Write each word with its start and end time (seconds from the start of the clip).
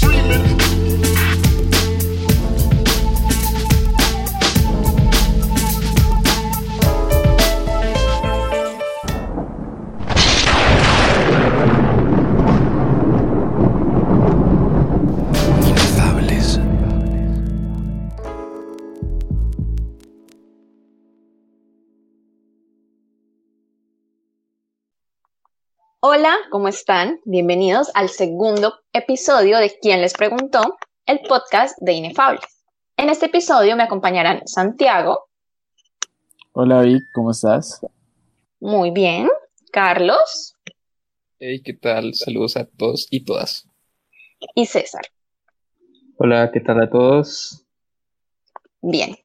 Breathing. 0.00 1.49
Hola, 26.12 26.36
¿cómo 26.50 26.66
están? 26.66 27.20
Bienvenidos 27.24 27.88
al 27.94 28.08
segundo 28.08 28.80
episodio 28.92 29.58
de 29.58 29.78
¿Quién 29.80 30.00
les 30.00 30.12
preguntó? 30.12 30.76
El 31.06 31.20
podcast 31.20 31.78
de 31.80 31.92
Inefables. 31.92 32.64
En 32.96 33.10
este 33.10 33.26
episodio 33.26 33.76
me 33.76 33.84
acompañarán 33.84 34.44
Santiago. 34.44 35.28
Hola 36.50 36.82
Vic, 36.82 37.04
¿cómo 37.14 37.30
estás? 37.30 37.86
Muy 38.58 38.90
bien. 38.90 39.28
Carlos. 39.70 40.56
Hey, 41.38 41.62
¿qué 41.62 41.74
tal? 41.74 42.12
Saludos 42.14 42.56
a 42.56 42.64
todos 42.64 43.06
y 43.08 43.24
todas. 43.24 43.68
Y 44.56 44.66
César. 44.66 45.04
Hola, 46.16 46.50
¿qué 46.52 46.58
tal 46.58 46.82
a 46.82 46.90
todos? 46.90 47.64
Bien. 48.82 49.16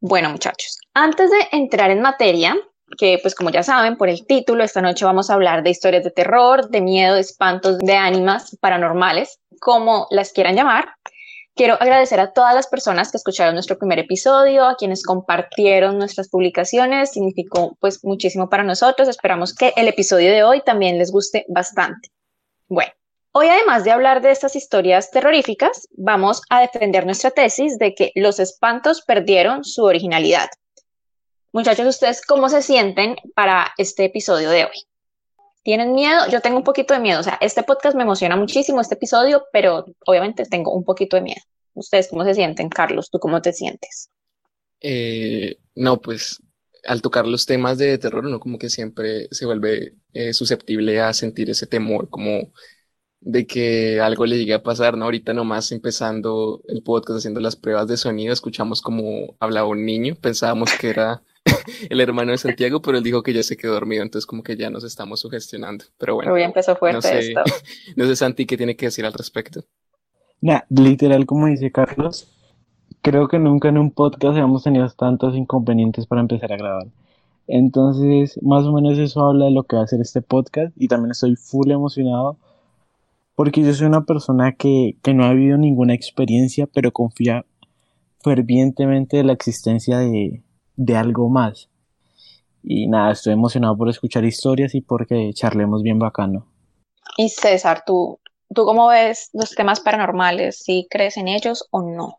Bueno, 0.00 0.28
muchachos, 0.28 0.78
antes 0.92 1.30
de 1.30 1.38
entrar 1.52 1.90
en 1.90 2.02
materia, 2.02 2.54
que 2.96 3.18
pues 3.20 3.34
como 3.34 3.50
ya 3.50 3.62
saben 3.62 3.96
por 3.96 4.08
el 4.08 4.26
título, 4.26 4.64
esta 4.64 4.80
noche 4.80 5.04
vamos 5.04 5.30
a 5.30 5.34
hablar 5.34 5.62
de 5.62 5.70
historias 5.70 6.04
de 6.04 6.10
terror, 6.10 6.68
de 6.68 6.80
miedo, 6.80 7.14
de 7.14 7.20
espantos, 7.20 7.78
de 7.78 7.94
ánimas 7.94 8.56
paranormales, 8.60 9.40
como 9.60 10.06
las 10.10 10.32
quieran 10.32 10.56
llamar. 10.56 10.88
Quiero 11.54 11.74
agradecer 11.74 12.20
a 12.20 12.32
todas 12.32 12.54
las 12.54 12.66
personas 12.66 13.10
que 13.10 13.16
escucharon 13.16 13.54
nuestro 13.54 13.78
primer 13.78 13.98
episodio, 13.98 14.66
a 14.66 14.76
quienes 14.76 15.02
compartieron 15.02 15.98
nuestras 15.98 16.28
publicaciones, 16.28 17.12
significó 17.12 17.76
pues 17.80 18.04
muchísimo 18.04 18.50
para 18.50 18.62
nosotros. 18.62 19.08
Esperamos 19.08 19.54
que 19.54 19.72
el 19.74 19.88
episodio 19.88 20.30
de 20.30 20.44
hoy 20.44 20.60
también 20.60 20.98
les 20.98 21.10
guste 21.10 21.46
bastante. 21.48 22.10
Bueno, 22.68 22.92
hoy 23.32 23.48
además 23.48 23.84
de 23.84 23.90
hablar 23.90 24.20
de 24.20 24.32
estas 24.32 24.54
historias 24.54 25.10
terroríficas, 25.10 25.88
vamos 25.96 26.42
a 26.50 26.60
defender 26.60 27.06
nuestra 27.06 27.30
tesis 27.30 27.78
de 27.78 27.94
que 27.94 28.12
los 28.14 28.38
espantos 28.38 29.02
perdieron 29.02 29.64
su 29.64 29.84
originalidad 29.84 30.48
Muchachos, 31.56 31.86
¿ustedes 31.86 32.20
cómo 32.20 32.50
se 32.50 32.60
sienten 32.60 33.16
para 33.34 33.72
este 33.78 34.04
episodio 34.04 34.50
de 34.50 34.64
hoy? 34.64 34.84
¿Tienen 35.62 35.94
miedo? 35.94 36.28
Yo 36.30 36.42
tengo 36.42 36.58
un 36.58 36.64
poquito 36.64 36.92
de 36.92 37.00
miedo. 37.00 37.20
O 37.20 37.22
sea, 37.22 37.38
este 37.40 37.62
podcast 37.62 37.96
me 37.96 38.02
emociona 38.02 38.36
muchísimo, 38.36 38.78
este 38.78 38.96
episodio, 38.96 39.42
pero 39.54 39.86
obviamente 40.04 40.44
tengo 40.44 40.74
un 40.74 40.84
poquito 40.84 41.16
de 41.16 41.22
miedo. 41.22 41.40
¿Ustedes 41.72 42.08
cómo 42.08 42.24
se 42.24 42.34
sienten, 42.34 42.68
Carlos? 42.68 43.08
¿Tú 43.10 43.18
cómo 43.18 43.40
te 43.40 43.54
sientes? 43.54 44.10
Eh, 44.82 45.56
no, 45.74 45.98
pues 45.98 46.42
al 46.84 47.00
tocar 47.00 47.26
los 47.26 47.46
temas 47.46 47.78
de 47.78 47.96
terror, 47.96 48.26
uno 48.26 48.38
como 48.38 48.58
que 48.58 48.68
siempre 48.68 49.26
se 49.30 49.46
vuelve 49.46 49.94
eh, 50.12 50.34
susceptible 50.34 51.00
a 51.00 51.14
sentir 51.14 51.48
ese 51.48 51.66
temor, 51.66 52.10
como 52.10 52.52
de 53.20 53.46
que 53.46 53.98
algo 53.98 54.26
le 54.26 54.36
llegue 54.36 54.52
a 54.52 54.62
pasar, 54.62 54.98
¿no? 54.98 55.06
Ahorita 55.06 55.32
nomás 55.32 55.72
empezando 55.72 56.60
el 56.68 56.82
podcast, 56.82 57.16
haciendo 57.16 57.40
las 57.40 57.56
pruebas 57.56 57.88
de 57.88 57.96
sonido, 57.96 58.34
escuchamos 58.34 58.82
como 58.82 59.38
hablaba 59.40 59.68
un 59.68 59.86
niño, 59.86 60.16
pensábamos 60.20 60.74
que 60.78 60.90
era 60.90 61.22
el 61.90 62.00
hermano 62.00 62.32
de 62.32 62.38
Santiago, 62.38 62.80
pero 62.80 62.98
él 62.98 63.04
dijo 63.04 63.22
que 63.22 63.32
ya 63.32 63.42
se 63.42 63.56
quedó 63.56 63.74
dormido, 63.74 64.02
entonces 64.02 64.26
como 64.26 64.42
que 64.42 64.56
ya 64.56 64.70
nos 64.70 64.84
estamos 64.84 65.20
sugestionando. 65.20 65.84
Pero 65.98 66.14
bueno. 66.16 66.32
Hoy 66.32 66.42
empezó 66.42 66.76
fuerte 66.76 66.96
no 66.96 67.02
sé, 67.02 67.18
esto. 67.18 67.42
No 67.96 68.06
sé, 68.06 68.16
Santi, 68.16 68.46
¿qué 68.46 68.56
tiene 68.56 68.76
que 68.76 68.86
decir 68.86 69.04
al 69.04 69.12
respecto? 69.12 69.64
Nah, 70.40 70.60
literal, 70.68 71.26
como 71.26 71.46
dice 71.46 71.72
Carlos, 71.72 72.28
creo 73.02 73.28
que 73.28 73.38
nunca 73.38 73.68
en 73.68 73.78
un 73.78 73.90
podcast 73.90 74.38
hemos 74.38 74.64
tenido 74.64 74.88
tantos 74.90 75.34
inconvenientes 75.36 76.06
para 76.06 76.20
empezar 76.20 76.52
a 76.52 76.56
grabar. 76.56 76.86
Entonces, 77.48 78.38
más 78.42 78.64
o 78.64 78.72
menos 78.72 78.98
eso 78.98 79.22
habla 79.22 79.46
de 79.46 79.52
lo 79.52 79.62
que 79.64 79.76
va 79.76 79.82
a 79.82 79.86
ser 79.86 80.00
este 80.00 80.20
podcast 80.20 80.74
y 80.76 80.88
también 80.88 81.12
estoy 81.12 81.36
full 81.36 81.70
emocionado 81.70 82.38
porque 83.36 83.62
yo 83.62 83.72
soy 83.74 83.86
una 83.86 84.04
persona 84.04 84.52
que, 84.52 84.96
que 85.02 85.14
no 85.14 85.24
ha 85.24 85.32
vivido 85.34 85.58
ninguna 85.58 85.94
experiencia, 85.94 86.66
pero 86.66 86.90
confía 86.90 87.44
fervientemente 88.24 89.20
en 89.20 89.28
la 89.28 89.34
existencia 89.34 89.98
de, 89.98 90.42
de 90.76 90.96
algo 90.96 91.28
más. 91.28 91.70
Y 92.62 92.88
nada, 92.88 93.12
estoy 93.12 93.32
emocionado 93.32 93.76
por 93.76 93.88
escuchar 93.88 94.24
historias 94.24 94.74
y 94.74 94.80
porque 94.80 95.30
charlemos 95.32 95.82
bien 95.82 95.98
bacano. 95.98 96.46
Y 97.16 97.28
César, 97.28 97.82
¿tú, 97.86 98.18
¿tú 98.54 98.64
cómo 98.64 98.88
ves 98.88 99.30
los 99.32 99.54
temas 99.54 99.80
paranormales? 99.80 100.62
¿Si 100.62 100.86
crees 100.90 101.16
en 101.16 101.28
ellos 101.28 101.66
o 101.70 101.82
no? 101.82 102.18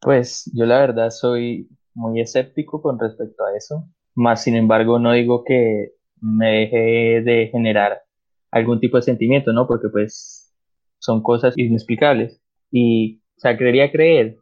Pues 0.00 0.50
yo 0.54 0.66
la 0.66 0.78
verdad 0.78 1.10
soy 1.10 1.68
muy 1.94 2.20
escéptico 2.20 2.82
con 2.82 2.98
respecto 2.98 3.44
a 3.44 3.56
eso. 3.56 3.84
Más 4.14 4.42
sin 4.42 4.54
embargo, 4.54 4.98
no 4.98 5.12
digo 5.12 5.44
que 5.44 5.92
me 6.20 6.60
deje 6.60 7.22
de 7.22 7.48
generar 7.50 8.02
algún 8.50 8.80
tipo 8.80 8.96
de 8.96 9.02
sentimiento, 9.02 9.52
¿no? 9.52 9.66
Porque 9.66 9.88
pues 9.88 10.54
son 10.98 11.22
cosas 11.22 11.54
inexplicables. 11.56 12.40
Y, 12.70 13.22
o 13.36 13.40
sea, 13.40 13.56
creería 13.56 13.90
creer 13.90 14.36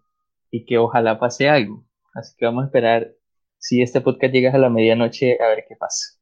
y 0.51 0.67
que 0.67 0.79
ojalá 0.79 1.19
pase 1.19 1.49
algo. 1.49 1.85
Así 2.15 2.35
que 2.37 2.45
vamos 2.45 2.65
a 2.65 2.67
esperar 2.67 3.13
si 3.63 3.81
este 3.81 4.01
podcast 4.01 4.35
llega 4.35 4.51
a 4.51 4.59
la 4.59 4.69
medianoche, 4.69 5.39
a 5.41 5.47
ver 5.47 5.65
qué 5.69 5.77
pasa. 5.77 6.19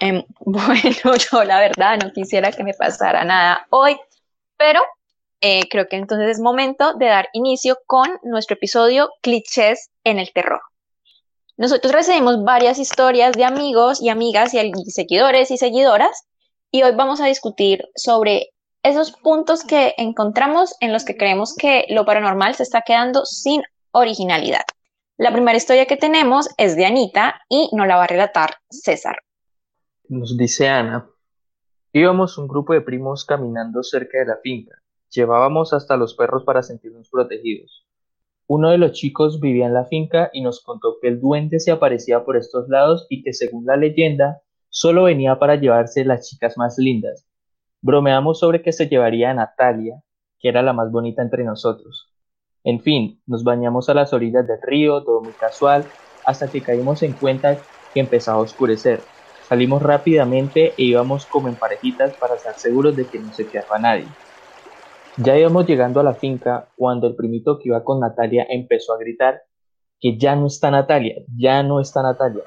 Em, 0.00 0.24
bueno, 0.40 1.16
yo 1.16 1.44
la 1.44 1.60
verdad 1.60 1.96
no 2.02 2.12
quisiera 2.12 2.50
que 2.50 2.64
me 2.64 2.74
pasara 2.74 3.24
nada 3.24 3.66
hoy, 3.70 3.96
pero 4.58 4.82
eh, 5.40 5.68
creo 5.70 5.86
que 5.86 5.96
entonces 5.96 6.28
es 6.28 6.40
momento 6.40 6.94
de 6.94 7.06
dar 7.06 7.28
inicio 7.32 7.78
con 7.86 8.18
nuestro 8.24 8.54
episodio 8.54 9.10
Clichés 9.22 9.90
en 10.02 10.18
el 10.18 10.32
Terror. 10.32 10.60
Nosotros 11.56 11.92
recibimos 11.92 12.42
varias 12.42 12.78
historias 12.78 13.32
de 13.32 13.44
amigos 13.44 14.02
y 14.02 14.08
amigas 14.08 14.52
y 14.52 14.90
seguidores 14.90 15.52
y 15.52 15.58
seguidoras 15.58 16.26
y 16.72 16.82
hoy 16.82 16.92
vamos 16.96 17.20
a 17.20 17.26
discutir 17.26 17.88
sobre 17.94 18.48
esos 18.82 19.12
puntos 19.12 19.62
que 19.62 19.94
encontramos 19.98 20.74
en 20.80 20.92
los 20.92 21.04
que 21.04 21.16
creemos 21.16 21.54
que 21.54 21.86
lo 21.90 22.04
paranormal 22.04 22.56
se 22.56 22.64
está 22.64 22.82
quedando 22.82 23.24
sin 23.24 23.62
originalidad. 23.92 24.64
La 25.18 25.32
primera 25.32 25.56
historia 25.56 25.86
que 25.86 25.96
tenemos 25.96 26.46
es 26.58 26.76
de 26.76 26.84
Anita 26.84 27.40
y 27.48 27.70
nos 27.72 27.86
la 27.86 27.96
va 27.96 28.04
a 28.04 28.06
relatar 28.06 28.50
César. 28.68 29.16
Nos 30.10 30.36
dice 30.36 30.68
Ana. 30.68 31.08
Íbamos 31.94 32.36
un 32.36 32.46
grupo 32.46 32.74
de 32.74 32.82
primos 32.82 33.24
caminando 33.24 33.82
cerca 33.82 34.18
de 34.18 34.26
la 34.26 34.36
finca. 34.36 34.76
Llevábamos 35.08 35.72
hasta 35.72 35.96
los 35.96 36.14
perros 36.14 36.44
para 36.44 36.62
sentirnos 36.62 37.08
protegidos. 37.08 37.86
Uno 38.46 38.68
de 38.68 38.76
los 38.76 38.92
chicos 38.92 39.40
vivía 39.40 39.64
en 39.64 39.72
la 39.72 39.86
finca 39.86 40.28
y 40.34 40.42
nos 40.42 40.62
contó 40.62 40.98
que 41.00 41.08
el 41.08 41.18
duende 41.18 41.60
se 41.60 41.70
aparecía 41.70 42.22
por 42.22 42.36
estos 42.36 42.68
lados 42.68 43.06
y 43.08 43.22
que 43.22 43.32
según 43.32 43.64
la 43.64 43.78
leyenda 43.78 44.42
solo 44.68 45.04
venía 45.04 45.38
para 45.38 45.56
llevarse 45.56 46.04
las 46.04 46.28
chicas 46.28 46.58
más 46.58 46.76
lindas. 46.76 47.26
Bromeamos 47.80 48.38
sobre 48.38 48.60
que 48.60 48.72
se 48.72 48.86
llevaría 48.86 49.30
a 49.30 49.34
Natalia, 49.34 50.02
que 50.38 50.50
era 50.50 50.60
la 50.60 50.74
más 50.74 50.92
bonita 50.92 51.22
entre 51.22 51.42
nosotros. 51.42 52.12
En 52.66 52.80
fin, 52.80 53.22
nos 53.28 53.44
bañamos 53.44 53.88
a 53.88 53.94
las 53.94 54.12
orillas 54.12 54.44
del 54.44 54.60
río, 54.60 55.04
todo 55.04 55.20
muy 55.20 55.32
casual, 55.34 55.84
hasta 56.24 56.48
que 56.48 56.62
caímos 56.62 57.00
en 57.04 57.12
cuenta 57.12 57.58
que 57.94 58.00
empezaba 58.00 58.38
a 58.38 58.40
oscurecer. 58.40 59.00
Salimos 59.48 59.80
rápidamente 59.80 60.74
e 60.76 60.82
íbamos 60.82 61.26
como 61.26 61.46
en 61.46 61.54
parejitas 61.54 62.14
para 62.14 62.34
estar 62.34 62.58
seguros 62.58 62.96
de 62.96 63.04
que 63.06 63.20
no 63.20 63.32
se 63.32 63.46
quedaba 63.46 63.78
nadie. 63.78 64.08
Ya 65.16 65.38
íbamos 65.38 65.64
llegando 65.64 66.00
a 66.00 66.02
la 66.02 66.14
finca 66.14 66.66
cuando 66.76 67.06
el 67.06 67.14
primito 67.14 67.60
que 67.60 67.68
iba 67.68 67.84
con 67.84 68.00
Natalia 68.00 68.44
empezó 68.50 68.94
a 68.94 68.98
gritar 68.98 69.42
que 70.00 70.18
ya 70.18 70.34
no 70.34 70.48
está 70.48 70.72
Natalia, 70.72 71.22
ya 71.38 71.62
no 71.62 71.80
está 71.80 72.02
Natalia. 72.02 72.42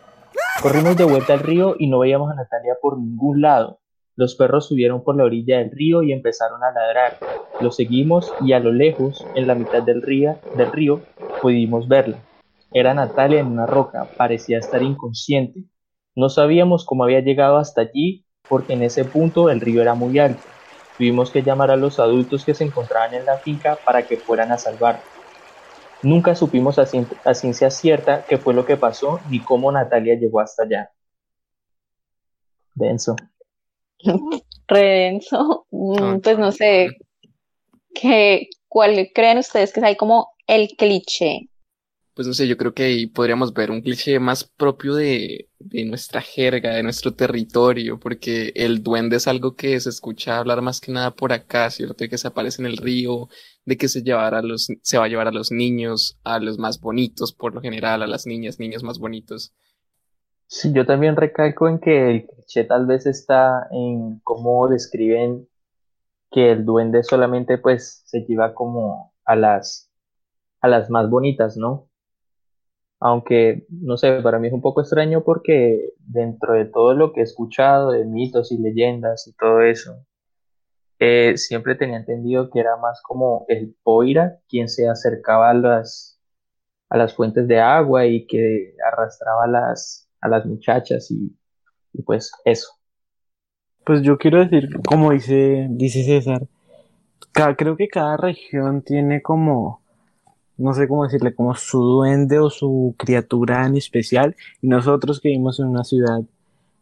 Corrimos 0.62 0.98
de 0.98 1.06
vuelta 1.06 1.32
al 1.32 1.40
río 1.40 1.78
y 1.80 1.88
no 1.88 2.00
veíamos 2.00 2.30
a 2.30 2.36
Natalia 2.36 2.76
por 2.82 3.00
ningún 3.00 3.40
lado. 3.40 3.80
Los 4.20 4.36
perros 4.36 4.68
subieron 4.68 5.02
por 5.02 5.16
la 5.16 5.24
orilla 5.24 5.60
del 5.60 5.72
río 5.72 6.04
y 6.04 6.12
empezaron 6.12 6.62
a 6.62 6.74
ladrar. 6.74 7.20
Los 7.62 7.78
seguimos 7.78 8.34
y 8.42 8.52
a 8.52 8.60
lo 8.60 8.74
lejos, 8.74 9.26
en 9.34 9.48
la 9.48 9.56
mitad 9.56 9.82
del 9.82 10.02
río, 10.02 11.02
pudimos 11.42 11.88
verla. 11.88 12.18
Era 12.74 12.94
Natalia 12.94 13.40
en 13.40 13.48
una 13.48 13.66
roca, 13.66 14.10
parecía 14.18 14.58
estar 14.58 14.84
inconsciente. 14.84 15.64
No 16.16 16.28
sabíamos 16.28 16.86
cómo 16.86 17.06
había 17.06 17.22
llegado 17.22 17.56
hasta 17.56 17.80
allí 17.80 18.26
porque 18.50 18.74
en 18.74 18.84
ese 18.84 19.06
punto 19.06 19.50
el 19.50 19.62
río 19.62 19.82
era 19.82 19.94
muy 19.94 20.20
alto. 20.20 20.44
Tuvimos 20.98 21.32
que 21.32 21.42
llamar 21.42 21.72
a 21.72 21.78
los 21.78 21.98
adultos 21.98 22.44
que 22.44 22.54
se 22.54 22.66
encontraban 22.66 23.14
en 23.14 23.26
la 23.26 23.38
finca 23.38 23.78
para 23.86 24.06
que 24.06 24.18
fueran 24.18 24.52
a 24.52 24.58
salvarla. 24.58 25.00
Nunca 26.04 26.36
supimos 26.36 26.78
a, 26.78 26.86
a 27.24 27.34
ciencia 27.34 27.72
cierta 27.72 28.26
qué 28.28 28.38
fue 28.38 28.54
lo 28.54 28.66
que 28.66 28.76
pasó 28.76 29.22
ni 29.30 29.40
cómo 29.40 29.72
Natalia 29.72 30.16
llegó 30.16 30.42
hasta 30.42 30.64
allá. 30.64 30.92
Denso. 32.76 33.16
Redenso, 34.68 35.66
mm, 35.72 36.20
pues 36.20 36.38
no 36.38 36.52
sé, 36.52 36.98
¿qué, 37.94 38.50
¿cuál 38.68 39.10
creen 39.14 39.40
ustedes 39.40 39.74
que 39.74 39.80
es 39.80 39.86
ahí 39.86 39.96
como 39.96 40.30
el 40.48 40.70
cliché? 40.78 41.50
pues 42.20 42.28
no 42.28 42.34
sé, 42.34 42.50
yo 42.50 42.58
creo 42.58 42.74
que 42.74 42.84
ahí 42.84 43.08
podríamos 43.08 43.54
ver 43.54 43.72
un 43.72 43.82
cliché 43.82 44.20
más 44.20 44.44
propio 44.44 44.94
de, 44.94 45.48
de 45.58 45.86
nuestra 45.86 46.20
jerga, 46.20 46.74
de 46.76 46.84
nuestro 46.84 47.14
territorio, 47.14 47.98
porque 47.98 48.52
el 48.56 48.84
duende 48.84 49.16
es 49.16 49.28
algo 49.30 49.56
que 49.56 49.80
se 49.80 49.88
escucha 49.88 50.38
hablar 50.38 50.62
más 50.62 50.82
que 50.82 50.92
nada 50.92 51.16
por 51.16 51.32
acá, 51.32 51.70
¿cierto? 51.72 51.96
De 51.98 52.10
que 52.10 52.18
se 52.18 52.28
aparece 52.28 52.62
en 52.62 52.66
el 52.66 52.76
río, 52.76 53.30
de 53.64 53.78
que 53.78 53.88
se, 53.88 54.04
llevará 54.04 54.40
a 54.40 54.42
los, 54.42 54.68
se 54.82 54.98
va 54.98 55.06
a 55.06 55.08
llevar 55.08 55.30
a 55.30 55.32
los 55.32 55.50
niños, 55.54 56.20
a 56.26 56.40
los 56.40 56.58
más 56.58 56.82
bonitos 56.82 57.32
por 57.32 57.56
lo 57.56 57.62
general, 57.62 58.04
a 58.04 58.08
las 58.08 58.26
niñas, 58.26 58.60
niños 58.60 58.84
más 58.84 59.00
bonitos. 59.00 59.54
Sí, 60.52 60.74
yo 60.74 60.86
también 60.86 61.16
recalco 61.16 61.68
en 61.70 61.80
que 61.80 62.10
el 62.10 62.26
cliché 62.28 62.64
tal 62.66 62.88
vez 62.88 63.06
está 63.06 63.68
en 63.72 64.20
cómo 64.24 64.68
describen 64.68 65.48
que 66.32 66.52
el 66.52 66.66
duende 66.66 67.04
solamente 67.04 67.58
pues 67.60 68.04
se 68.06 68.22
lleva 68.26 68.54
como 68.56 69.14
a 69.26 69.36
las 69.36 69.92
a 70.62 70.68
las 70.70 70.90
más 70.90 71.10
bonitas, 71.10 71.58
¿no? 71.58 71.90
Aunque, 73.02 73.66
no 73.70 73.98
sé, 73.98 74.22
para 74.22 74.40
mí 74.40 74.48
es 74.48 74.54
un 74.54 74.62
poco 74.62 74.82
extraño 74.82 75.24
porque 75.24 75.94
dentro 76.00 76.54
de 76.54 76.66
todo 76.66 76.94
lo 76.94 77.14
que 77.14 77.22
he 77.22 77.24
escuchado 77.24 77.92
de 77.92 78.06
mitos 78.06 78.52
y 78.52 78.58
leyendas 78.58 79.28
y 79.28 79.34
todo 79.34 79.62
eso, 79.62 80.06
eh, 81.00 81.38
siempre 81.38 81.76
tenía 81.76 81.98
entendido 81.98 82.50
que 82.50 82.60
era 82.60 82.78
más 82.78 83.02
como 83.04 83.46
el 83.48 83.76
Poira 83.84 84.40
quien 84.50 84.70
se 84.70 84.90
acercaba 84.90 85.52
a 85.52 85.54
las, 85.54 86.20
a 86.90 86.98
las 86.98 87.16
fuentes 87.16 87.48
de 87.48 87.60
agua 87.62 88.06
y 88.08 88.28
que 88.28 88.76
arrastraba 88.92 89.48
las, 89.48 90.09
a 90.22 90.28
las 90.28 90.46
muchachas 90.46 91.10
y, 91.12 91.36
y 91.94 92.02
pues 92.04 92.32
eso. 92.46 92.70
Pues 93.86 94.02
yo 94.02 94.18
quiero 94.18 94.40
decir, 94.40 94.70
como 94.88 95.12
dice, 95.12 95.68
dice 95.72 96.04
César, 96.04 96.48
ca- 97.32 97.56
creo 97.56 97.76
que 97.76 97.88
cada 97.88 98.18
región 98.18 98.82
tiene 98.84 99.22
como, 99.22 99.82
no 100.58 100.74
sé 100.74 100.88
cómo 100.88 101.04
decirle, 101.06 101.34
como 101.34 101.56
su 101.56 101.82
duende 101.82 102.40
o 102.40 102.50
su 102.50 102.96
criatura 102.98 103.66
en 103.66 103.78
especial. 103.78 104.36
Y 104.62 104.68
nosotros 104.68 105.20
que 105.20 105.30
vivimos 105.30 105.60
en 105.60 105.68
una 105.68 105.84
ciudad 105.84 106.22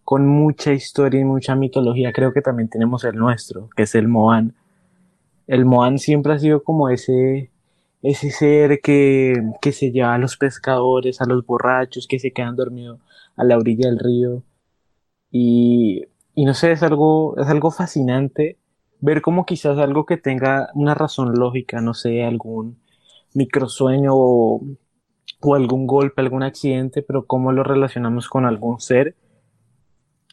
con 0.04 0.28
mucha 0.28 0.74
historia 0.74 1.22
y 1.22 1.26
mucha 1.26 1.56
mitología, 1.56 2.14
creo 2.14 2.34
que 2.34 2.42
también 2.42 2.70
tenemos 2.70 3.04
el 3.04 3.16
nuestro, 3.16 3.70
que 3.76 3.84
es 3.84 3.96
el 3.96 4.08
Moan. 4.08 4.54
El 5.48 5.66
Moan 5.66 6.00
siempre 6.00 6.34
ha 6.34 6.40
sido 6.40 6.64
como 6.64 6.90
ese, 6.90 7.52
ese 8.02 8.32
ser 8.32 8.82
que, 8.82 9.36
que 9.62 9.72
se 9.72 9.92
lleva 9.92 10.14
a 10.14 10.18
los 10.18 10.38
pescadores, 10.38 11.22
a 11.22 11.26
los 11.26 11.46
borrachos, 11.46 12.08
que 12.08 12.20
se 12.20 12.32
quedan 12.32 12.56
dormidos 12.56 13.00
a 13.38 13.44
la 13.44 13.58
orilla 13.58 13.90
del 13.90 14.00
río. 14.00 14.44
Y, 15.32 16.04
y 16.36 16.46
no 16.46 16.54
sé, 16.54 16.72
es 16.74 16.84
algo, 16.84 17.38
es 17.38 17.48
algo 17.48 17.72
fascinante 17.72 18.58
ver 19.00 19.22
como 19.22 19.46
quizás 19.46 19.78
algo 19.78 20.06
que 20.06 20.18
tenga 20.18 20.70
una 20.74 20.96
razón 20.96 21.34
lógica, 21.36 21.82
no 21.82 21.94
sé, 21.94 22.24
algún 22.24 22.80
microsueño 23.34 24.12
o, 24.14 24.62
o 25.42 25.56
algún 25.56 25.88
golpe, 25.88 26.22
algún 26.22 26.44
accidente, 26.44 27.04
pero 27.04 27.26
cómo 27.26 27.52
lo 27.52 27.64
relacionamos 27.64 28.28
con 28.28 28.46
algún 28.46 28.80
ser 28.80 29.16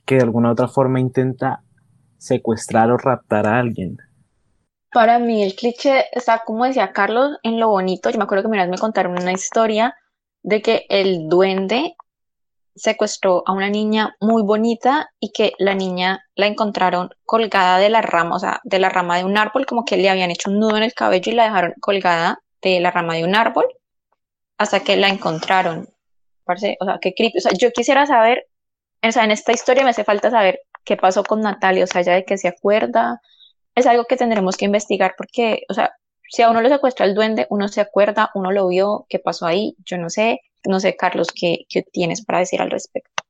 que 0.04 0.16
de 0.16 0.22
alguna 0.22 0.52
otra 0.52 0.68
forma 0.68 1.00
intenta 1.00 1.62
secuestrar 2.18 2.90
o 2.90 2.96
raptar 2.96 3.46
a 3.46 3.58
alguien. 3.58 3.98
Para 4.92 5.18
mí 5.18 5.42
el 5.42 5.54
cliché 5.54 6.04
está, 6.12 6.42
como 6.44 6.64
decía 6.64 6.92
Carlos, 6.92 7.38
en 7.42 7.58
lo 7.58 7.68
bonito. 7.68 8.10
Yo 8.10 8.18
me 8.18 8.24
acuerdo 8.24 8.44
que 8.44 8.48
una 8.48 8.66
me 8.66 8.78
contaron 8.78 9.20
una 9.20 9.32
historia 9.32 9.94
de 10.42 10.62
que 10.62 10.86
el 10.88 11.28
duende 11.28 11.96
secuestró 12.74 13.42
a 13.46 13.52
una 13.52 13.70
niña 13.70 14.16
muy 14.20 14.42
bonita 14.42 15.10
y 15.20 15.30
que 15.32 15.52
la 15.58 15.74
niña 15.74 16.24
la 16.34 16.46
encontraron 16.46 17.10
colgada 17.24 17.78
de 17.78 17.88
la 17.88 18.02
rama, 18.02 18.36
o 18.36 18.38
sea, 18.38 18.60
de 18.64 18.78
la 18.78 18.88
rama 18.88 19.16
de 19.18 19.24
un 19.24 19.36
árbol, 19.38 19.66
como 19.66 19.84
que 19.84 19.96
le 19.96 20.10
habían 20.10 20.30
hecho 20.30 20.50
un 20.50 20.58
nudo 20.58 20.76
en 20.76 20.82
el 20.82 20.94
cabello 20.94 21.32
y 21.32 21.34
la 21.34 21.44
dejaron 21.44 21.74
colgada 21.80 22.40
de 22.62 22.80
la 22.80 22.90
rama 22.90 23.14
de 23.14 23.24
un 23.24 23.34
árbol 23.34 23.66
hasta 24.58 24.80
que 24.80 24.96
la 24.96 25.08
encontraron. 25.08 25.88
Parce, 26.44 26.76
o 26.80 26.84
sea, 26.84 26.98
qué 27.00 27.14
creepy. 27.14 27.38
O 27.38 27.40
sea, 27.40 27.52
yo 27.52 27.70
quisiera 27.70 28.06
saber, 28.06 28.46
o 29.02 29.12
sea, 29.12 29.24
en 29.24 29.30
esta 29.30 29.52
historia 29.52 29.84
me 29.84 29.90
hace 29.90 30.04
falta 30.04 30.30
saber 30.30 30.60
qué 30.84 30.96
pasó 30.96 31.24
con 31.24 31.40
Natalia, 31.40 31.84
o 31.84 31.86
sea, 31.86 32.02
ya 32.02 32.14
de 32.14 32.24
qué 32.24 32.36
se 32.38 32.48
acuerda. 32.48 33.20
Es 33.74 33.86
algo 33.86 34.04
que 34.04 34.16
tendremos 34.16 34.56
que 34.56 34.66
investigar 34.66 35.14
porque, 35.16 35.62
o 35.68 35.74
sea, 35.74 35.92
si 36.28 36.42
a 36.42 36.50
uno 36.50 36.60
lo 36.60 36.68
secuestra 36.68 37.06
el 37.06 37.14
duende, 37.14 37.46
uno 37.50 37.68
se 37.68 37.80
acuerda, 37.80 38.30
uno 38.34 38.50
lo 38.52 38.68
vio, 38.68 39.06
qué 39.08 39.18
pasó 39.18 39.46
ahí, 39.46 39.76
yo 39.84 39.98
no 39.98 40.10
sé, 40.10 40.40
no 40.68 40.80
sé, 40.80 40.96
Carlos, 40.96 41.28
qué, 41.34 41.66
qué 41.68 41.82
tienes 41.82 42.24
para 42.24 42.40
decir 42.40 42.60
al 42.60 42.70
respecto. 42.70 43.24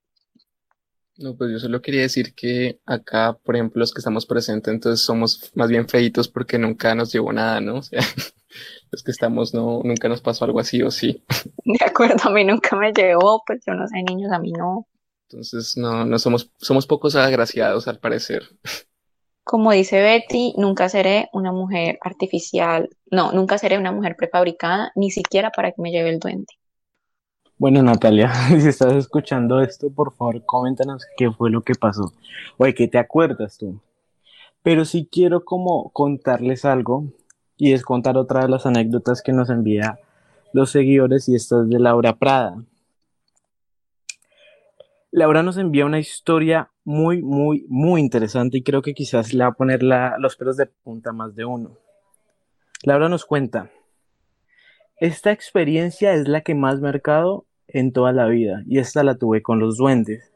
No, 1.16 1.36
pues 1.36 1.52
yo 1.52 1.60
solo 1.60 1.80
quería 1.80 2.00
decir 2.00 2.34
que 2.34 2.80
acá, 2.86 3.38
por 3.44 3.54
ejemplo, 3.54 3.78
los 3.78 3.92
que 3.92 4.00
estamos 4.00 4.26
presentes, 4.26 4.74
entonces 4.74 5.04
somos 5.04 5.52
más 5.54 5.68
bien 5.68 5.88
feitos 5.88 6.28
porque 6.28 6.58
nunca 6.58 6.94
nos 6.96 7.12
llevó 7.12 7.32
nada, 7.32 7.60
¿no? 7.60 7.78
O 7.78 7.82
sea, 7.82 8.00
los 8.92 9.02
que 9.02 9.10
estamos, 9.10 9.52
no, 9.52 9.80
nunca 9.82 10.08
nos 10.08 10.20
pasó 10.20 10.44
algo 10.44 10.60
así 10.60 10.80
o 10.80 10.90
sí. 10.92 11.24
De 11.64 11.84
acuerdo, 11.84 12.28
a 12.28 12.30
mí 12.30 12.44
nunca 12.44 12.76
me 12.76 12.92
llevó, 12.92 13.42
pues 13.44 13.64
yo 13.66 13.74
no 13.74 13.88
sé, 13.88 14.00
niños, 14.02 14.30
a 14.30 14.38
mí 14.38 14.52
no. 14.52 14.86
Entonces, 15.28 15.76
no, 15.76 16.04
no 16.04 16.18
somos, 16.20 16.52
somos 16.58 16.86
pocos 16.86 17.16
agraciados 17.16 17.88
al 17.88 17.98
parecer. 17.98 18.44
Como 19.42 19.72
dice 19.72 20.00
Betty, 20.00 20.54
nunca 20.56 20.88
seré 20.88 21.28
una 21.32 21.50
mujer 21.50 21.98
artificial, 22.00 22.88
no, 23.10 23.32
nunca 23.32 23.58
seré 23.58 23.76
una 23.76 23.90
mujer 23.90 24.14
prefabricada, 24.16 24.92
ni 24.94 25.10
siquiera 25.10 25.50
para 25.50 25.72
que 25.72 25.82
me 25.82 25.90
lleve 25.90 26.10
el 26.10 26.20
duende. 26.20 26.54
Bueno, 27.58 27.82
Natalia, 27.82 28.32
si 28.60 28.68
estás 28.68 28.92
escuchando 28.94 29.60
esto, 29.60 29.90
por 29.90 30.12
favor, 30.14 30.44
coméntanos 30.44 31.04
qué 31.16 31.30
fue 31.30 31.50
lo 31.50 31.62
que 31.62 31.74
pasó. 31.74 32.12
Oye, 32.58 32.74
¿qué 32.74 32.88
te 32.88 32.98
acuerdas 32.98 33.58
tú? 33.58 33.80
Pero 34.62 34.84
sí 34.84 35.08
quiero 35.10 35.44
como 35.44 35.90
contarles 35.90 36.64
algo 36.64 37.04
y 37.56 37.72
es 37.72 37.82
contar 37.84 38.16
otra 38.16 38.42
de 38.42 38.48
las 38.48 38.66
anécdotas 38.66 39.22
que 39.22 39.32
nos 39.32 39.50
envía 39.50 39.98
los 40.52 40.70
seguidores 40.70 41.28
y 41.28 41.34
esta 41.34 41.62
es 41.62 41.68
de 41.68 41.78
Laura 41.78 42.16
Prada. 42.16 42.56
Laura 45.12 45.42
nos 45.44 45.58
envía 45.58 45.86
una 45.86 46.00
historia 46.00 46.70
muy, 46.84 47.22
muy, 47.22 47.64
muy 47.68 48.00
interesante 48.00 48.58
y 48.58 48.62
creo 48.62 48.82
que 48.82 48.94
quizás 48.94 49.32
le 49.32 49.44
va 49.44 49.50
a 49.50 49.54
poner 49.54 49.82
la- 49.82 50.16
los 50.18 50.36
pelos 50.36 50.56
de 50.56 50.66
punta 50.66 51.12
más 51.12 51.34
de 51.36 51.44
uno. 51.44 51.70
Laura 52.82 53.08
nos 53.08 53.24
cuenta, 53.24 53.70
esta 54.96 55.32
experiencia 55.32 56.14
es 56.14 56.28
la 56.28 56.42
que 56.42 56.54
más 56.54 56.80
marcado 56.80 57.46
en 57.66 57.92
toda 57.92 58.12
la 58.12 58.26
vida 58.26 58.62
y 58.66 58.78
esta 58.78 59.02
la 59.02 59.16
tuve 59.16 59.42
con 59.42 59.58
los 59.58 59.76
duendes. 59.76 60.32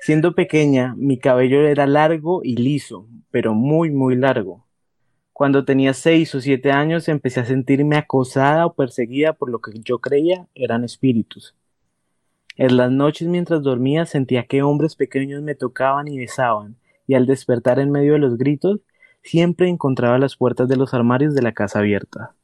Siendo 0.00 0.34
pequeña, 0.34 0.94
mi 0.96 1.18
cabello 1.18 1.66
era 1.66 1.86
largo 1.86 2.42
y 2.44 2.56
liso, 2.56 3.06
pero 3.30 3.54
muy, 3.54 3.90
muy 3.90 4.16
largo. 4.16 4.66
Cuando 5.32 5.64
tenía 5.64 5.94
seis 5.94 6.34
o 6.34 6.40
siete 6.40 6.72
años 6.72 7.08
empecé 7.08 7.40
a 7.40 7.46
sentirme 7.46 7.96
acosada 7.96 8.66
o 8.66 8.74
perseguida 8.74 9.32
por 9.32 9.50
lo 9.50 9.60
que 9.60 9.72
yo 9.82 9.98
creía 9.98 10.46
eran 10.54 10.84
espíritus. 10.84 11.54
En 12.56 12.76
las 12.76 12.90
noches 12.90 13.28
mientras 13.28 13.62
dormía 13.62 14.04
sentía 14.04 14.46
que 14.46 14.62
hombres 14.62 14.96
pequeños 14.96 15.42
me 15.42 15.54
tocaban 15.54 16.08
y 16.08 16.18
besaban, 16.18 16.76
y 17.06 17.14
al 17.14 17.26
despertar 17.26 17.78
en 17.78 17.90
medio 17.90 18.12
de 18.12 18.18
los 18.18 18.36
gritos, 18.36 18.80
siempre 19.22 19.68
encontraba 19.68 20.18
las 20.18 20.36
puertas 20.36 20.68
de 20.68 20.76
los 20.76 20.92
armarios 20.92 21.34
de 21.34 21.42
la 21.42 21.52
casa 21.52 21.78
abiertas. 21.78 22.39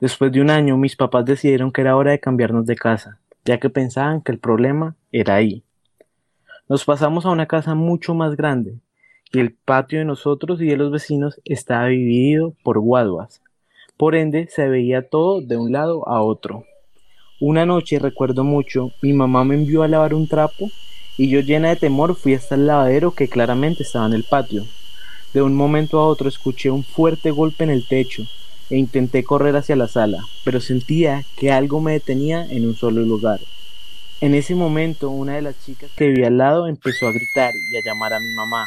Después 0.00 0.32
de 0.32 0.40
un 0.40 0.50
año, 0.50 0.76
mis 0.76 0.96
papás 0.96 1.24
decidieron 1.24 1.72
que 1.72 1.80
era 1.80 1.96
hora 1.96 2.10
de 2.10 2.20
cambiarnos 2.20 2.66
de 2.66 2.76
casa, 2.76 3.18
ya 3.44 3.58
que 3.58 3.70
pensaban 3.70 4.20
que 4.20 4.32
el 4.32 4.38
problema 4.38 4.96
era 5.12 5.34
ahí. 5.34 5.62
Nos 6.68 6.84
pasamos 6.84 7.26
a 7.26 7.30
una 7.30 7.46
casa 7.46 7.74
mucho 7.74 8.14
más 8.14 8.36
grande, 8.36 8.78
y 9.32 9.40
el 9.40 9.52
patio 9.52 9.98
de 9.98 10.04
nosotros 10.04 10.60
y 10.60 10.66
de 10.66 10.76
los 10.76 10.90
vecinos 10.90 11.40
estaba 11.44 11.86
dividido 11.86 12.54
por 12.62 12.78
guaduas. 12.80 13.42
Por 13.96 14.14
ende, 14.14 14.48
se 14.48 14.68
veía 14.68 15.08
todo 15.08 15.40
de 15.40 15.56
un 15.56 15.72
lado 15.72 16.06
a 16.08 16.22
otro. 16.22 16.64
Una 17.40 17.66
noche, 17.66 17.98
recuerdo 17.98 18.44
mucho, 18.44 18.92
mi 19.02 19.12
mamá 19.12 19.44
me 19.44 19.54
envió 19.54 19.82
a 19.82 19.88
lavar 19.88 20.14
un 20.14 20.28
trapo 20.28 20.70
y 21.18 21.28
yo 21.28 21.40
llena 21.40 21.68
de 21.68 21.76
temor 21.76 22.14
fui 22.14 22.34
hasta 22.34 22.54
el 22.54 22.66
lavadero 22.66 23.12
que 23.12 23.28
claramente 23.28 23.82
estaba 23.82 24.06
en 24.06 24.12
el 24.12 24.24
patio. 24.24 24.64
De 25.32 25.42
un 25.42 25.54
momento 25.54 25.98
a 25.98 26.06
otro 26.06 26.28
escuché 26.28 26.70
un 26.70 26.82
fuerte 26.82 27.30
golpe 27.30 27.64
en 27.64 27.70
el 27.70 27.86
techo 27.86 28.26
e 28.70 28.76
intenté 28.76 29.24
correr 29.24 29.56
hacia 29.56 29.76
la 29.76 29.88
sala, 29.88 30.18
pero 30.44 30.60
sentía 30.60 31.22
que 31.36 31.52
algo 31.52 31.80
me 31.80 31.92
detenía 31.92 32.44
en 32.46 32.66
un 32.66 32.74
solo 32.74 33.02
lugar. 33.02 33.40
En 34.20 34.34
ese 34.34 34.54
momento, 34.54 35.10
una 35.10 35.34
de 35.34 35.42
las 35.42 35.62
chicas 35.64 35.90
que 35.96 36.08
vivía 36.08 36.28
al 36.28 36.38
lado 36.38 36.66
empezó 36.66 37.06
a 37.06 37.12
gritar 37.12 37.52
y 37.72 37.76
a 37.76 37.80
llamar 37.84 38.14
a 38.14 38.20
mi 38.20 38.32
mamá. 38.34 38.66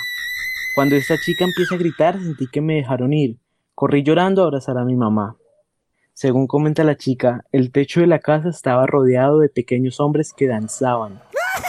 Cuando 0.75 0.95
esta 0.95 1.15
chica 1.17 1.43
empieza 1.43 1.75
a 1.75 1.79
gritar, 1.79 2.19
sentí 2.21 2.47
que 2.47 2.61
me 2.61 2.75
dejaron 2.75 3.13
ir. 3.13 3.37
Corrí 3.73 4.03
llorando 4.03 4.41
a 4.41 4.45
abrazar 4.45 4.77
a 4.77 4.85
mi 4.85 4.95
mamá. 4.95 5.37
Según 6.13 6.47
comenta 6.47 6.83
la 6.83 6.97
chica, 6.97 7.45
el 7.51 7.71
techo 7.71 8.01
de 8.01 8.07
la 8.07 8.19
casa 8.19 8.49
estaba 8.49 8.85
rodeado 8.85 9.39
de 9.39 9.49
pequeños 9.49 9.99
hombres 9.99 10.33
que 10.33 10.47
danzaban 10.47 11.21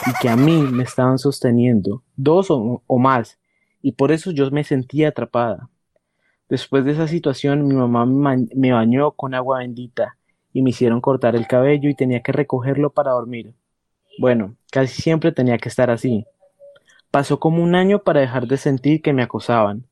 y 0.06 0.12
que 0.20 0.28
a 0.28 0.36
mí 0.36 0.62
me 0.62 0.82
estaban 0.82 1.18
sosteniendo, 1.18 2.02
dos 2.16 2.50
o, 2.50 2.82
o 2.86 2.98
más, 2.98 3.38
y 3.80 3.92
por 3.92 4.12
eso 4.12 4.30
yo 4.32 4.50
me 4.50 4.64
sentía 4.64 5.08
atrapada. 5.08 5.70
Después 6.50 6.84
de 6.84 6.90
esa 6.90 7.06
situación, 7.06 7.68
mi 7.68 7.76
mamá 7.76 8.04
me, 8.06 8.72
bañó 8.72 9.12
con 9.12 9.34
agua 9.34 9.60
bendita 9.60 10.16
y 10.52 10.62
me 10.62 10.70
hicieron 10.70 11.00
cortar 11.00 11.36
el 11.36 11.46
cabello 11.46 11.88
y 11.88 11.94
tenía 11.94 12.22
que 12.22 12.32
recogerlo 12.32 12.90
para 12.90 13.12
dormir. 13.12 13.54
Bueno, 14.18 14.56
casi 14.72 15.00
siempre 15.00 15.30
tenía 15.30 15.58
que 15.58 15.68
estar 15.68 15.90
así. 15.92 16.26
Pasó 17.12 17.38
como 17.38 17.62
un 17.62 17.76
año 17.76 18.02
para 18.02 18.20
dejar 18.20 18.48
de 18.48 18.56
sentir 18.56 19.00
que 19.00 19.12
me 19.12 19.22
acosaban. 19.22 19.86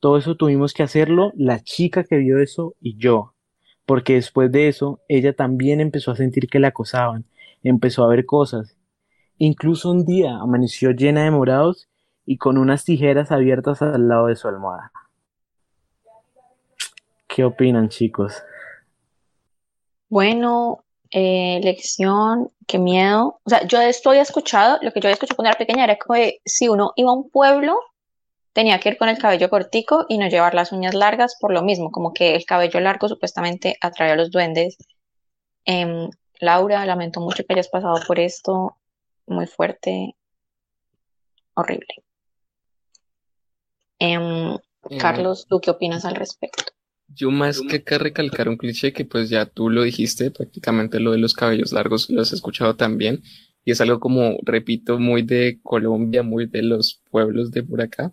Todo 0.00 0.16
eso 0.16 0.34
tuvimos 0.34 0.72
que 0.72 0.82
hacerlo 0.82 1.30
la 1.36 1.60
chica 1.60 2.04
que 2.04 2.16
vio 2.16 2.40
eso 2.40 2.74
y 2.80 2.96
yo. 2.96 3.34
porque 3.84 4.14
después 4.14 4.50
de 4.50 4.68
eso 4.68 5.00
ella 5.08 5.34
también 5.34 5.80
empezó 5.80 6.12
a 6.12 6.16
sentir 6.16 6.48
que 6.48 6.60
la 6.60 6.68
acosaban, 6.68 7.26
empezó 7.62 8.04
a 8.04 8.08
ver 8.08 8.24
cosas. 8.24 8.76
Incluso 9.36 9.90
un 9.90 10.06
día 10.06 10.38
amaneció 10.38 10.92
llena 10.92 11.24
de 11.24 11.32
morados 11.32 11.90
y 12.24 12.38
con 12.38 12.56
unas 12.56 12.84
tijeras 12.84 13.32
abiertas 13.32 13.82
al 13.82 14.08
lado 14.08 14.28
de 14.28 14.36
su 14.36 14.48
almohada. 14.48 14.92
¿Qué 17.34 17.44
opinan, 17.44 17.88
chicos? 17.88 18.42
Bueno, 20.10 20.84
eh, 21.10 21.60
lección, 21.62 22.50
qué 22.66 22.78
miedo. 22.78 23.40
O 23.44 23.48
sea, 23.48 23.66
yo 23.66 23.80
esto 23.80 24.10
había 24.10 24.20
escuchado, 24.20 24.78
lo 24.82 24.92
que 24.92 25.00
yo 25.00 25.06
había 25.06 25.14
escuchado 25.14 25.36
cuando 25.36 25.48
era 25.48 25.58
pequeña 25.58 25.84
era 25.84 25.96
que 25.96 26.40
si 26.44 26.68
uno 26.68 26.92
iba 26.94 27.10
a 27.10 27.14
un 27.14 27.30
pueblo, 27.30 27.78
tenía 28.52 28.78
que 28.80 28.90
ir 28.90 28.98
con 28.98 29.08
el 29.08 29.16
cabello 29.16 29.48
cortico 29.48 30.04
y 30.10 30.18
no 30.18 30.28
llevar 30.28 30.54
las 30.54 30.72
uñas 30.72 30.92
largas 30.92 31.36
por 31.40 31.54
lo 31.54 31.62
mismo, 31.62 31.90
como 31.90 32.12
que 32.12 32.34
el 32.34 32.44
cabello 32.44 32.80
largo 32.80 33.08
supuestamente 33.08 33.78
atrae 33.80 34.12
a 34.12 34.16
los 34.16 34.30
duendes. 34.30 34.76
Em, 35.64 36.10
Laura, 36.38 36.84
lamento 36.84 37.20
mucho 37.20 37.44
que 37.44 37.54
hayas 37.54 37.68
pasado 37.68 37.98
por 38.06 38.20
esto, 38.20 38.76
muy 39.26 39.46
fuerte, 39.46 40.16
horrible. 41.54 41.94
Em, 43.98 44.58
Eh, 44.90 44.98
Carlos, 44.98 45.46
¿tú 45.48 45.60
qué 45.60 45.70
opinas 45.70 46.04
al 46.04 46.16
respecto? 46.16 46.71
Yo 47.14 47.30
más 47.30 47.60
que 47.60 47.76
acá 47.76 47.98
recalcar 47.98 48.48
un 48.48 48.56
cliché 48.56 48.92
que 48.92 49.04
pues 49.04 49.28
ya 49.28 49.46
tú 49.46 49.70
lo 49.70 49.82
dijiste, 49.82 50.30
prácticamente 50.30 51.00
lo 51.00 51.12
de 51.12 51.18
los 51.18 51.34
cabellos 51.34 51.72
largos 51.72 52.10
lo 52.10 52.22
has 52.22 52.32
escuchado 52.32 52.76
también 52.76 53.22
y 53.64 53.70
es 53.72 53.80
algo 53.80 54.00
como, 54.00 54.38
repito, 54.42 54.98
muy 54.98 55.22
de 55.22 55.60
Colombia, 55.62 56.22
muy 56.22 56.46
de 56.46 56.62
los 56.62 57.00
pueblos 57.10 57.50
de 57.52 57.62
por 57.62 57.80
acá. 57.80 58.12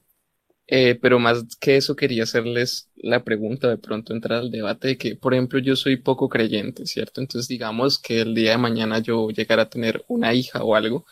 Eh, 0.67 0.95
pero 1.01 1.17
más 1.19 1.57
que 1.59 1.77
eso 1.77 1.95
quería 1.95 2.23
hacerles 2.23 2.91
la 2.95 3.23
pregunta, 3.23 3.67
de 3.69 3.77
pronto 3.77 4.13
entrar 4.13 4.39
al 4.39 4.51
debate 4.51 4.89
de 4.89 4.97
que, 4.97 5.15
por 5.15 5.33
ejemplo, 5.33 5.59
yo 5.59 5.75
soy 5.75 5.97
poco 5.97 6.29
creyente, 6.29 6.85
¿cierto? 6.85 7.21
Entonces 7.21 7.47
digamos 7.47 7.99
que 7.99 8.21
el 8.21 8.35
día 8.35 8.51
de 8.51 8.57
mañana 8.59 8.99
yo 8.99 9.29
llegara 9.31 9.63
a 9.63 9.69
tener 9.69 10.05
una 10.07 10.33
hija 10.35 10.63
o 10.63 10.75
algo 10.75 11.05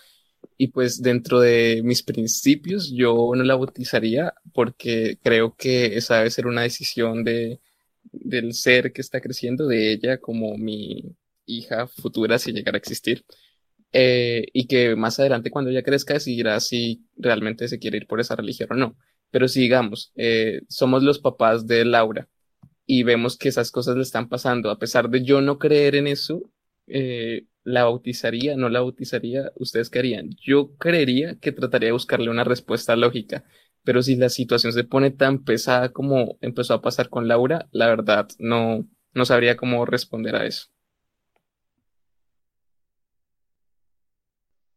y 0.57 0.67
pues 0.67 1.01
dentro 1.01 1.39
de 1.39 1.81
mis 1.83 2.03
principios 2.03 2.91
yo 2.93 3.31
no 3.35 3.43
la 3.43 3.55
bautizaría 3.55 4.33
porque 4.53 5.17
creo 5.23 5.55
que 5.55 5.97
esa 5.97 6.17
debe 6.17 6.29
ser 6.31 6.47
una 6.47 6.63
decisión 6.63 7.23
de 7.23 7.59
del 8.11 8.53
ser 8.53 8.93
que 8.93 9.01
está 9.01 9.21
creciendo, 9.21 9.67
de 9.67 9.91
ella 9.91 10.19
como 10.19 10.57
mi 10.57 11.15
hija 11.45 11.87
futura 11.87 12.39
si 12.39 12.51
llegara 12.51 12.77
a 12.77 12.79
existir. 12.79 13.25
Eh, 13.93 14.47
y 14.53 14.67
que 14.67 14.95
más 14.95 15.19
adelante 15.19 15.49
cuando 15.49 15.71
ella 15.71 15.81
crezca 15.83 16.13
decidirá 16.15 16.59
si 16.59 17.05
realmente 17.15 17.67
se 17.67 17.79
quiere 17.79 17.97
ir 17.97 18.07
por 18.07 18.19
esa 18.19 18.35
religión 18.35 18.69
o 18.71 18.75
no. 18.75 18.97
Pero 19.31 19.47
si 19.47 19.61
digamos, 19.61 20.11
eh, 20.15 20.61
somos 20.69 21.03
los 21.03 21.19
papás 21.19 21.67
de 21.67 21.85
Laura 21.85 22.27
y 22.85 23.03
vemos 23.03 23.37
que 23.37 23.49
esas 23.49 23.71
cosas 23.71 23.95
le 23.97 24.03
están 24.03 24.29
pasando, 24.29 24.69
a 24.71 24.79
pesar 24.79 25.09
de 25.09 25.23
yo 25.23 25.41
no 25.41 25.59
creer 25.59 25.95
en 25.95 26.07
eso, 26.07 26.49
eh, 26.87 27.45
¿la 27.63 27.83
bautizaría? 27.83 28.55
¿No 28.55 28.69
la 28.69 28.81
bautizaría? 28.81 29.51
¿Ustedes 29.55 29.89
qué 29.89 29.99
harían? 29.99 30.29
Yo 30.41 30.75
creería 30.77 31.37
que 31.39 31.51
trataría 31.51 31.87
de 31.87 31.93
buscarle 31.93 32.29
una 32.29 32.43
respuesta 32.45 32.95
lógica. 32.95 33.43
Pero 33.87 34.01
si 34.01 34.17
la 34.17 34.27
situación 34.27 34.73
se 34.73 34.83
pone 34.83 35.11
tan 35.11 35.45
pesada 35.45 35.93
como 35.93 36.35
empezó 36.41 36.73
a 36.73 36.81
pasar 36.81 37.07
con 37.07 37.29
Laura, 37.29 37.69
la 37.71 37.87
verdad 37.87 38.27
no, 38.37 38.85
no 39.13 39.23
sabría 39.23 39.55
cómo 39.55 39.85
responder 39.85 40.35
a 40.35 40.45
eso. 40.45 40.67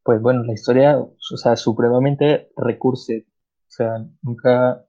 Pues 0.04 0.22
bueno, 0.22 0.44
la 0.44 0.52
historia, 0.52 0.96
o 0.96 1.16
sea, 1.36 1.56
supremamente 1.56 2.52
recursive. 2.56 3.26
O 3.66 3.70
sea, 3.72 4.06
nunca 4.22 4.86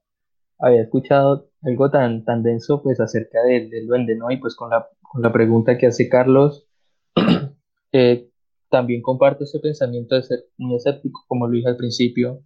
había 0.56 0.82
escuchado 0.82 1.50
algo 1.62 1.90
tan, 1.90 2.24
tan 2.24 2.44
denso 2.44 2.80
pues 2.80 3.00
acerca 3.00 3.42
del, 3.42 3.70
del 3.70 3.88
duende, 3.88 4.14
¿no? 4.14 4.30
Y 4.30 4.36
pues 4.36 4.54
con 4.54 4.70
la, 4.70 4.86
con 5.00 5.20
la 5.20 5.32
pregunta 5.32 5.78
que 5.78 5.88
hace 5.88 6.08
Carlos, 6.08 6.68
eh, 7.92 8.30
también 8.70 9.02
comparto 9.02 9.42
ese 9.42 9.58
pensamiento 9.58 10.14
de 10.14 10.22
ser 10.22 10.44
muy 10.58 10.76
escéptico, 10.76 11.24
como 11.26 11.48
lo 11.48 11.54
dije 11.54 11.68
al 11.68 11.76
principio, 11.76 12.44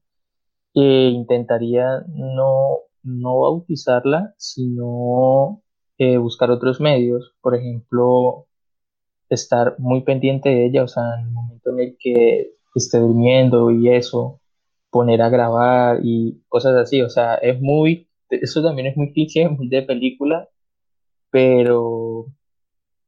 e 0.76 1.09
intentaría 1.11 2.04
no, 2.09 2.80
no 3.02 3.40
bautizarla, 3.40 4.35
sino 4.37 5.62
eh, 5.99 6.18
buscar 6.18 6.50
otros 6.50 6.80
medios, 6.80 7.35
por 7.40 7.54
ejemplo, 7.56 8.47
estar 9.30 9.76
muy 9.78 10.02
pendiente 10.02 10.50
de 10.50 10.66
ella, 10.66 10.85
o 10.85 10.88
sea, 10.88 11.02
en 11.18 11.26
el 11.28 11.33
momento 11.33 11.71
en 11.71 11.80
el 11.80 11.97
que 11.99 12.52
esté 12.75 12.99
durmiendo 12.99 13.71
y 13.71 13.88
eso, 13.90 14.40
poner 14.90 15.23
a 15.23 15.30
grabar 15.30 16.00
y 16.04 16.42
cosas 16.49 16.76
así, 16.76 17.02
o 17.02 17.09
sea, 17.11 17.37
es 17.37 17.61
muy, 17.61 18.09
eso 18.30 18.62
también 18.62 18.88
es 18.88 18.97
muy 18.97 19.12
cliché, 19.12 19.49
de 19.59 19.83
película, 19.83 20.49
pero 21.30 22.26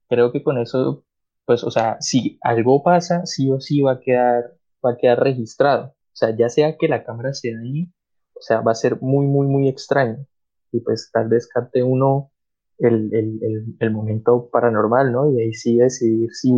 creo 0.09 0.33
que 0.33 0.43
con 0.43 0.59
eso, 0.59 1.05
pues, 1.47 1.65
o 1.65 1.71
sea, 1.71 1.99
si 2.01 2.39
algo 2.43 2.83
pasa, 2.83 3.27
sí 3.27 3.51
o 3.51 3.61
sí 3.61 3.83
va 3.83 3.93
a 3.93 4.01
quedar, 4.01 4.55
va 4.85 4.93
a 4.93 4.97
quedar 4.97 5.21
registrado, 5.21 5.95
sea, 6.19 6.37
ya 6.37 6.49
sea 6.49 6.77
que 6.77 6.89
la 6.89 7.05
cámara 7.05 7.33
se 7.33 7.55
dañe, 7.55 7.93
o 8.35 8.41
sea, 8.41 8.61
va 8.61 8.73
a 8.73 8.75
ser 8.75 9.01
muy, 9.01 9.27
muy, 9.27 9.47
muy 9.47 9.69
extraño, 9.69 10.27
y 10.73 10.81
pues 10.81 11.11
tal 11.13 11.29
vez 11.29 11.49
capte 11.49 11.83
uno 11.83 12.31
el, 12.79 13.13
el, 13.15 13.39
el, 13.43 13.77
el 13.79 13.91
momento 13.91 14.49
paranormal, 14.53 15.13
¿no? 15.13 15.31
Y 15.33 15.41
ahí 15.41 15.55
sí 15.55 15.77
decidir 15.77 16.31
si, 16.33 16.53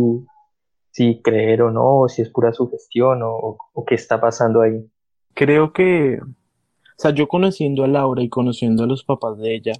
si 0.91 1.21
creer 1.21 1.61
o 1.61 1.71
no, 1.71 1.99
o 1.99 2.09
si 2.09 2.21
es 2.21 2.29
pura 2.29 2.53
sugestión 2.53 3.23
o, 3.23 3.31
o, 3.31 3.57
o 3.73 3.85
qué 3.85 3.95
está 3.95 4.19
pasando 4.19 4.61
ahí. 4.61 4.85
Creo 5.33 5.73
que, 5.73 6.19
o 6.21 6.97
sea, 6.97 7.11
yo 7.11 7.27
conociendo 7.27 7.83
a 7.83 7.87
Laura 7.87 8.21
y 8.21 8.29
conociendo 8.29 8.83
a 8.83 8.87
los 8.87 9.03
papás 9.03 9.37
de 9.37 9.55
ella, 9.55 9.73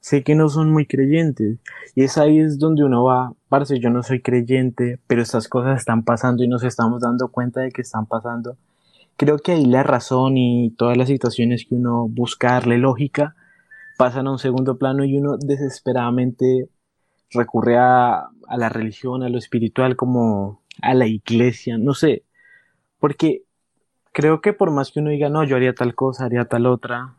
sé 0.00 0.24
que 0.24 0.34
no 0.34 0.48
son 0.48 0.72
muy 0.72 0.86
creyentes. 0.86 1.58
Y 1.94 2.04
es 2.04 2.18
ahí 2.18 2.38
es 2.38 2.58
donde 2.58 2.84
uno 2.84 3.04
va, 3.04 3.34
parce, 3.48 3.78
yo 3.78 3.90
no 3.90 4.02
soy 4.02 4.22
creyente, 4.22 4.98
pero 5.06 5.22
estas 5.22 5.48
cosas 5.48 5.78
están 5.78 6.04
pasando 6.04 6.42
y 6.42 6.48
nos 6.48 6.64
estamos 6.64 7.02
dando 7.02 7.28
cuenta 7.28 7.60
de 7.60 7.70
que 7.70 7.82
están 7.82 8.06
pasando. 8.06 8.56
Creo 9.18 9.38
que 9.38 9.52
ahí 9.52 9.66
la 9.66 9.82
razón 9.82 10.38
y 10.38 10.70
todas 10.70 10.96
las 10.96 11.08
situaciones 11.08 11.66
que 11.68 11.74
uno 11.74 12.08
busca 12.08 12.52
darle 12.52 12.78
lógica 12.78 13.36
pasan 13.98 14.28
a 14.28 14.30
un 14.32 14.38
segundo 14.38 14.78
plano 14.78 15.04
y 15.04 15.18
uno 15.18 15.36
desesperadamente 15.38 16.70
recurre 17.30 17.76
a, 17.76 18.28
a 18.46 18.56
la 18.56 18.70
religión, 18.70 19.22
a 19.22 19.28
lo 19.28 19.36
espiritual, 19.36 19.96
como 19.96 20.62
a 20.80 20.94
la 20.94 21.06
iglesia, 21.06 21.76
no 21.76 21.92
sé, 21.92 22.24
porque 23.00 23.42
creo 24.12 24.40
que 24.40 24.52
por 24.52 24.70
más 24.70 24.92
que 24.92 25.00
uno 25.00 25.10
diga, 25.10 25.28
no, 25.28 25.44
yo 25.44 25.56
haría 25.56 25.74
tal 25.74 25.94
cosa, 25.94 26.24
haría 26.24 26.46
tal 26.46 26.66
otra, 26.66 27.16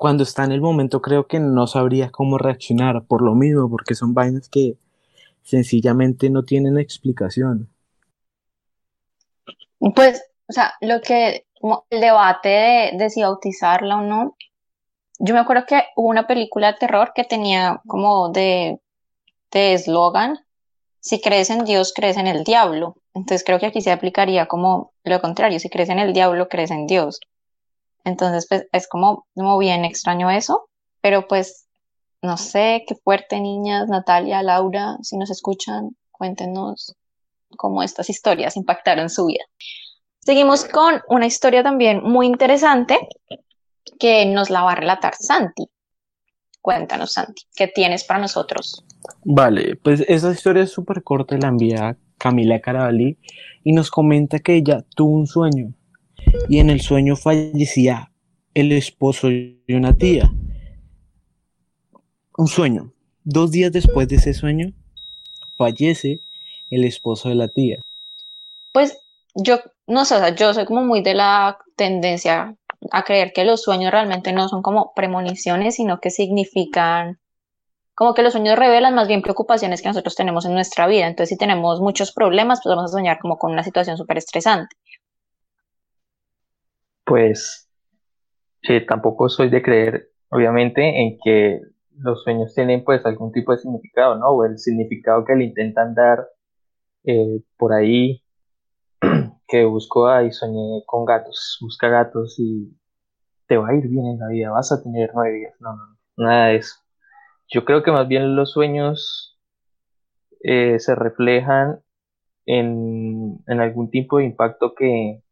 cuando 0.00 0.22
está 0.22 0.44
en 0.44 0.52
el 0.52 0.62
momento 0.62 1.02
creo 1.02 1.26
que 1.26 1.40
no 1.40 1.66
sabría 1.66 2.10
cómo 2.10 2.38
reaccionar 2.38 3.04
por 3.04 3.20
lo 3.20 3.34
mismo, 3.34 3.68
porque 3.68 3.94
son 3.94 4.14
vainas 4.14 4.48
que 4.48 4.78
sencillamente 5.42 6.30
no 6.30 6.42
tienen 6.42 6.78
explicación. 6.78 7.68
Pues, 9.94 10.22
o 10.48 10.52
sea, 10.52 10.74
lo 10.80 11.00
que, 11.00 11.46
el 11.90 12.00
debate 12.00 12.48
de, 12.48 12.90
de 12.94 13.10
si 13.10 13.22
bautizarla 13.22 13.96
o 13.96 14.02
no, 14.02 14.36
yo 15.18 15.34
me 15.34 15.40
acuerdo 15.40 15.66
que 15.66 15.84
hubo 15.96 16.08
una 16.08 16.26
película 16.26 16.72
de 16.72 16.78
terror 16.78 17.12
que 17.14 17.24
tenía 17.24 17.80
como 17.86 18.30
de 18.30 18.80
de 19.50 19.74
eslogan, 19.74 20.38
si 21.00 21.20
crees 21.20 21.50
en 21.50 21.64
Dios, 21.64 21.92
crees 21.94 22.16
en 22.16 22.26
el 22.26 22.44
diablo. 22.44 22.96
Entonces 23.14 23.44
creo 23.44 23.58
que 23.58 23.66
aquí 23.66 23.80
se 23.80 23.92
aplicaría 23.92 24.46
como 24.46 24.92
lo 25.04 25.20
contrario, 25.20 25.58
si 25.58 25.68
crees 25.70 25.88
en 25.88 25.98
el 25.98 26.12
diablo, 26.12 26.48
crees 26.48 26.70
en 26.70 26.86
Dios. 26.86 27.20
Entonces, 28.04 28.46
pues 28.48 28.66
es 28.72 28.88
como, 28.88 29.26
como 29.34 29.58
bien 29.58 29.84
extraño 29.84 30.30
eso, 30.30 30.68
pero 31.00 31.26
pues 31.28 31.66
no 32.22 32.36
sé, 32.36 32.84
qué 32.86 32.94
fuerte, 32.96 33.40
niñas, 33.40 33.88
Natalia, 33.88 34.42
Laura, 34.42 34.98
si 35.02 35.16
nos 35.16 35.30
escuchan, 35.30 35.96
cuéntenos 36.10 36.96
cómo 37.56 37.82
estas 37.82 38.10
historias 38.10 38.56
impactaron 38.56 39.10
su 39.10 39.26
vida. 39.26 39.44
Seguimos 40.20 40.64
con 40.64 41.00
una 41.08 41.26
historia 41.26 41.62
también 41.62 42.02
muy 42.02 42.26
interesante 42.26 42.98
que 43.98 44.26
nos 44.26 44.50
la 44.50 44.62
va 44.62 44.72
a 44.72 44.76
relatar 44.76 45.14
Santi. 45.14 45.68
Cuéntanos, 46.60 47.12
Santi, 47.12 47.42
¿qué 47.56 47.68
tienes 47.68 48.04
para 48.04 48.20
nosotros? 48.20 48.84
Vale, 49.24 49.76
pues 49.76 50.04
esa 50.08 50.30
historia 50.30 50.64
es 50.64 50.70
súper 50.70 51.02
corta, 51.02 51.38
la 51.38 51.48
envía 51.48 51.96
Camila 52.18 52.60
Carabalí 52.60 53.18
y 53.64 53.72
nos 53.72 53.90
comenta 53.90 54.38
que 54.40 54.56
ella 54.56 54.84
tuvo 54.94 55.12
un 55.12 55.26
sueño 55.26 55.72
y 56.48 56.58
en 56.58 56.68
el 56.68 56.80
sueño 56.82 57.16
fallecía 57.16 58.12
el 58.54 58.72
esposo 58.72 59.28
de 59.28 59.62
una 59.68 59.96
tía. 59.96 60.30
Un 62.36 62.46
sueño. 62.46 62.92
Dos 63.24 63.50
días 63.50 63.72
después 63.72 64.08
de 64.08 64.16
ese 64.16 64.34
sueño, 64.34 64.72
fallece 65.56 66.20
el 66.70 66.84
esposo 66.84 67.28
de 67.28 67.34
la 67.34 67.48
tía. 67.48 67.80
Pues 68.72 68.98
yo, 69.34 69.58
no 69.86 70.04
sé, 70.04 70.16
o 70.16 70.18
sea, 70.18 70.34
yo 70.34 70.54
soy 70.54 70.64
como 70.64 70.82
muy 70.82 71.02
de 71.02 71.14
la 71.14 71.58
tendencia 71.76 72.56
a 72.90 73.04
creer 73.04 73.32
que 73.32 73.44
los 73.44 73.62
sueños 73.62 73.92
realmente 73.92 74.32
no 74.32 74.48
son 74.48 74.62
como 74.62 74.92
premoniciones, 74.94 75.76
sino 75.76 76.00
que 76.00 76.10
significan 76.10 77.18
como 77.94 78.14
que 78.14 78.22
los 78.22 78.32
sueños 78.32 78.58
revelan 78.58 78.94
más 78.94 79.08
bien 79.08 79.20
preocupaciones 79.20 79.82
que 79.82 79.88
nosotros 79.88 80.14
tenemos 80.14 80.46
en 80.46 80.54
nuestra 80.54 80.86
vida. 80.86 81.06
Entonces, 81.06 81.28
si 81.28 81.36
tenemos 81.36 81.80
muchos 81.80 82.12
problemas, 82.12 82.60
pues 82.62 82.74
vamos 82.74 82.90
a 82.90 82.96
soñar 82.96 83.18
como 83.18 83.36
con 83.36 83.52
una 83.52 83.62
situación 83.62 83.98
súper 83.98 84.16
estresante. 84.16 84.74
Pues 87.04 87.68
eh, 88.62 88.80
tampoco 88.86 89.28
soy 89.28 89.50
de 89.50 89.62
creer, 89.62 90.12
obviamente, 90.30 91.02
en 91.02 91.18
que 91.22 91.60
los 91.98 92.22
sueños 92.22 92.54
tienen 92.54 92.84
pues 92.84 93.04
algún 93.04 93.32
tipo 93.32 93.52
de 93.52 93.58
significado, 93.58 94.16
¿no? 94.16 94.28
O 94.28 94.44
el 94.46 94.58
significado 94.58 95.24
que 95.26 95.34
le 95.34 95.44
intentan 95.44 95.94
dar 95.94 96.26
eh, 97.04 97.42
por 97.56 97.72
ahí, 97.72 98.22
que 99.48 99.64
busco 99.64 100.08
ahí, 100.08 100.32
soñé 100.32 100.82
con 100.86 101.04
gatos, 101.04 101.58
busca 101.60 101.88
gatos 101.88 102.36
y 102.38 102.76
te 103.46 103.56
va 103.56 103.70
a 103.70 103.74
ir 103.74 103.88
bien 103.88 104.06
en 104.06 104.18
la 104.18 104.28
vida, 104.28 104.50
vas 104.50 104.72
a 104.72 104.82
tener 104.82 105.10
nueve 105.14 105.36
días. 105.38 105.54
No, 105.60 105.74
no, 105.74 105.98
nada 106.16 106.46
de 106.48 106.56
eso. 106.56 106.76
Yo 107.48 107.64
creo 107.64 107.82
que 107.82 107.90
más 107.90 108.06
bien 108.08 108.36
los 108.36 108.52
sueños 108.52 109.38
eh, 110.42 110.78
se 110.78 110.94
reflejan 110.94 111.80
en, 112.46 113.38
en, 113.46 113.60
algún 113.60 113.90
tipo 113.90 114.18
de 114.18 114.24
impacto 114.26 114.74
que, 114.74 115.22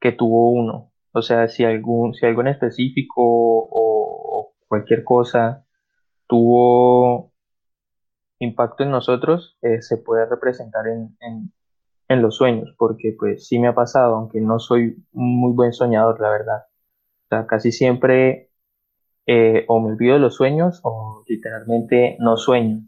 que 0.00 0.12
tuvo 0.12 0.50
uno. 0.50 0.92
O 1.12 1.22
sea, 1.22 1.48
si 1.48 1.64
algún, 1.64 2.14
si 2.14 2.26
algo 2.26 2.40
en 2.40 2.48
específico 2.48 3.22
o, 3.24 4.54
cualquier 4.68 5.04
cosa 5.04 5.66
tuvo 6.26 7.31
impacto 8.42 8.82
en 8.82 8.90
nosotros, 8.90 9.56
eh, 9.62 9.82
se 9.82 9.96
puede 9.98 10.26
representar 10.26 10.86
en, 10.88 11.16
en, 12.08 12.22
los 12.22 12.36
sueños, 12.36 12.74
porque 12.76 13.16
pues 13.18 13.46
sí 13.48 13.58
me 13.58 13.68
ha 13.68 13.74
pasado, 13.74 14.16
aunque 14.16 14.40
no 14.40 14.58
soy 14.58 15.02
muy 15.12 15.52
buen 15.52 15.72
soñador, 15.72 16.20
la 16.20 16.28
verdad. 16.28 16.64
O 17.24 17.28
sea, 17.30 17.46
casi 17.46 17.72
siempre 17.72 18.50
eh, 19.26 19.64
o 19.68 19.80
me 19.80 19.92
olvido 19.92 20.14
de 20.14 20.20
los 20.20 20.34
sueños 20.34 20.80
o 20.82 21.24
literalmente 21.26 22.16
no 22.20 22.36
sueño. 22.36 22.82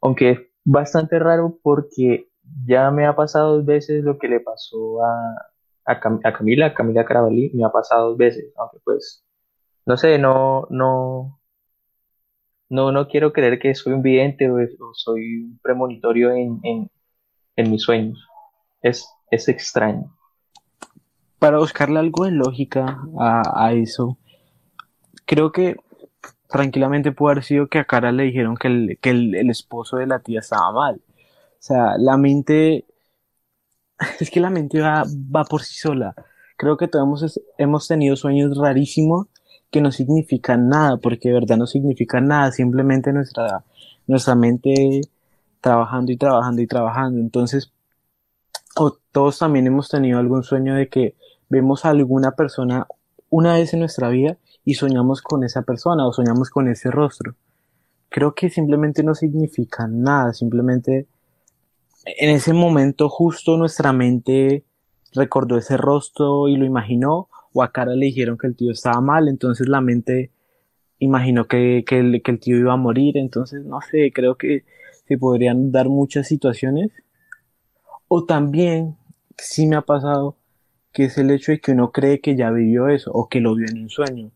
Aunque 0.00 0.30
es 0.30 0.40
bastante 0.64 1.18
raro 1.18 1.58
porque 1.62 2.28
ya 2.64 2.90
me 2.90 3.06
ha 3.06 3.14
pasado 3.14 3.56
dos 3.56 3.66
veces 3.66 4.04
lo 4.04 4.18
que 4.18 4.28
le 4.28 4.40
pasó 4.40 5.04
a, 5.04 5.50
a, 5.84 6.00
Camila, 6.32 6.74
Camila 6.74 7.04
Carabalí, 7.04 7.50
me 7.54 7.64
ha 7.64 7.70
pasado 7.70 8.10
dos 8.10 8.18
veces, 8.18 8.52
aunque 8.56 8.78
pues, 8.84 9.24
no 9.86 9.96
sé, 9.96 10.18
no, 10.18 10.66
no, 10.70 11.39
no, 12.70 12.92
no 12.92 13.08
quiero 13.08 13.32
creer 13.32 13.58
que 13.58 13.74
soy 13.74 13.92
un 13.92 14.02
vidente 14.02 14.50
o, 14.50 14.56
soy 14.94 15.44
un 15.44 15.58
premonitorio 15.62 16.30
en, 16.30 16.60
en, 16.62 17.70
mis 17.70 17.82
sueños. 17.82 18.26
Es, 18.80 19.06
es 19.30 19.48
extraño. 19.48 20.16
Para 21.38 21.58
buscarle 21.58 21.98
algo 21.98 22.24
de 22.24 22.30
lógica 22.30 23.02
a, 23.18 23.66
a 23.66 23.72
eso, 23.74 24.16
creo 25.26 25.52
que 25.52 25.76
tranquilamente 26.48 27.12
puede 27.12 27.32
haber 27.32 27.44
sido 27.44 27.68
que 27.68 27.78
a 27.78 27.84
Cara 27.84 28.12
le 28.12 28.24
dijeron 28.24 28.56
que 28.56 28.68
el, 28.68 28.98
que 29.00 29.10
el, 29.10 29.50
esposo 29.50 29.96
de 29.96 30.06
la 30.06 30.20
tía 30.20 30.40
estaba 30.40 30.72
mal. 30.72 30.96
O 30.96 31.62
sea, 31.62 31.96
la 31.98 32.16
mente, 32.16 32.86
es 34.20 34.30
que 34.30 34.40
la 34.40 34.50
mente 34.50 34.80
va, 34.80 35.04
va 35.04 35.44
por 35.44 35.62
sí 35.62 35.74
sola. 35.74 36.14
Creo 36.56 36.76
que 36.76 36.88
todos 36.88 37.40
hemos, 37.56 37.88
tenido 37.88 38.16
sueños 38.16 38.56
rarísimos 38.58 39.28
que 39.70 39.80
no 39.80 39.92
significan 39.92 40.68
nada, 40.68 40.96
porque 40.96 41.28
de 41.28 41.34
verdad 41.34 41.56
no 41.56 41.66
significan 41.66 42.26
nada, 42.26 42.52
simplemente 42.52 43.12
nuestra, 43.12 43.64
nuestra 44.06 44.34
mente 44.34 45.00
trabajando 45.60 46.12
y 46.12 46.16
trabajando 46.16 46.62
y 46.62 46.66
trabajando. 46.66 47.20
Entonces, 47.20 47.72
o 48.76 48.96
todos 49.12 49.38
también 49.38 49.66
hemos 49.66 49.88
tenido 49.88 50.18
algún 50.18 50.42
sueño 50.42 50.74
de 50.74 50.88
que 50.88 51.14
vemos 51.48 51.84
a 51.84 51.90
alguna 51.90 52.32
persona 52.32 52.86
una 53.28 53.54
vez 53.54 53.72
en 53.74 53.80
nuestra 53.80 54.08
vida 54.08 54.38
y 54.64 54.74
soñamos 54.74 55.22
con 55.22 55.44
esa 55.44 55.62
persona 55.62 56.06
o 56.06 56.12
soñamos 56.12 56.50
con 56.50 56.68
ese 56.68 56.90
rostro. 56.90 57.34
Creo 58.08 58.34
que 58.34 58.50
simplemente 58.50 59.02
no 59.02 59.14
significa 59.14 59.86
nada, 59.86 60.32
simplemente 60.32 61.06
en 62.04 62.30
ese 62.30 62.52
momento 62.52 63.08
justo 63.08 63.56
nuestra 63.56 63.92
mente 63.92 64.64
recordó 65.12 65.56
ese 65.56 65.76
rostro 65.76 66.48
y 66.48 66.56
lo 66.56 66.64
imaginó, 66.64 67.28
o 67.52 67.62
a 67.62 67.72
cara 67.72 67.94
le 67.94 68.06
dijeron 68.06 68.38
que 68.38 68.46
el 68.46 68.56
tío 68.56 68.72
estaba 68.72 69.00
mal, 69.00 69.28
entonces 69.28 69.68
la 69.68 69.80
mente 69.80 70.30
imaginó 70.98 71.46
que, 71.46 71.84
que, 71.86 71.98
el, 71.98 72.22
que 72.22 72.30
el 72.30 72.40
tío 72.40 72.56
iba 72.56 72.72
a 72.72 72.76
morir, 72.76 73.16
entonces 73.16 73.64
no 73.64 73.80
sé, 73.80 74.12
creo 74.12 74.36
que 74.36 74.64
se 75.06 75.18
podrían 75.18 75.72
dar 75.72 75.88
muchas 75.88 76.28
situaciones. 76.28 76.90
O 78.08 78.24
también, 78.24 78.96
sí 79.36 79.66
me 79.66 79.76
ha 79.76 79.82
pasado, 79.82 80.36
que 80.92 81.04
es 81.04 81.18
el 81.18 81.30
hecho 81.30 81.52
de 81.52 81.60
que 81.60 81.72
uno 81.72 81.92
cree 81.92 82.20
que 82.20 82.36
ya 82.36 82.50
vivió 82.50 82.88
eso 82.88 83.10
o 83.12 83.28
que 83.28 83.40
lo 83.40 83.54
vio 83.54 83.66
en 83.68 83.82
un 83.82 83.90
sueño 83.90 84.30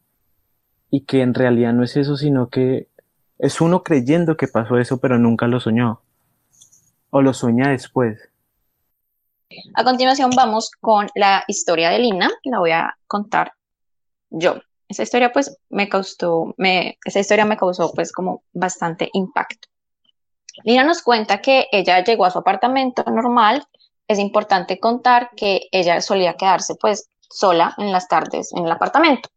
y 0.91 1.01
que 1.03 1.23
en 1.23 1.35
realidad 1.35 1.73
no 1.73 1.83
es 1.83 1.97
eso, 1.97 2.17
sino 2.17 2.49
que 2.49 2.89
es 3.39 3.61
uno 3.61 3.83
creyendo 3.83 4.37
que 4.37 4.47
pasó 4.47 4.79
eso, 4.79 4.99
pero 4.99 5.19
nunca 5.19 5.49
lo 5.49 5.59
soñó. 5.59 6.03
O 7.11 7.21
lo 7.21 7.35
soña 7.35 7.71
después. 7.71 8.31
A 9.75 9.85
continuación 9.85 10.31
vamos 10.35 10.71
con 10.81 11.09
la 11.15 11.45
historia 11.49 11.91
de 11.91 11.99
Lina, 11.99 12.31
la 12.45 12.59
voy 12.59 12.71
a 12.71 12.97
contar 13.07 13.53
yo. 14.31 14.57
Esa 14.89 15.03
historia 15.03 15.33
pues 15.33 15.57
me 15.71 15.89
causó, 15.89 16.55
me, 16.57 16.99
esa 17.05 17.21
historia 17.21 17.45
me 17.45 17.57
causó 17.57 17.93
pues 17.93 18.13
como 18.13 18.43
bastante 18.53 19.11
impacto. 19.13 19.69
Lina 20.63 20.85
nos 20.85 21.03
cuenta 21.03 21.41
que 21.41 21.67
ella 21.73 22.03
llegó 22.05 22.25
a 22.25 22.31
su 22.31 22.39
apartamento 22.39 23.03
normal. 23.05 23.67
Es 24.07 24.19
importante 24.19 24.79
contar 24.79 25.31
que 25.37 25.69
ella 25.73 26.01
solía 26.01 26.35
quedarse 26.35 26.75
pues 26.77 27.09
sola 27.21 27.75
en 27.79 27.91
las 27.91 28.07
tardes 28.09 28.53
en 28.55 28.65
el 28.65 28.73
apartamento. 28.73 29.29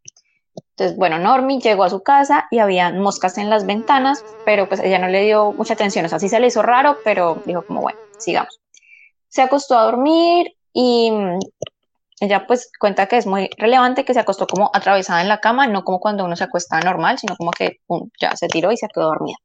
Entonces, 0.72 0.98
bueno, 0.98 1.18
Normi 1.18 1.60
llegó 1.60 1.84
a 1.84 1.90
su 1.90 2.04
casa 2.04 2.48
y 2.52 2.60
había 2.60 2.92
moscas 2.92 3.38
en 3.38 3.50
las 3.50 3.66
ventanas, 3.66 4.24
pero 4.46 4.68
pues 4.68 4.80
ella 4.80 5.00
no 5.00 5.08
le 5.08 5.24
dio 5.24 5.52
mucha 5.52 5.74
atención, 5.74 6.06
o 6.06 6.10
sea, 6.10 6.20
sí 6.20 6.30
se 6.30 6.40
le 6.40 6.48
hizo 6.48 6.62
raro, 6.62 6.98
pero 7.04 7.42
dijo 7.46 7.64
como, 7.64 7.82
bueno, 7.82 8.00
sigamos. 8.20 8.60
Se 9.38 9.44
acostó 9.44 9.78
a 9.78 9.84
dormir 9.84 10.56
y 10.74 11.12
mm, 11.12 11.38
ella 12.22 12.48
pues 12.48 12.72
cuenta 12.80 13.06
que 13.06 13.18
es 13.18 13.28
muy 13.28 13.52
relevante 13.56 14.04
que 14.04 14.16
se 14.16 14.20
acostó 14.20 14.48
como 14.48 14.72
atravesada 14.74 15.22
en 15.22 15.28
la 15.28 15.42
cama, 15.42 15.68
no 15.68 15.84
como 15.84 16.00
cuando 16.00 16.26
uno 16.26 16.36
se 16.36 16.46
acuesta 16.46 16.80
normal, 16.80 17.20
sino 17.20 17.36
como 17.38 17.52
que 17.52 17.78
ya 18.20 18.36
se 18.36 18.48
tiró 18.48 18.72
y 18.72 18.78
se 18.78 18.88
quedó 18.88 19.10
dormida. 19.10 19.38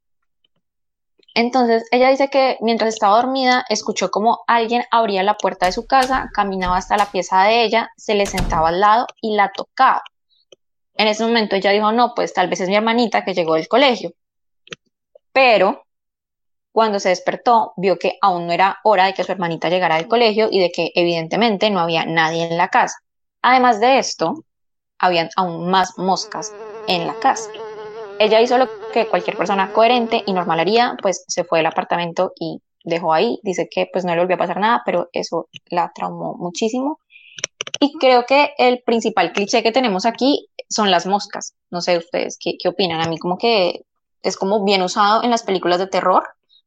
Entonces 1.34 1.84
ella 1.90 2.08
dice 2.08 2.30
que 2.30 2.56
mientras 2.62 2.94
estaba 2.94 3.16
dormida 3.16 3.66
escuchó 3.68 4.10
como 4.10 4.38
alguien 4.46 4.82
abría 4.90 5.22
la 5.22 5.36
puerta 5.36 5.66
de 5.66 5.72
su 5.72 5.86
casa, 5.86 6.30
caminaba 6.32 6.78
hasta 6.78 6.96
la 6.96 7.04
pieza 7.04 7.42
de 7.42 7.62
ella, 7.62 7.90
se 7.98 8.14
le 8.14 8.24
sentaba 8.24 8.70
al 8.70 8.80
lado 8.80 9.06
y 9.20 9.36
la 9.36 9.52
tocaba. 9.52 10.02
En 10.94 11.06
ese 11.06 11.22
momento 11.22 11.54
ella 11.54 11.70
dijo, 11.70 11.92
no, 11.92 12.14
pues 12.14 12.32
tal 12.32 12.48
vez 12.48 12.62
es 12.62 12.68
mi 12.70 12.76
hermanita 12.76 13.26
que 13.26 13.34
llegó 13.34 13.56
del 13.56 13.68
colegio. 13.68 14.14
Pero 15.34 15.84
cuando 16.72 16.98
se 16.98 17.10
despertó, 17.10 17.74
vio 17.76 17.98
que 17.98 18.18
aún 18.20 18.46
no 18.46 18.52
era 18.52 18.78
hora 18.82 19.06
de 19.06 19.14
que 19.14 19.24
su 19.24 19.32
hermanita 19.32 19.68
llegara 19.68 19.96
del 19.96 20.08
colegio 20.08 20.48
y 20.50 20.58
de 20.58 20.72
que 20.72 20.90
evidentemente 20.94 21.70
no 21.70 21.80
había 21.80 22.06
nadie 22.06 22.44
en 22.44 22.56
la 22.56 22.68
casa. 22.68 22.98
Además 23.42 23.78
de 23.78 23.98
esto, 23.98 24.44
habían 24.98 25.28
aún 25.36 25.68
más 25.68 25.98
moscas 25.98 26.52
en 26.88 27.06
la 27.06 27.14
casa. 27.14 27.50
Ella 28.18 28.40
hizo 28.40 28.56
lo 28.56 28.68
que 28.92 29.06
cualquier 29.06 29.36
persona 29.36 29.72
coherente 29.72 30.22
y 30.26 30.32
normal 30.32 30.60
haría, 30.60 30.96
pues 31.02 31.24
se 31.26 31.44
fue 31.44 31.58
del 31.58 31.66
apartamento 31.66 32.32
y 32.38 32.62
dejó 32.84 33.12
ahí. 33.12 33.40
Dice 33.42 33.68
que 33.70 33.88
pues 33.92 34.04
no 34.04 34.14
le 34.14 34.20
volvió 34.20 34.36
a 34.36 34.38
pasar 34.38 34.58
nada, 34.58 34.82
pero 34.86 35.08
eso 35.12 35.48
la 35.66 35.90
traumó 35.94 36.34
muchísimo. 36.34 37.00
Y 37.80 37.98
creo 37.98 38.24
que 38.26 38.54
el 38.58 38.80
principal 38.82 39.32
cliché 39.32 39.62
que 39.62 39.72
tenemos 39.72 40.06
aquí 40.06 40.48
son 40.68 40.90
las 40.90 41.04
moscas. 41.04 41.54
No 41.70 41.80
sé 41.80 41.98
ustedes 41.98 42.38
qué, 42.40 42.56
qué 42.56 42.68
opinan. 42.68 43.00
A 43.00 43.08
mí 43.08 43.18
como 43.18 43.38
que 43.38 43.82
es 44.22 44.36
como 44.36 44.64
bien 44.64 44.82
usado 44.82 45.24
en 45.24 45.30
las 45.30 45.42
películas 45.42 45.78
de 45.78 45.88
terror. 45.88 46.22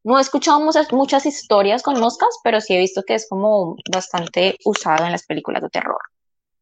No 0.06 0.18
he 0.18 0.20
escuchado 0.20 0.60
muchas, 0.60 0.92
muchas 0.92 1.26
historias 1.26 1.82
con 1.82 1.98
moscas, 1.98 2.28
pero 2.44 2.60
sí 2.60 2.72
he 2.72 2.78
visto 2.78 3.02
que 3.02 3.14
es 3.14 3.28
como 3.28 3.74
bastante 3.92 4.56
usado 4.64 5.04
en 5.04 5.10
las 5.10 5.26
películas 5.26 5.62
de 5.62 5.68
terror. 5.68 5.98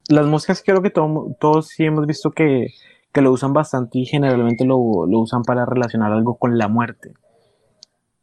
Las 0.09 0.25
moscas 0.25 0.63
creo 0.65 0.81
que 0.81 0.89
todos 0.89 1.69
sí 1.69 1.85
hemos 1.85 2.07
visto 2.07 2.31
que, 2.31 2.69
que, 3.13 3.21
lo 3.21 3.31
usan 3.31 3.53
bastante 3.53 3.99
y 3.99 4.07
generalmente 4.07 4.65
lo, 4.65 5.05
lo, 5.07 5.21
usan 5.21 5.43
para 5.43 5.67
relacionar 5.67 6.11
algo 6.11 6.37
con 6.37 6.57
la 6.57 6.69
muerte. 6.69 7.13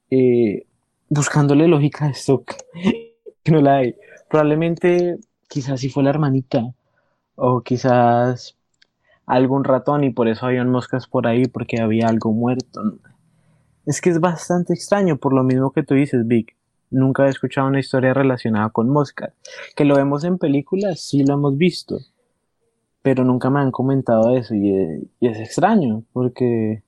Eh, 0.09 0.65
buscándole 1.07 1.67
lógica 1.67 2.05
a 2.05 2.09
esto, 2.09 2.43
que 3.43 3.51
no 3.51 3.61
la 3.61 3.75
hay. 3.75 3.95
Probablemente 4.27 5.19
quizás 5.47 5.81
si 5.81 5.89
fue 5.89 6.01
la 6.01 6.09
hermanita 6.09 6.73
o 7.35 7.61
quizás 7.61 8.57
algún 9.27 9.65
ratón 9.65 10.03
y 10.03 10.09
por 10.09 10.27
eso 10.27 10.47
habían 10.47 10.71
moscas 10.71 11.05
por 11.05 11.27
ahí 11.27 11.45
porque 11.45 11.79
había 11.79 12.07
algo 12.07 12.31
muerto. 12.31 12.81
Es 13.85 13.99
que 13.99 14.11
es 14.11 14.19
bastante 14.19 14.73
extraño, 14.73 15.17
por 15.17 15.33
lo 15.33 15.43
mismo 15.43 15.71
que 15.71 15.83
tú 15.83 15.95
dices, 15.95 16.27
Vic. 16.27 16.55
Nunca 16.91 17.25
he 17.25 17.29
escuchado 17.29 17.67
una 17.67 17.79
historia 17.79 18.13
relacionada 18.13 18.69
con 18.69 18.89
moscas. 18.89 19.33
Que 19.75 19.85
lo 19.85 19.95
vemos 19.95 20.23
en 20.23 20.37
películas, 20.37 20.99
sí 20.99 21.23
lo 21.23 21.35
hemos 21.35 21.57
visto. 21.57 21.99
Pero 23.01 23.23
nunca 23.23 23.49
me 23.49 23.61
han 23.61 23.71
comentado 23.71 24.35
eso 24.35 24.53
y, 24.53 25.09
es 25.21 25.39
extraño 25.39 26.03
porque... 26.13 26.83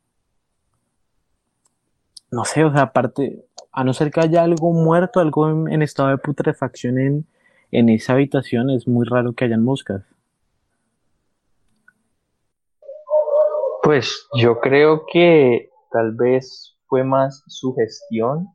No 2.30 2.46
sé, 2.46 2.64
o 2.66 2.72
sea, 2.72 2.82
aparte, 2.82 3.46
a 3.72 3.84
no 3.84 3.94
ser 3.94 4.12
que 4.12 4.20
haya 4.20 4.44
algo 4.44 4.74
muerto, 4.74 5.20
algo 5.20 5.68
en, 5.68 5.82
estado 5.82 6.10
de 6.10 6.18
putrefacción 6.18 6.98
en, 6.98 7.26
en 7.72 7.90
esa 7.90 8.14
habitación, 8.14 8.72
es 8.72 8.88
muy 8.88 9.06
raro 9.06 9.34
que 9.34 9.46
hayan 9.46 9.64
moscas. 9.64 10.04
Pues 13.84 14.28
yo 14.36 14.60
creo 14.60 15.06
que 15.06 15.70
tal 15.92 16.14
vez 16.14 16.73
fue 16.94 17.04
más 17.04 17.44
su 17.48 17.74
gestión 17.74 18.50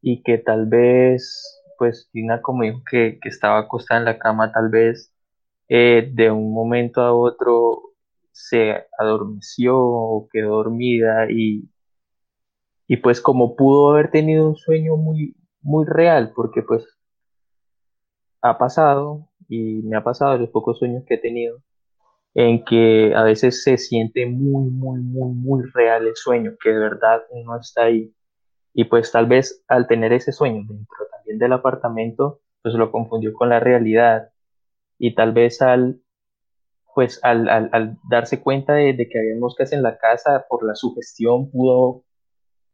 y 0.00 0.22
que 0.22 0.38
tal 0.38 0.66
vez, 0.66 1.64
pues 1.78 2.08
Tina 2.12 2.40
como 2.40 2.62
dijo 2.62 2.80
que, 2.88 3.18
estaba 3.24 3.58
acostada 3.58 3.98
en 3.98 4.04
la 4.04 4.20
cama, 4.20 4.52
tal 4.52 4.68
vez 4.68 5.12
eh, 5.68 6.08
de 6.14 6.30
un 6.30 6.54
momento 6.54 7.00
a 7.00 7.12
otro 7.12 7.94
se 8.30 8.86
adormeció 8.96 9.76
o 9.76 10.28
quedó 10.32 10.58
dormida 10.58 11.26
y, 11.28 11.68
y 12.86 12.98
pues 12.98 13.20
como 13.20 13.56
pudo 13.56 13.90
haber 13.90 14.12
tenido 14.12 14.46
un 14.46 14.54
sueño 14.54 14.96
muy, 14.96 15.34
muy 15.60 15.84
real, 15.84 16.32
porque 16.36 16.62
pues 16.62 16.86
ha 18.42 18.58
pasado 18.58 19.28
y 19.48 19.82
me 19.82 19.96
ha 19.96 20.04
pasado 20.04 20.38
los 20.38 20.50
pocos 20.50 20.78
sueños 20.78 21.02
que 21.04 21.14
he 21.14 21.18
tenido, 21.18 21.58
en 22.34 22.64
que 22.64 23.14
a 23.14 23.22
veces 23.22 23.62
se 23.62 23.76
siente 23.76 24.26
muy, 24.26 24.70
muy, 24.70 25.00
muy, 25.00 25.34
muy 25.34 25.62
real 25.74 26.06
el 26.06 26.16
sueño, 26.16 26.52
que 26.62 26.70
de 26.70 26.78
verdad 26.78 27.22
uno 27.30 27.58
está 27.58 27.84
ahí. 27.84 28.14
Y 28.74 28.84
pues 28.84 29.12
tal 29.12 29.26
vez 29.26 29.62
al 29.68 29.86
tener 29.86 30.12
ese 30.12 30.32
sueño 30.32 30.64
dentro 30.66 30.96
también 31.10 31.38
del 31.38 31.52
apartamento, 31.52 32.40
pues 32.62 32.74
lo 32.74 32.90
confundió 32.90 33.32
con 33.34 33.50
la 33.50 33.60
realidad. 33.60 34.30
Y 34.98 35.14
tal 35.14 35.32
vez 35.32 35.60
al, 35.62 36.00
pues 36.94 37.20
al, 37.22 37.48
al, 37.48 37.98
darse 38.10 38.40
cuenta 38.42 38.74
de, 38.74 38.96
que 38.96 39.18
había 39.18 39.38
moscas 39.38 39.72
en 39.72 39.82
la 39.82 39.98
casa 39.98 40.46
por 40.48 40.64
la 40.66 40.74
sugestión, 40.74 41.50
pudo, 41.50 42.04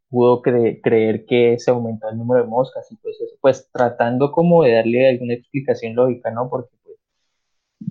pudo 0.08 0.42
creer 0.42 1.26
que 1.26 1.58
se 1.58 1.70
aumentó 1.70 2.08
el 2.10 2.18
número 2.18 2.44
de 2.44 2.48
moscas 2.50 2.90
y 2.92 2.96
pues 2.96 3.18
pues 3.40 3.68
tratando 3.72 4.30
como 4.32 4.62
de 4.62 4.74
darle 4.74 5.08
alguna 5.08 5.34
explicación 5.34 5.94
lógica, 5.96 6.30
¿no? 6.30 6.48
Porque 6.48 6.76
pues 6.84 6.96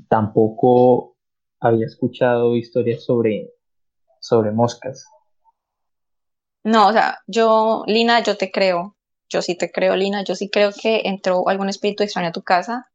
tampoco 0.09 1.16
había 1.59 1.85
escuchado 1.85 2.55
historias 2.55 3.03
sobre, 3.03 3.51
sobre 4.19 4.51
moscas. 4.51 5.05
No, 6.63 6.87
o 6.87 6.91
sea, 6.91 7.19
yo, 7.27 7.83
Lina, 7.87 8.21
yo 8.21 8.35
te 8.37 8.51
creo. 8.51 8.95
Yo 9.29 9.41
sí 9.41 9.55
te 9.55 9.71
creo, 9.71 9.95
Lina. 9.95 10.23
Yo 10.23 10.35
sí 10.35 10.49
creo 10.49 10.71
que 10.71 11.01
entró 11.05 11.47
algún 11.47 11.69
espíritu 11.69 12.03
extraño 12.03 12.29
a 12.29 12.33
tu 12.33 12.41
casa 12.43 12.89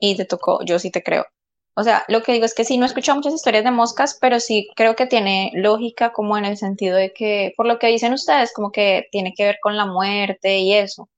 y 0.00 0.16
te 0.16 0.24
tocó. 0.24 0.64
Yo 0.64 0.78
sí 0.78 0.90
te 0.90 1.02
creo. 1.02 1.26
O 1.74 1.84
sea, 1.84 2.04
lo 2.08 2.22
que 2.22 2.32
digo 2.32 2.44
es 2.44 2.54
que 2.54 2.64
sí, 2.64 2.76
no 2.76 2.84
he 2.84 2.88
escuchado 2.88 3.16
muchas 3.16 3.34
historias 3.34 3.62
de 3.64 3.70
moscas, 3.70 4.18
pero 4.20 4.40
sí 4.40 4.68
creo 4.74 4.96
que 4.96 5.06
tiene 5.06 5.52
lógica 5.54 6.12
como 6.12 6.36
en 6.36 6.44
el 6.44 6.56
sentido 6.56 6.96
de 6.96 7.12
que, 7.12 7.54
por 7.56 7.66
lo 7.66 7.78
que 7.78 7.86
dicen 7.86 8.12
ustedes, 8.12 8.52
como 8.52 8.72
que 8.72 9.06
tiene 9.12 9.32
que 9.32 9.44
ver 9.44 9.58
con 9.62 9.76
la 9.76 9.86
muerte 9.86 10.58
y 10.58 10.74
eso. 10.74 11.08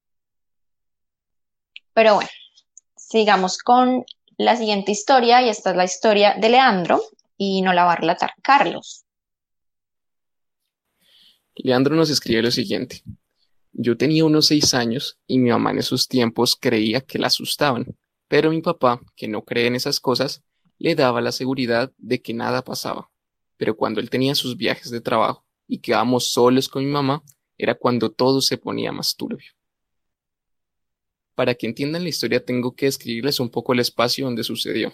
Pero 1.94 2.16
bueno, 2.16 2.30
sigamos 2.94 3.58
con 3.58 4.04
la 4.40 4.57
siguiente 4.57 4.90
historia 4.90 5.42
y 5.42 5.50
esta 5.50 5.72
es 5.72 5.76
la 5.76 5.85
historia 5.85 6.35
de 6.40 6.48
Leandro 6.48 7.03
y 7.37 7.61
no 7.61 7.74
la 7.74 7.85
va 7.85 7.92
a 7.92 7.96
relatar 7.96 8.33
Carlos. 8.42 9.05
Leandro 11.55 11.94
nos 11.94 12.09
escribe 12.09 12.40
lo 12.40 12.50
siguiente. 12.50 13.03
Yo 13.72 13.98
tenía 13.98 14.24
unos 14.24 14.46
seis 14.46 14.72
años 14.72 15.18
y 15.26 15.38
mi 15.38 15.50
mamá 15.50 15.72
en 15.72 15.81
esos 15.81 16.09
tiempos 16.09 16.57
creía 16.57 17.03
que 17.03 17.18
la 17.18 17.26
asustaban, 17.26 17.98
pero 18.29 18.50
mi 18.50 18.62
papá, 18.62 19.03
que 19.14 19.29
no 19.29 19.44
cree 19.44 19.66
en 19.66 19.74
esas 19.74 20.00
cosas, 20.00 20.42
le 20.79 20.94
daba 20.94 21.20
la 21.20 21.33
seguridad 21.33 21.92
de 21.98 22.22
que 22.22 22.33
nada 22.33 22.62
pasaba. 22.62 23.11
Pero 23.59 23.76
cuando 23.76 24.00
él 24.00 24.09
tenía 24.09 24.35
sus 24.35 24.57
viajes 24.57 24.90
de 24.90 25.03
trabajo 25.03 25.44
y 25.68 25.81
quedábamos 25.81 26.33
solos 26.33 26.70
con 26.70 26.83
mi 26.83 26.90
mamá, 26.90 27.22
era 27.59 27.74
cuando 27.74 28.11
todo 28.11 28.40
se 28.40 28.57
ponía 28.57 28.90
más 28.90 29.14
turbio. 29.16 29.53
Para 31.40 31.55
que 31.55 31.66
entiendan 31.66 32.03
la 32.03 32.11
historia 32.11 32.44
tengo 32.44 32.76
que 32.76 32.85
describirles 32.85 33.40
un 33.40 33.48
poco 33.48 33.72
el 33.72 33.79
espacio 33.79 34.26
donde 34.26 34.44
sucedió. 34.44 34.92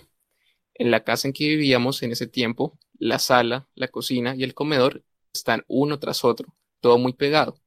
En 0.75 0.93
la 0.93 1.03
casa 1.03 1.27
en 1.27 1.35
que 1.35 1.49
vivíamos 1.49 2.05
en 2.05 2.13
ese 2.13 2.29
tiempo, 2.29 2.79
la 3.01 3.19
sala, 3.19 3.67
la 3.75 3.89
cocina 3.89 4.37
y 4.37 4.45
el 4.45 4.55
comedor 4.55 5.03
están 5.35 5.65
uno 5.67 5.99
tras 5.99 6.23
otro, 6.25 6.55
todo 6.79 6.99
muy 6.99 7.15
pegado, 7.15 7.59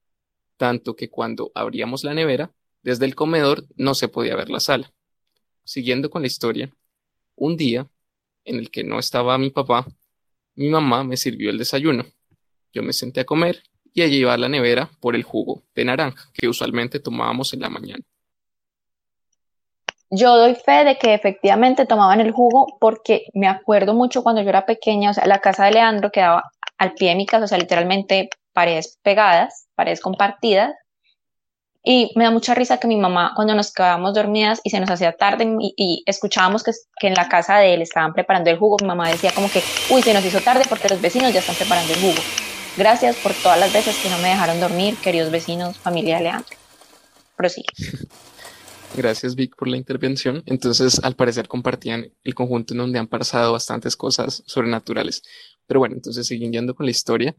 tanto 0.55 0.95
que 0.95 1.09
cuando 1.09 1.51
abríamos 1.55 2.05
la 2.05 2.13
nevera, 2.13 2.53
desde 2.81 3.03
el 3.05 3.15
comedor 3.15 3.67
no 3.75 3.95
se 3.95 4.07
podía 4.07 4.37
ver 4.37 4.49
la 4.49 4.61
sala. 4.61 4.93
Siguiendo 5.65 6.09
con 6.09 6.21
la 6.21 6.29
historia, 6.29 6.73
un 7.35 7.57
día, 7.57 7.85
en 8.45 8.59
el 8.59 8.71
que 8.71 8.85
no 8.85 8.97
estaba 8.97 9.37
mi 9.37 9.49
papá, 9.49 9.87
mi 10.55 10.69
mamá 10.69 11.03
me 11.03 11.17
sirvió 11.17 11.49
el 11.49 11.57
desayuno. 11.57 12.05
Yo 12.71 12.81
me 12.81 12.93
senté 12.93 13.19
a 13.19 13.25
comer 13.25 13.61
y 13.93 14.03
ella 14.03 14.15
iba 14.15 14.33
a 14.33 14.37
la 14.37 14.47
nevera 14.47 14.89
por 15.01 15.17
el 15.17 15.23
jugo 15.23 15.63
de 15.75 15.83
naranja 15.83 16.31
que 16.31 16.47
usualmente 16.47 17.01
tomábamos 17.01 17.53
en 17.53 17.59
la 17.59 17.69
mañana. 17.69 18.05
Yo 20.11 20.35
doy 20.37 20.55
fe 20.55 20.83
de 20.83 20.97
que 20.97 21.13
efectivamente 21.13 21.85
tomaban 21.85 22.19
el 22.19 22.31
jugo 22.31 22.77
porque 22.79 23.25
me 23.33 23.47
acuerdo 23.47 23.93
mucho 23.93 24.23
cuando 24.23 24.41
yo 24.41 24.49
era 24.49 24.65
pequeña, 24.65 25.11
o 25.11 25.13
sea, 25.13 25.27
la 25.27 25.39
casa 25.39 25.65
de 25.65 25.71
Leandro 25.71 26.11
quedaba 26.11 26.51
al 26.77 26.93
pie 26.93 27.09
de 27.09 27.15
mi 27.15 27.25
casa, 27.27 27.45
o 27.45 27.47
sea, 27.47 27.59
literalmente 27.59 28.29
paredes 28.53 28.97
pegadas, 29.03 29.67
paredes 29.75 30.01
compartidas. 30.01 30.73
Y 31.83 32.11
me 32.15 32.25
da 32.25 32.31
mucha 32.31 32.53
risa 32.55 32.77
que 32.77 32.87
mi 32.87 32.97
mamá, 32.97 33.33
cuando 33.35 33.55
nos 33.55 33.71
quedábamos 33.71 34.13
dormidas 34.13 34.59
y 34.63 34.69
se 34.69 34.79
nos 34.79 34.89
hacía 34.89 35.15
tarde 35.15 35.47
y, 35.77 36.03
escuchábamos 36.05 36.63
que, 36.63 36.71
que, 36.99 37.07
en 37.07 37.13
la 37.13 37.29
casa 37.29 37.57
de 37.57 37.73
él 37.73 37.81
estaban 37.81 38.13
preparando 38.13 38.49
el 38.49 38.57
jugo, 38.57 38.77
mi 38.81 38.87
mamá 38.87 39.09
decía 39.09 39.31
como 39.31 39.49
que, 39.49 39.63
uy, 39.89 40.01
se 40.01 40.13
nos 40.13 40.25
hizo 40.25 40.41
tarde 40.41 40.63
porque 40.67 40.89
los 40.89 40.99
vecinos 40.99 41.31
ya 41.31 41.39
están 41.39 41.55
preparando 41.55 41.93
el 41.93 42.01
jugo. 42.01 42.21
Gracias 42.75 43.15
por 43.17 43.33
todas 43.33 43.59
las 43.59 43.71
veces 43.71 43.97
que 43.97 44.09
no 44.09 44.17
me 44.17 44.29
dejaron 44.29 44.59
dormir, 44.59 44.97
queridos 44.97 45.31
vecinos, 45.31 45.77
familia 45.77 46.17
de 46.17 46.23
Leandro. 46.23 46.57
Prosigue. 47.35 47.67
Gracias, 48.95 49.35
Vic, 49.35 49.55
por 49.55 49.67
la 49.67 49.77
intervención. 49.77 50.43
Entonces, 50.45 50.99
al 51.03 51.15
parecer 51.15 51.47
compartían 51.47 52.11
el 52.23 52.35
conjunto 52.35 52.73
en 52.73 52.79
donde 52.79 52.99
han 52.99 53.07
pasado 53.07 53.53
bastantes 53.53 53.95
cosas 53.95 54.43
sobrenaturales. 54.45 55.23
Pero 55.67 55.79
bueno, 55.79 55.95
entonces 55.95 56.27
siguiendo 56.27 56.75
con 56.75 56.85
la 56.85 56.91
historia. 56.91 57.35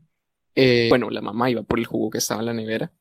Eh, 0.54 0.86
bueno, 0.88 1.10
la 1.10 1.20
mamá 1.20 1.50
iba 1.50 1.62
por 1.62 1.78
el 1.78 1.86
jugo 1.86 2.10
que 2.10 2.18
estaba 2.18 2.40
en 2.40 2.46
la 2.46 2.54
nevera, 2.54 2.92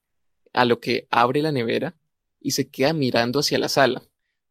a 0.54 0.66
lo 0.66 0.80
que 0.80 1.08
abre 1.10 1.42
la 1.42 1.52
nevera 1.52 1.96
y 2.40 2.52
se 2.52 2.70
queda 2.70 2.94
mirando 2.94 3.40
hacia 3.40 3.60
la 3.60 3.70
sala, 3.70 4.04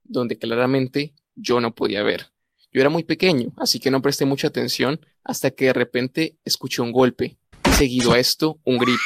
donde 0.05 0.39
claramente 0.39 1.15
yo 1.35 1.61
no 1.61 1.75
podía 1.75 2.03
ver. 2.03 2.33
Yo 2.73 2.81
era 2.81 2.91
muy 2.91 3.03
pequeño, 3.03 3.53
así 3.57 3.81
que 3.81 3.91
no 3.91 4.03
presté 4.03 4.25
mucha 4.25 4.49
atención 4.49 5.01
hasta 5.25 5.51
que 5.51 5.67
de 5.67 5.73
repente 5.73 6.39
escuché 6.45 6.83
un 6.83 6.93
golpe, 6.93 7.39
seguido 7.77 8.13
a 8.13 8.19
esto 8.19 8.61
un 8.65 8.79
grito. 8.79 8.99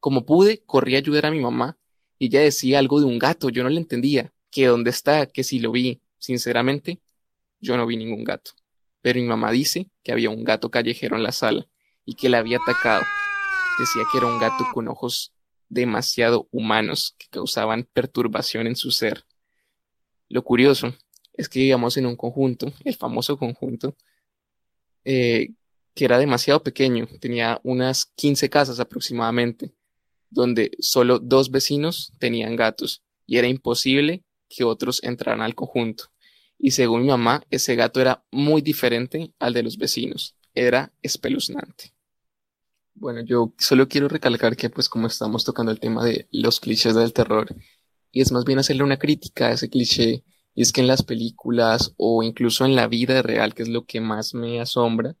Como 0.00 0.24
pude, 0.24 0.62
corrí 0.64 0.94
a 0.94 0.98
ayudar 0.98 1.26
a 1.26 1.30
mi 1.30 1.40
mamá 1.40 1.78
y 2.18 2.26
ella 2.26 2.40
decía 2.40 2.78
algo 2.78 3.00
de 3.00 3.06
un 3.06 3.18
gato, 3.18 3.48
yo 3.50 3.62
no 3.62 3.68
le 3.68 3.78
entendía, 3.78 4.32
que 4.50 4.66
dónde 4.66 4.90
está, 4.90 5.26
que 5.26 5.44
si 5.44 5.58
lo 5.58 5.72
vi. 5.72 6.00
Sinceramente, 6.18 7.00
yo 7.60 7.76
no 7.76 7.86
vi 7.86 7.96
ningún 7.96 8.24
gato. 8.24 8.52
Pero 9.02 9.20
mi 9.20 9.26
mamá 9.26 9.50
dice 9.50 9.90
que 10.02 10.12
había 10.12 10.30
un 10.30 10.44
gato 10.44 10.70
callejero 10.70 11.16
en 11.16 11.22
la 11.22 11.32
sala 11.32 11.68
y 12.04 12.14
que 12.14 12.28
la 12.28 12.38
había 12.38 12.58
atacado. 12.58 13.04
Decía 13.78 14.02
que 14.10 14.18
era 14.18 14.26
un 14.26 14.38
gato 14.38 14.64
con 14.72 14.88
ojos 14.88 15.32
demasiado 15.68 16.48
humanos 16.50 17.14
que 17.18 17.26
causaban 17.28 17.88
perturbación 17.92 18.66
en 18.66 18.76
su 18.76 18.90
ser. 18.90 19.24
Lo 20.28 20.42
curioso 20.42 20.94
es 21.34 21.48
que 21.48 21.60
vivíamos 21.60 21.96
en 21.96 22.06
un 22.06 22.16
conjunto, 22.16 22.72
el 22.84 22.96
famoso 22.96 23.36
conjunto, 23.36 23.94
eh, 25.04 25.50
que 25.94 26.04
era 26.04 26.18
demasiado 26.18 26.62
pequeño, 26.62 27.06
tenía 27.20 27.60
unas 27.62 28.06
15 28.16 28.50
casas 28.50 28.80
aproximadamente, 28.80 29.72
donde 30.30 30.72
solo 30.80 31.18
dos 31.18 31.50
vecinos 31.50 32.12
tenían 32.18 32.56
gatos 32.56 33.02
y 33.26 33.38
era 33.38 33.48
imposible 33.48 34.24
que 34.48 34.64
otros 34.64 35.02
entraran 35.02 35.42
al 35.42 35.54
conjunto. 35.54 36.04
Y 36.58 36.70
según 36.70 37.02
mi 37.02 37.08
mamá, 37.08 37.42
ese 37.50 37.74
gato 37.74 38.00
era 38.00 38.24
muy 38.30 38.62
diferente 38.62 39.32
al 39.38 39.52
de 39.52 39.62
los 39.62 39.76
vecinos, 39.76 40.36
era 40.54 40.92
espeluznante. 41.02 41.92
Bueno, 42.94 43.20
yo 43.22 43.52
solo 43.58 43.88
quiero 43.88 44.08
recalcar 44.08 44.56
que 44.56 44.70
pues 44.70 44.88
como 44.88 45.06
estamos 45.06 45.44
tocando 45.44 45.70
el 45.70 45.80
tema 45.80 46.02
de 46.02 46.28
los 46.30 46.60
clichés 46.60 46.94
del 46.94 47.12
terror, 47.12 47.54
y 48.10 48.22
es 48.22 48.32
más 48.32 48.44
bien 48.44 48.58
hacerle 48.58 48.84
una 48.84 48.98
crítica 48.98 49.48
a 49.48 49.52
ese 49.52 49.68
cliché, 49.68 50.24
y 50.54 50.62
es 50.62 50.72
que 50.72 50.80
en 50.80 50.86
las 50.86 51.02
películas 51.02 51.92
o 51.98 52.22
incluso 52.22 52.64
en 52.64 52.74
la 52.74 52.86
vida 52.86 53.20
real, 53.20 53.54
que 53.54 53.62
es 53.62 53.68
lo 53.68 53.84
que 53.84 54.00
más 54.00 54.32
me 54.32 54.60
asombra, 54.60 55.14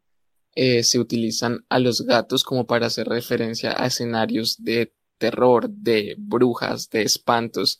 eh, 0.54 0.82
se 0.82 0.98
utilizan 0.98 1.66
a 1.68 1.78
los 1.78 2.00
gatos 2.06 2.42
como 2.42 2.66
para 2.66 2.86
hacer 2.86 3.06
referencia 3.08 3.74
a 3.76 3.86
escenarios 3.88 4.64
de 4.64 4.94
terror, 5.18 5.70
de 5.70 6.16
brujas, 6.18 6.90
de 6.90 7.02
espantos. 7.02 7.78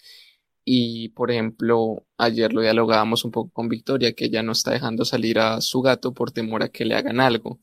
Y, 0.65 1.11
por 1.11 1.31
ejemplo, 1.31 2.07
ayer 2.19 2.53
lo 2.53 2.61
dialogábamos 2.63 3.25
un 3.25 3.31
poco 3.31 3.53
con 3.53 3.69
Victoria, 3.69 4.15
que 4.15 4.27
ella 4.27 4.43
no 4.43 4.53
está 4.53 4.73
dejando 4.73 5.05
salir 5.05 5.39
a 5.39 5.61
su 5.61 5.83
gato 5.83 6.13
por 6.15 6.33
temor 6.33 6.63
a 6.63 6.69
que 6.71 6.85
le 6.85 6.95
hagan 6.97 7.21
algo. 7.21 7.61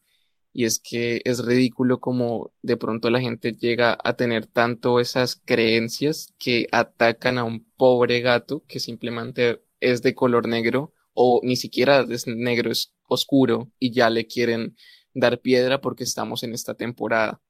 Y 0.53 0.65
es 0.65 0.79
que 0.79 1.21
es 1.25 1.43
ridículo 1.45 1.99
como 1.99 2.53
de 2.61 2.77
pronto 2.77 3.09
la 3.09 3.19
gente 3.19 3.53
llega 3.53 3.97
a 4.03 4.15
tener 4.15 4.45
tanto 4.47 4.99
esas 4.99 5.35
creencias 5.35 6.33
que 6.37 6.67
atacan 6.71 7.39
a 7.39 7.43
un 7.43 7.65
pobre 7.75 8.21
gato 8.21 8.63
que 8.67 8.79
simplemente 8.79 9.63
es 9.79 10.03
de 10.03 10.13
color 10.15 10.47
negro 10.47 10.93
o 11.13 11.41
ni 11.43 11.55
siquiera 11.55 12.05
es 12.09 12.27
negro, 12.27 12.71
es 12.71 12.93
oscuro 13.07 13.71
y 13.79 13.91
ya 13.91 14.09
le 14.09 14.27
quieren 14.27 14.75
dar 15.13 15.39
piedra 15.39 15.81
porque 15.81 16.03
estamos 16.03 16.43
en 16.43 16.53
esta 16.53 16.75
temporada. 16.75 17.41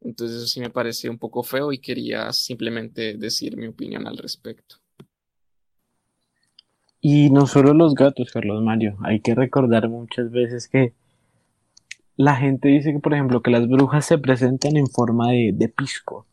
Entonces 0.00 0.38
eso 0.38 0.46
sí 0.46 0.60
me 0.60 0.70
parece 0.70 1.10
un 1.10 1.18
poco 1.18 1.42
feo 1.42 1.72
y 1.72 1.78
quería 1.78 2.32
simplemente 2.32 3.14
decir 3.16 3.56
mi 3.56 3.66
opinión 3.66 4.06
al 4.06 4.16
respecto. 4.16 4.76
Y 7.00 7.30
no 7.30 7.46
solo 7.46 7.74
los 7.74 7.94
gatos, 7.94 8.30
Carlos 8.32 8.62
Mario, 8.62 8.96
hay 9.02 9.20
que 9.20 9.34
recordar 9.34 9.88
muchas 9.88 10.30
veces 10.30 10.68
que 10.68 10.94
la 12.16 12.34
gente 12.34 12.68
dice 12.68 12.92
que, 12.92 12.98
por 12.98 13.14
ejemplo, 13.14 13.42
que 13.42 13.52
las 13.52 13.68
brujas 13.68 14.04
se 14.04 14.18
presentan 14.18 14.76
en 14.76 14.88
forma 14.88 15.30
de, 15.30 15.72
pisco. 15.74 16.26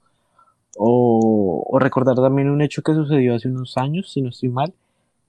O, 0.77 1.77
recordar 1.79 2.15
también 2.15 2.49
un 2.49 2.61
hecho 2.61 2.81
que 2.81 2.93
sucedió 2.93 3.35
hace 3.35 3.47
unos 3.49 3.77
años, 3.77 4.11
si 4.11 4.21
no 4.21 4.29
estoy 4.29 4.49
mal, 4.49 4.73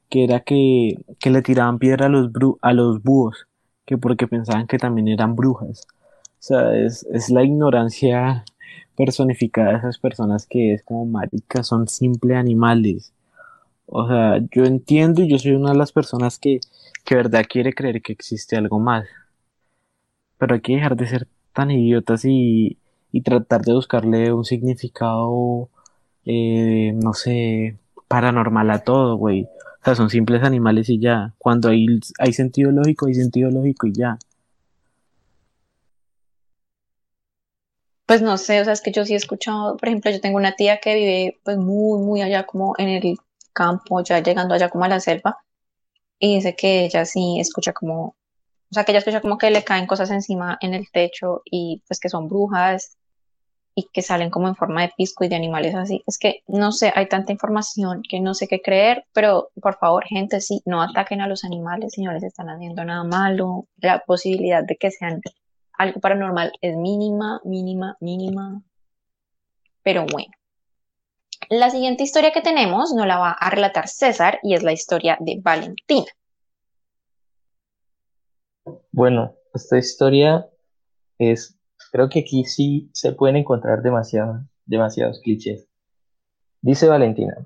que 0.09 0.25
era 0.25 0.41
que, 0.41 1.05
le 1.23 1.43
tiraban 1.43 1.79
piedra 1.79 2.07
a 2.07 2.09
los, 2.09 2.31
a 2.63 2.73
los 2.73 3.03
búhos 3.03 3.47
que 3.85 3.99
porque 3.99 4.27
pensaban 4.27 4.67
que 4.67 4.79
también 4.79 5.09
eran 5.09 5.37
brujas. 5.37 5.87
Sea, 6.47 6.77
es, 6.77 7.05
es 7.13 7.29
la 7.31 7.43
ignorancia 7.43 8.45
personificada 8.97 9.73
de 9.73 9.79
esas 9.79 9.99
personas 9.99 10.47
que 10.47 10.75
es 10.75 10.83
como 10.85 11.05
maricas, 11.05 11.67
son 11.67 11.89
simples 11.89 12.37
animales. 12.37 13.13
O 13.87 14.07
sea, 14.09 14.39
yo 14.53 14.65
entiendo 14.65 15.23
y 15.23 15.29
yo 15.31 15.39
soy 15.39 15.53
una 15.53 15.73
de 15.73 15.79
las 15.79 15.93
personas 15.93 16.39
que, 16.39 16.61
que 17.05 17.17
verdad 17.17 17.45
quiere 17.49 17.75
creer 17.75 18.03
que 18.03 18.13
existe 18.13 18.57
algo 18.57 18.79
más. 18.81 19.07
Pero 20.39 20.55
hay 20.55 20.61
que 20.61 20.75
dejar 20.75 20.97
de 20.97 21.07
ser 21.07 21.29
tan 21.53 21.71
idiotas 21.71 22.25
y, 22.25 22.79
y 23.13 23.23
tratar 23.23 23.63
de 23.63 23.73
buscarle 23.75 24.33
un 24.33 24.45
significado, 24.45 25.69
eh, 26.25 26.93
no 26.95 27.15
sé, 27.15 27.79
paranormal 28.09 28.71
a 28.71 28.81
todo, 28.85 29.17
güey. 29.17 29.45
O 29.45 29.85
sea, 29.85 29.95
son 29.95 30.11
simples 30.11 30.43
animales 30.45 30.89
y 30.91 30.99
ya. 31.01 31.35
Cuando 31.39 31.71
hay, 31.71 31.87
hay 32.19 32.33
sentido 32.33 32.71
lógico, 32.73 33.07
hay 33.07 33.15
sentido 33.15 33.51
lógico 33.51 33.87
y 33.87 33.93
ya. 33.95 34.19
Pues 38.07 38.23
no 38.23 38.37
sé, 38.39 38.61
o 38.61 38.65
sea, 38.65 38.73
es 38.73 38.81
que 38.81 38.93
yo 38.93 39.05
sí 39.05 39.15
he 39.15 39.17
escuchado, 39.17 39.77
por 39.77 39.89
ejemplo, 39.89 40.11
yo 40.13 40.21
tengo 40.21 40.37
una 40.37 40.55
tía 40.55 40.79
que 40.81 40.95
vive 40.95 41.41
pues 41.45 41.57
muy, 41.59 42.01
muy 42.01 42.23
allá 42.23 42.47
como 42.47 42.75
en 42.79 42.89
el 42.89 43.19
campo, 43.53 44.03
ya 44.03 44.21
llegando 44.23 44.55
allá 44.55 44.69
como 44.69 44.85
a 44.85 44.89
la 44.89 45.01
selva, 45.01 45.39
y 46.19 46.37
dice 46.37 46.57
que 46.57 46.85
ella 46.85 47.05
sí 47.05 47.41
escucha 47.41 47.73
como, 47.73 48.05
o 48.71 48.75
sea, 48.75 48.85
que 48.85 48.93
ella 48.93 49.01
escucha 49.01 49.21
como 49.21 49.39
que 49.39 49.51
le 49.51 49.65
caen 49.65 49.87
cosas 49.87 50.11
encima 50.11 50.59
en 50.61 50.75
el 50.75 50.91
techo 50.91 51.43
y 51.45 51.83
pues 51.89 52.01
que 52.01 52.09
son 52.09 52.29
brujas 52.29 52.97
y 53.75 53.89
que 53.93 54.03
salen 54.03 54.31
como 54.31 54.49
en 54.49 54.57
forma 54.57 54.83
de 54.83 54.93
pisco 54.97 55.25
y 55.25 55.29
de 55.29 55.37
animales 55.37 55.75
así. 55.75 56.03
Es 56.07 56.19
que 56.19 56.43
no 56.49 56.73
sé, 56.73 56.93
hay 56.95 57.09
tanta 57.09 57.33
información 57.33 58.03
que 58.09 58.21
no 58.21 58.35
sé 58.35 58.49
qué 58.49 58.63
creer, 58.63 59.05
pero 59.13 59.51
por 59.61 59.79
favor, 59.79 60.05
gente, 60.07 60.41
sí, 60.41 60.63
no 60.65 60.83
ataquen 60.83 61.21
a 61.21 61.29
los 61.29 61.45
animales 61.45 61.93
si 61.95 62.03
no 62.03 62.13
les 62.13 62.23
están 62.25 62.49
haciendo 62.51 62.85
nada 62.85 63.05
malo. 63.05 63.67
La 63.79 64.01
posibilidad 64.07 64.65
de 64.65 64.77
que 64.77 64.91
sean 64.91 65.21
algo 65.79 66.01
paranormal 66.01 66.53
es 66.61 66.77
mínima, 66.77 67.41
mínima, 67.45 67.97
mínima. 68.01 68.63
Pero 69.83 70.07
bueno. 70.11 70.33
La 71.49 71.71
siguiente 71.71 72.03
historia 72.03 72.33
que 72.33 72.41
tenemos 72.41 72.93
nos 72.93 73.07
la 73.07 73.19
va 73.19 73.31
a 73.31 73.51
relatar 73.51 73.89
César 73.89 74.41
y 74.43 74.55
es 74.55 74.63
la 74.63 74.73
historia 74.73 75.17
de 75.21 75.39
Valentina. 75.41 76.07
Bueno, 78.91 79.37
esta 79.55 79.79
historia 79.79 80.49
es, 81.19 81.57
creo 81.93 82.09
que 82.09 82.21
aquí 82.21 82.45
sí 82.45 82.91
se 82.93 83.13
pueden 83.13 83.37
encontrar 83.37 83.83
demasiados, 83.83 84.41
demasiados 84.65 85.21
clichés. 85.21 85.69
Dice 86.63 86.89
Valentina, 86.89 87.37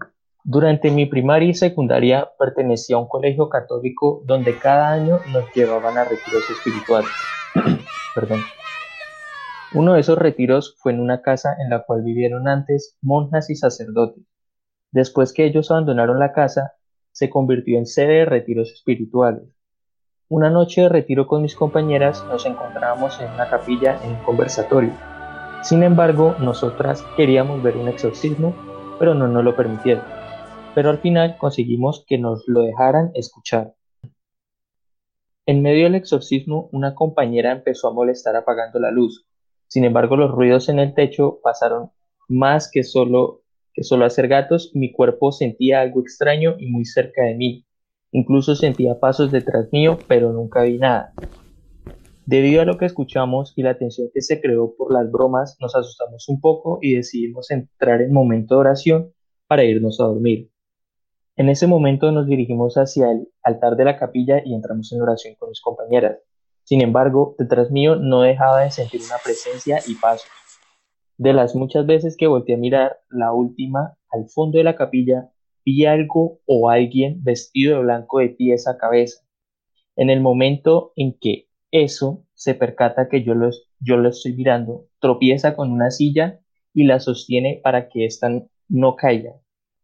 durante 0.44 0.90
mi 0.90 1.06
primaria 1.06 1.50
y 1.50 1.54
secundaria 1.54 2.30
pertenecía 2.38 2.96
a 2.96 3.00
un 3.00 3.08
colegio 3.08 3.48
católico 3.48 4.22
donde 4.24 4.56
cada 4.58 4.90
año 4.90 5.20
nos 5.32 5.44
llevaban 5.54 5.98
a 5.98 6.04
retiros 6.04 6.48
espirituales. 6.48 7.10
Perdón. 8.14 8.40
Uno 9.74 9.94
de 9.94 10.00
esos 10.00 10.18
retiros 10.18 10.76
fue 10.78 10.92
en 10.92 11.00
una 11.00 11.20
casa 11.20 11.54
en 11.60 11.68
la 11.68 11.84
cual 11.84 12.02
vivieron 12.02 12.48
antes 12.48 12.96
monjas 13.02 13.50
y 13.50 13.54
sacerdotes. 13.54 14.24
Después 14.90 15.32
que 15.32 15.44
ellos 15.44 15.70
abandonaron 15.70 16.18
la 16.18 16.32
casa, 16.32 16.72
se 17.12 17.28
convirtió 17.28 17.78
en 17.78 17.86
sede 17.86 18.20
de 18.20 18.24
retiros 18.24 18.72
espirituales. 18.72 19.44
Una 20.28 20.48
noche 20.48 20.82
de 20.82 20.88
retiro 20.88 21.26
con 21.26 21.42
mis 21.42 21.54
compañeras 21.54 22.24
nos 22.28 22.46
encontrábamos 22.46 23.20
en 23.20 23.30
una 23.32 23.48
capilla 23.50 24.00
en 24.04 24.12
un 24.12 24.24
conversatorio. 24.24 24.92
Sin 25.62 25.82
embargo, 25.82 26.34
nosotras 26.40 27.04
queríamos 27.16 27.62
ver 27.62 27.76
un 27.76 27.88
exorcismo, 27.88 28.54
pero 28.98 29.14
no 29.14 29.28
nos 29.28 29.44
lo 29.44 29.54
permitieron. 29.54 30.19
Pero 30.74 30.90
al 30.90 30.98
final 30.98 31.36
conseguimos 31.38 32.04
que 32.06 32.18
nos 32.18 32.44
lo 32.46 32.62
dejaran 32.62 33.10
escuchar. 33.14 33.74
En 35.46 35.62
medio 35.62 35.84
del 35.84 35.96
exorcismo, 35.96 36.68
una 36.72 36.94
compañera 36.94 37.52
empezó 37.52 37.88
a 37.88 37.92
molestar 37.92 38.36
apagando 38.36 38.78
la 38.78 38.90
luz. 38.90 39.26
Sin 39.66 39.84
embargo, 39.84 40.16
los 40.16 40.30
ruidos 40.30 40.68
en 40.68 40.78
el 40.78 40.94
techo 40.94 41.40
pasaron 41.42 41.90
más 42.28 42.70
que 42.70 42.84
solo 42.84 43.42
que 43.72 43.84
solo 43.84 44.04
hacer 44.04 44.28
gatos, 44.28 44.72
mi 44.74 44.92
cuerpo 44.92 45.32
sentía 45.32 45.80
algo 45.80 46.00
extraño 46.00 46.56
y 46.58 46.66
muy 46.66 46.84
cerca 46.84 47.22
de 47.22 47.34
mí. 47.34 47.66
Incluso 48.12 48.56
sentía 48.56 48.98
pasos 48.98 49.30
detrás 49.30 49.68
mío, 49.72 49.98
pero 50.08 50.32
nunca 50.32 50.62
vi 50.62 50.78
nada. 50.78 51.12
Debido 52.26 52.62
a 52.62 52.64
lo 52.64 52.78
que 52.78 52.86
escuchamos 52.86 53.52
y 53.56 53.62
la 53.62 53.78
tensión 53.78 54.08
que 54.12 54.22
se 54.22 54.40
creó 54.40 54.74
por 54.76 54.92
las 54.92 55.10
bromas, 55.10 55.56
nos 55.60 55.74
asustamos 55.74 56.28
un 56.28 56.40
poco 56.40 56.78
y 56.82 56.96
decidimos 56.96 57.50
entrar 57.50 58.02
en 58.02 58.12
momento 58.12 58.54
de 58.54 58.60
oración 58.60 59.12
para 59.46 59.64
irnos 59.64 60.00
a 60.00 60.04
dormir. 60.04 60.50
En 61.40 61.48
ese 61.48 61.66
momento 61.66 62.12
nos 62.12 62.26
dirigimos 62.26 62.74
hacia 62.74 63.10
el 63.10 63.26
altar 63.42 63.74
de 63.76 63.86
la 63.86 63.98
capilla 63.98 64.42
y 64.44 64.52
entramos 64.52 64.92
en 64.92 65.00
oración 65.00 65.36
con 65.38 65.48
mis 65.48 65.62
compañeras. 65.62 66.18
Sin 66.64 66.82
embargo, 66.82 67.34
detrás 67.38 67.70
mío 67.70 67.96
no 67.96 68.20
dejaba 68.20 68.60
de 68.60 68.70
sentir 68.70 69.00
una 69.00 69.16
presencia 69.24 69.78
y 69.86 69.94
pasos. 69.94 70.28
De 71.16 71.32
las 71.32 71.54
muchas 71.54 71.86
veces 71.86 72.18
que 72.18 72.26
volteé 72.26 72.56
a 72.56 72.58
mirar, 72.58 72.98
la 73.08 73.32
última, 73.32 73.96
al 74.10 74.28
fondo 74.28 74.58
de 74.58 74.64
la 74.64 74.76
capilla, 74.76 75.30
vi 75.64 75.86
algo 75.86 76.40
o 76.44 76.68
alguien 76.68 77.24
vestido 77.24 77.78
de 77.78 77.84
blanco 77.84 78.18
de 78.18 78.28
pies 78.28 78.68
a 78.68 78.76
cabeza. 78.76 79.24
En 79.96 80.10
el 80.10 80.20
momento 80.20 80.92
en 80.94 81.16
que 81.18 81.48
eso 81.70 82.22
se 82.34 82.52
percata 82.52 83.08
que 83.08 83.24
yo 83.24 83.34
lo, 83.34 83.48
yo 83.78 83.96
lo 83.96 84.10
estoy 84.10 84.34
mirando, 84.34 84.88
tropieza 84.98 85.56
con 85.56 85.72
una 85.72 85.90
silla 85.90 86.38
y 86.74 86.84
la 86.84 87.00
sostiene 87.00 87.62
para 87.64 87.88
que 87.88 88.04
ésta 88.04 88.28
no 88.68 88.94
caiga. 88.94 89.40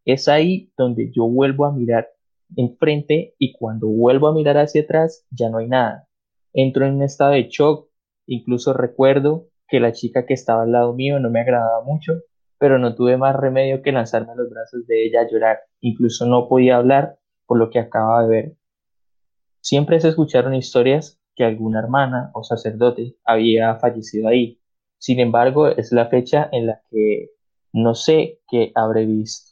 Es 0.07 0.29
ahí 0.29 0.71
donde 0.77 1.11
yo 1.13 1.27
vuelvo 1.27 1.65
a 1.65 1.73
mirar 1.73 2.07
enfrente 2.55 3.35
y 3.37 3.51
cuando 3.51 3.87
vuelvo 3.87 4.29
a 4.29 4.33
mirar 4.33 4.57
hacia 4.57 4.83
atrás 4.83 5.25
ya 5.31 5.49
no 5.49 5.57
hay 5.57 5.67
nada. 5.67 6.07
Entro 6.53 6.85
en 6.85 6.95
un 6.95 7.03
estado 7.03 7.31
de 7.31 7.49
shock, 7.49 7.89
incluso 8.25 8.71
recuerdo 8.71 9.49
que 9.67 9.81
la 9.81 9.91
chica 9.91 10.25
que 10.25 10.33
estaba 10.33 10.63
al 10.63 10.71
lado 10.71 10.93
mío 10.93 11.19
no 11.19 11.29
me 11.29 11.41
agradaba 11.41 11.83
mucho, 11.83 12.13
pero 12.57 12.79
no 12.79 12.95
tuve 12.95 13.17
más 13.17 13.35
remedio 13.35 13.81
que 13.81 13.91
lanzarme 13.91 14.31
a 14.31 14.35
los 14.35 14.49
brazos 14.49 14.87
de 14.87 15.05
ella 15.05 15.23
a 15.23 15.29
llorar. 15.29 15.59
Incluso 15.81 16.25
no 16.25 16.47
podía 16.47 16.77
hablar 16.77 17.19
por 17.45 17.57
lo 17.59 17.69
que 17.69 17.79
acababa 17.79 18.23
de 18.23 18.29
ver. 18.29 18.55
Siempre 19.59 19.99
se 19.99 20.07
escucharon 20.07 20.55
historias 20.55 21.19
que 21.35 21.43
alguna 21.43 21.79
hermana 21.79 22.31
o 22.33 22.45
sacerdote 22.45 23.17
había 23.25 23.75
fallecido 23.75 24.29
ahí. 24.29 24.61
Sin 24.99 25.19
embargo, 25.19 25.67
es 25.67 25.91
la 25.91 26.07
fecha 26.07 26.47
en 26.53 26.67
la 26.67 26.81
que 26.89 27.31
no 27.73 27.93
sé 27.93 28.39
qué 28.49 28.71
habré 28.73 29.05
visto. 29.05 29.46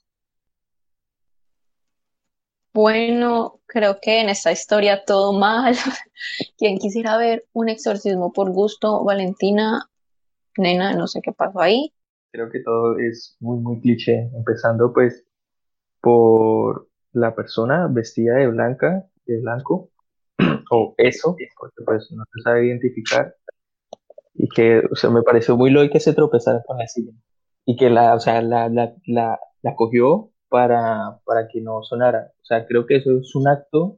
Bueno, 2.75 3.61
creo 3.67 3.99
que 4.01 4.19
en 4.19 4.27
esta 4.27 4.51
historia 4.51 5.05
todo 5.05 5.31
mal. 5.31 5.75
Quien 6.57 6.77
quisiera 6.77 7.17
ver 7.17 7.45
un 7.53 7.69
exorcismo 7.69 8.33
por 8.33 8.51
gusto, 8.51 9.01
Valentina, 9.05 9.89
nena, 10.57 10.93
no 10.93 11.07
sé 11.07 11.21
qué 11.23 11.31
pasó 11.31 11.61
ahí. 11.61 11.93
Creo 12.33 12.49
que 12.49 12.59
todo 12.59 12.99
es 12.99 13.37
muy, 13.39 13.59
muy 13.59 13.79
cliché, 13.79 14.29
empezando 14.35 14.91
pues 14.91 15.23
por 16.01 16.89
la 17.13 17.33
persona 17.33 17.87
vestida 17.89 18.35
de 18.35 18.47
blanca, 18.47 19.05
de 19.25 19.39
blanco, 19.39 19.91
o 20.69 20.95
eso, 20.97 21.37
porque 21.57 21.81
pues 21.85 22.11
no 22.11 22.25
se 22.25 22.41
sabe 22.41 22.67
identificar, 22.67 23.37
y 24.33 24.49
que, 24.49 24.81
o 24.91 24.95
sea, 24.97 25.11
me 25.11 25.23
pareció 25.23 25.55
muy 25.55 25.69
lógico 25.69 25.93
que 25.93 25.99
se 26.01 26.13
tropezara 26.13 26.61
con 26.67 26.77
la 26.77 26.87
silla, 26.87 27.13
y 27.63 27.77
que 27.77 27.89
la, 27.89 28.15
o 28.15 28.19
sea, 28.19 28.41
la, 28.41 28.67
la, 28.67 28.93
la, 29.05 29.39
la 29.61 29.75
cogió 29.75 30.33
para, 30.49 31.19
para 31.25 31.47
que 31.47 31.61
no 31.61 31.83
sonara. 31.83 32.31
O 32.41 32.45
sea, 32.45 32.65
creo 32.65 32.85
que 32.85 32.97
eso 32.97 33.11
es 33.17 33.35
un 33.35 33.47
acto 33.47 33.97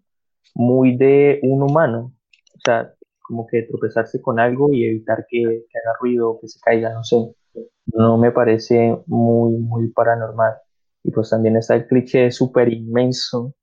muy 0.56 0.98
de 0.98 1.40
un 1.44 1.64
humano. 1.64 2.14
O 2.56 2.60
sea, 2.64 2.94
como 3.22 3.46
que 3.48 3.64
tropezarse 3.64 4.22
con 4.22 4.40
algo 4.40 4.72
y 4.72 4.86
evitar 4.86 5.26
que, 5.30 5.40
que 5.42 5.80
haga 5.84 5.98
ruido, 6.00 6.40
que 6.42 6.48
se 6.48 6.60
caiga, 6.60 6.94
no 6.94 7.04
sé. 7.04 7.18
No 7.88 8.18
me 8.18 8.32
parece 8.32 8.98
muy, 9.06 9.58
muy 9.58 9.92
paranormal. 9.92 10.54
Y 11.04 11.12
pues 11.12 11.30
también 11.30 11.58
está 11.58 11.76
el 11.76 11.88
cliché 11.88 12.32
súper 12.32 12.72
inmenso 12.72 13.56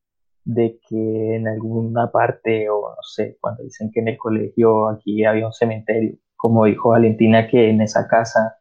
de 0.44 0.78
que 0.88 1.36
en 1.36 1.48
alguna 1.48 2.10
parte, 2.10 2.68
o 2.68 2.90
no 2.90 3.02
sé, 3.02 3.38
cuando 3.40 3.62
dicen 3.62 3.90
que 3.92 4.00
en 4.00 4.08
el 4.08 4.18
colegio 4.18 4.88
aquí 4.88 5.24
había 5.24 5.46
un 5.46 5.52
cementerio, 5.52 6.16
como 6.36 6.66
dijo 6.66 6.90
Valentina, 6.90 7.48
que 7.48 7.70
en 7.70 7.80
esa 7.80 8.06
casa 8.08 8.58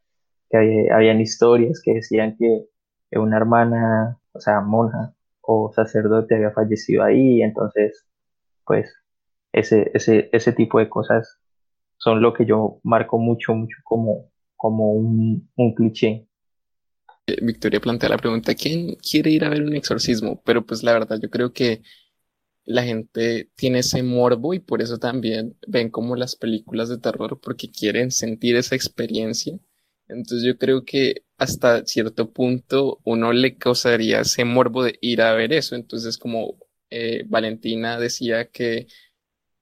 que 0.50 0.58
había, 0.58 0.96
habían 0.96 1.20
historias 1.20 1.82
que 1.84 1.96
decían 1.96 2.38
que 2.38 2.66
una 3.20 3.38
hermana, 3.38 4.20
o 4.32 4.40
sea, 4.40 4.62
monja 4.62 5.14
o 5.42 5.72
sacerdote 5.74 6.36
había 6.36 6.52
fallecido 6.52 7.04
ahí, 7.04 7.42
entonces, 7.42 8.06
pues, 8.66 8.94
ese, 9.52 9.92
ese, 9.94 10.30
ese 10.32 10.54
tipo 10.54 10.80
de 10.80 10.90
cosas 10.90 11.38
son 11.98 12.22
lo 12.22 12.34
que 12.34 12.46
yo 12.46 12.80
marco 12.84 13.18
mucho, 13.20 13.54
mucho 13.54 13.78
como, 13.84 14.32
como 14.56 14.94
un, 14.94 15.50
un 15.56 15.76
cliché. 15.76 16.28
Eh, 17.28 17.38
Victoria 17.42 17.80
plantea 17.80 18.10
la 18.10 18.18
pregunta, 18.18 18.56
¿quién 18.56 18.96
quiere 18.96 19.32
ir 19.32 19.46
a 19.46 19.50
ver 19.50 19.64
un 19.64 19.76
exorcismo? 19.76 20.42
Pero 20.44 20.66
pues 20.66 20.84
la 20.84 20.94
verdad 20.94 21.20
yo 21.22 21.30
creo 21.30 21.54
que 21.54 21.82
la 22.66 22.84
gente 22.84 23.50
tiene 23.56 23.80
ese 23.80 24.04
morbo 24.04 24.54
y 24.54 24.60
por 24.60 24.82
eso 24.82 24.98
también 24.98 25.58
ven 25.68 25.90
como 25.90 26.16
las 26.16 26.36
películas 26.36 26.90
de 26.90 26.98
terror 26.98 27.40
porque 27.42 27.70
quieren 27.70 28.12
sentir 28.12 28.56
esa 28.56 28.76
experiencia 28.76 29.58
entonces 30.14 30.44
yo 30.44 30.58
creo 30.58 30.86
que 30.86 31.24
hasta 31.38 31.86
cierto 31.86 32.32
punto 32.32 33.00
uno 33.04 33.34
le 33.34 33.58
causaría 33.58 34.22
ese 34.22 34.46
morbo 34.46 34.84
de 34.84 34.98
ir 35.02 35.22
a 35.22 35.34
ver 35.34 35.54
eso. 35.54 35.76
Entonces 35.76 36.18
como 36.18 36.58
eh, 36.90 37.24
Valentina 37.28 38.00
decía 38.00 38.50
que 38.50 38.88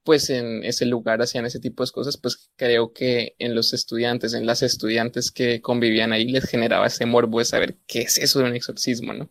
pues 0.04 0.30
en 0.30 0.64
ese 0.64 0.84
lugar 0.84 1.22
hacían 1.22 1.46
ese 1.46 1.60
tipo 1.60 1.84
de 1.84 1.90
cosas, 1.92 2.16
pues 2.16 2.50
creo 2.56 2.92
que 2.92 3.36
en 3.38 3.54
los 3.54 3.72
estudiantes, 3.72 4.34
en 4.34 4.46
las 4.46 4.62
estudiantes 4.62 5.30
que 5.30 5.60
convivían 5.60 6.12
ahí, 6.12 6.26
les 6.26 6.44
generaba 6.44 6.86
ese 6.86 7.06
morbo 7.06 7.38
de 7.38 7.44
saber 7.44 7.78
qué 7.86 8.02
es 8.02 8.18
eso 8.18 8.40
de 8.40 8.46
un 8.46 8.56
exorcismo, 8.56 9.12
¿no? 9.12 9.30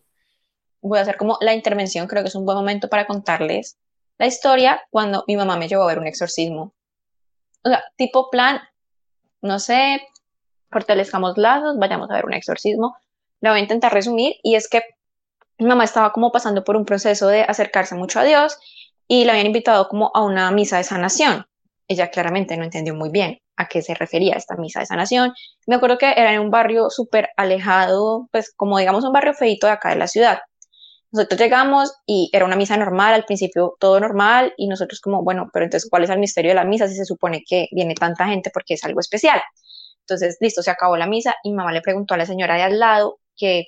Voy 0.80 0.98
a 0.98 1.02
hacer 1.02 1.16
como 1.16 1.38
la 1.40 1.54
intervención, 1.54 2.06
creo 2.06 2.22
que 2.22 2.28
es 2.28 2.34
un 2.34 2.44
buen 2.44 2.56
momento 2.56 2.88
para 2.88 3.06
contarles 3.06 3.76
la 4.18 4.26
historia 4.26 4.80
cuando 4.90 5.24
mi 5.26 5.36
mamá 5.36 5.56
me 5.56 5.68
llevó 5.68 5.84
a 5.84 5.88
ver 5.88 5.98
un 5.98 6.06
exorcismo. 6.06 6.74
O 7.64 7.68
sea, 7.68 7.84
tipo 7.96 8.30
plan, 8.30 8.60
no 9.40 9.58
sé, 9.58 10.00
fortalezcamos 10.72 11.36
lazos, 11.36 11.76
vayamos 11.78 12.10
a 12.10 12.14
ver 12.14 12.24
un 12.24 12.34
exorcismo. 12.34 12.96
La 13.40 13.50
voy 13.50 13.60
a 13.60 13.62
intentar 13.62 13.92
resumir 13.92 14.36
y 14.42 14.54
es 14.54 14.68
que 14.68 14.82
mi 15.58 15.66
mamá 15.66 15.84
estaba 15.84 16.12
como 16.12 16.32
pasando 16.32 16.64
por 16.64 16.76
un 16.76 16.84
proceso 16.84 17.28
de 17.28 17.42
acercarse 17.42 17.94
mucho 17.94 18.20
a 18.20 18.24
Dios 18.24 18.58
y 19.06 19.24
la 19.24 19.32
habían 19.32 19.46
invitado 19.46 19.88
como 19.88 20.10
a 20.14 20.22
una 20.22 20.50
misa 20.50 20.78
de 20.78 20.84
sanación. 20.84 21.44
Ella 21.88 22.10
claramente 22.10 22.56
no 22.56 22.64
entendió 22.64 22.94
muy 22.94 23.10
bien 23.10 23.38
a 23.56 23.68
qué 23.68 23.82
se 23.82 23.94
refería 23.94 24.34
esta 24.34 24.56
misa 24.56 24.80
de 24.80 24.86
sanación. 24.86 25.32
Me 25.66 25.74
acuerdo 25.74 25.98
que 25.98 26.10
era 26.10 26.32
en 26.32 26.40
un 26.40 26.50
barrio 26.50 26.88
súper 26.90 27.28
alejado, 27.36 28.28
pues 28.32 28.52
como 28.56 28.78
digamos 28.78 29.04
un 29.04 29.12
barrio 29.12 29.34
feito 29.34 29.66
de 29.66 29.74
acá 29.74 29.90
de 29.90 29.96
la 29.96 30.08
ciudad. 30.08 30.38
Nosotros 31.12 31.38
llegamos 31.38 31.92
y 32.06 32.30
era 32.32 32.46
una 32.46 32.56
misa 32.56 32.76
normal, 32.78 33.12
al 33.12 33.24
principio 33.24 33.76
todo 33.78 34.00
normal, 34.00 34.54
y 34.56 34.66
nosotros 34.66 35.00
como, 35.00 35.22
bueno, 35.22 35.50
pero 35.52 35.66
entonces, 35.66 35.88
¿cuál 35.90 36.04
es 36.04 36.10
el 36.10 36.18
misterio 36.18 36.52
de 36.52 36.54
la 36.54 36.64
misa 36.64 36.88
si 36.88 36.96
se 36.96 37.04
supone 37.04 37.42
que 37.46 37.68
viene 37.70 37.94
tanta 37.94 38.26
gente 38.26 38.50
porque 38.50 38.74
es 38.74 38.84
algo 38.84 39.00
especial? 39.00 39.42
Entonces, 40.02 40.38
listo, 40.40 40.62
se 40.62 40.70
acabó 40.70 40.96
la 40.96 41.06
misa 41.06 41.36
y 41.42 41.52
mamá 41.52 41.72
le 41.72 41.80
preguntó 41.80 42.14
a 42.14 42.16
la 42.16 42.26
señora 42.26 42.56
de 42.56 42.62
al 42.62 42.78
lado 42.78 43.20
que, 43.36 43.66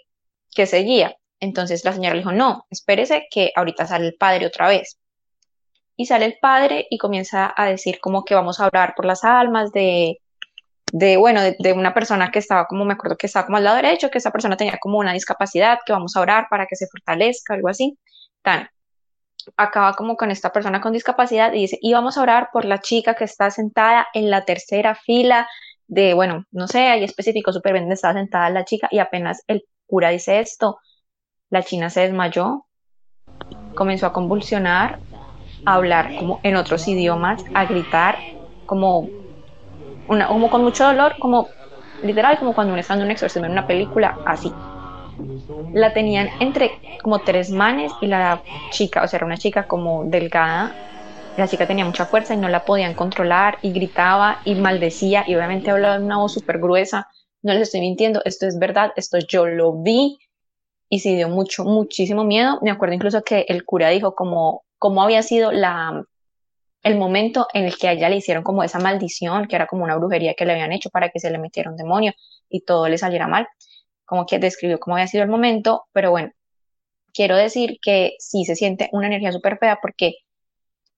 que 0.55 0.67
seguía. 0.67 1.17
Entonces 1.41 1.85
la 1.85 1.93
señora 1.93 2.15
le 2.15 2.21
dijo, 2.21 2.33
no, 2.33 2.67
espérese 2.71 3.27
que 3.31 3.53
ahorita 3.55 3.87
sale 3.87 4.07
el 4.07 4.15
padre 4.15 4.47
otra 4.47 4.69
vez. 4.69 4.99
Y 5.97 6.07
sale 6.07 6.25
el 6.25 6.39
padre 6.41 6.87
y 6.91 6.99
comienza 6.99 7.53
a 7.57 7.67
decir 7.67 8.01
como 8.01 8.25
que 8.25 8.35
vamos 8.35 8.61
a 8.61 8.67
orar 8.67 8.95
por 8.97 9.05
las 9.05 9.25
almas 9.25 9.71
de, 9.73 10.21
de 10.93 11.17
bueno, 11.17 11.41
de, 11.43 11.73
una 11.73 11.95
persona 11.95 12.31
que 12.31 12.39
estaba 12.41 12.67
como, 12.67 12.85
me 12.85 12.95
acuerdo 12.95 13.17
que 13.17 13.27
estaba 13.27 13.47
como 13.47 13.59
al 13.59 13.65
lado 13.65 13.77
derecho, 13.77 14.11
que 14.11 14.19
esa 14.19 14.33
persona 14.33 14.57
tenía 14.57 14.79
como 14.81 14.99
una 14.99 15.13
discapacidad, 15.13 15.79
que 15.85 15.93
vamos 15.93 16.17
a 16.17 16.21
orar 16.21 16.47
para 16.51 16.67
que 16.67 16.77
se 16.77 16.87
fortalezca, 16.89 17.55
algo 17.55 17.69
así. 17.69 17.99
Tan, 18.43 18.69
acaba 19.57 19.95
como 19.95 20.17
con 20.17 20.31
esta 20.31 20.53
persona 20.53 20.81
con 20.81 20.93
discapacidad 20.93 21.53
y 21.53 21.61
dice, 21.61 21.79
y 21.81 21.93
vamos 21.93 22.17
a 22.17 22.23
orar 22.23 22.51
por 22.53 22.65
la 22.65 22.81
chica 22.81 23.15
que 23.15 23.25
está 23.25 23.51
sentada 23.51 24.07
en 24.15 24.31
la 24.31 24.45
tercera 24.45 24.95
fila 24.95 25.49
de, 25.87 26.15
bueno, 26.15 26.47
no 26.51 26.67
sé, 26.69 26.89
ahí 26.89 27.05
específico 27.05 27.53
súper 27.53 27.75
bien 27.75 27.91
está 27.93 28.13
sentada 28.13 28.51
la 28.51 28.65
chica 28.65 28.89
y 28.91 28.99
apenas 28.99 29.43
el 29.47 29.65
cura 29.87 30.11
dice 30.11 30.41
esto, 30.41 30.79
la 31.51 31.63
china 31.63 31.91
se 31.91 32.01
desmayó, 32.01 32.67
comenzó 33.75 34.07
a 34.07 34.13
convulsionar, 34.13 35.01
a 35.65 35.75
hablar 35.75 36.15
como 36.17 36.41
en 36.43 36.57
otros 36.57 36.87
idiomas, 36.89 37.43
a 37.55 37.67
gritar 37.67 38.19
como, 38.67 39.11
una, 40.07 40.29
como 40.29 40.51
con 40.51 40.63
mucho 40.63 40.85
dolor, 40.85 41.17
como 41.19 41.51
literal 42.03 42.39
como 42.39 42.55
cuando 42.55 42.73
uno 42.73 42.81
está 42.81 42.95
en 42.95 43.03
un 43.03 43.11
exorcismo 43.11 43.47
en 43.47 43.53
una 43.53 43.67
película, 43.67 44.21
así. 44.25 44.53
La 45.73 45.93
tenían 45.93 46.31
entre 46.39 46.81
como 47.03 47.23
tres 47.23 47.51
manes 47.51 47.93
y 48.01 48.07
la 48.07 48.43
chica, 48.71 49.03
o 49.03 49.09
sea, 49.09 49.19
era 49.19 49.27
una 49.27 49.37
chica 49.37 49.67
como 49.67 50.05
delgada, 50.05 50.79
la 51.37 51.49
chica 51.49 51.67
tenía 51.67 51.85
mucha 51.85 52.07
fuerza 52.07 52.35
y 52.35 52.37
no 52.37 52.49
la 52.49 52.65
podían 52.65 52.95
controlar 52.95 53.59
y 53.63 53.73
gritaba 53.73 54.41
y 54.45 54.55
maldecía 54.55 55.25
y 55.27 55.35
obviamente 55.35 55.71
hablaba 55.71 55.97
en 55.97 56.05
una 56.05 56.19
voz 56.19 56.35
súper 56.35 56.59
gruesa. 56.59 57.09
No 57.43 57.53
les 57.53 57.63
estoy 57.63 57.81
mintiendo, 57.81 58.23
esto 58.25 58.47
es 58.47 58.59
verdad, 58.59 58.93
esto 58.97 59.19
yo 59.19 59.47
lo 59.47 59.73
vi 59.73 60.19
y 60.89 61.01
sí 61.01 61.17
dio 61.17 61.29
mucho, 61.29 61.65
muchísimo 61.65 62.25
miedo. 62.25 62.59
Me 62.63 62.71
acuerdo 62.71 62.95
incluso 62.95 63.23
que 63.23 63.47
el 63.49 63.65
cura 63.65 63.89
dijo 63.89 64.15
como, 64.15 64.65
cómo 64.79 65.03
había 65.03 65.23
sido 65.23 65.51
la, 65.51 66.05
el 66.83 66.97
momento 66.97 67.49
en 67.53 67.65
el 67.65 67.77
que 67.77 67.89
a 67.89 67.93
ella 67.93 68.09
le 68.09 68.17
hicieron 68.17 68.45
como 68.45 68.63
esa 68.63 68.79
maldición, 68.79 69.49
que 69.49 69.57
era 69.57 69.67
como 69.67 69.85
una 69.85 69.97
brujería 69.97 70.35
que 70.35 70.45
le 70.47 70.53
habían 70.53 70.73
hecho 70.73 70.91
para 70.91 71.09
que 71.09 71.19
se 71.19 71.31
le 71.31 71.39
metiera 71.39 71.71
un 71.71 71.77
demonio 71.77 72.13
y 72.49 72.61
todo 72.61 72.89
le 72.89 72.99
saliera 72.99 73.27
mal. 73.27 73.49
Como 74.05 74.27
que 74.27 74.39
describió 74.39 74.79
cómo 74.79 74.97
había 74.97 75.09
sido 75.09 75.25
el 75.25 75.31
momento, 75.31 75.85
pero 75.93 76.11
bueno, 76.11 76.31
quiero 77.13 77.37
decir 77.37 77.79
que 77.83 78.15
sí 78.19 78.45
se 78.45 78.55
siente 78.55 78.89
una 78.93 79.07
energía 79.07 79.33
súper 79.33 79.59
fea 79.59 79.79
porque 79.81 80.15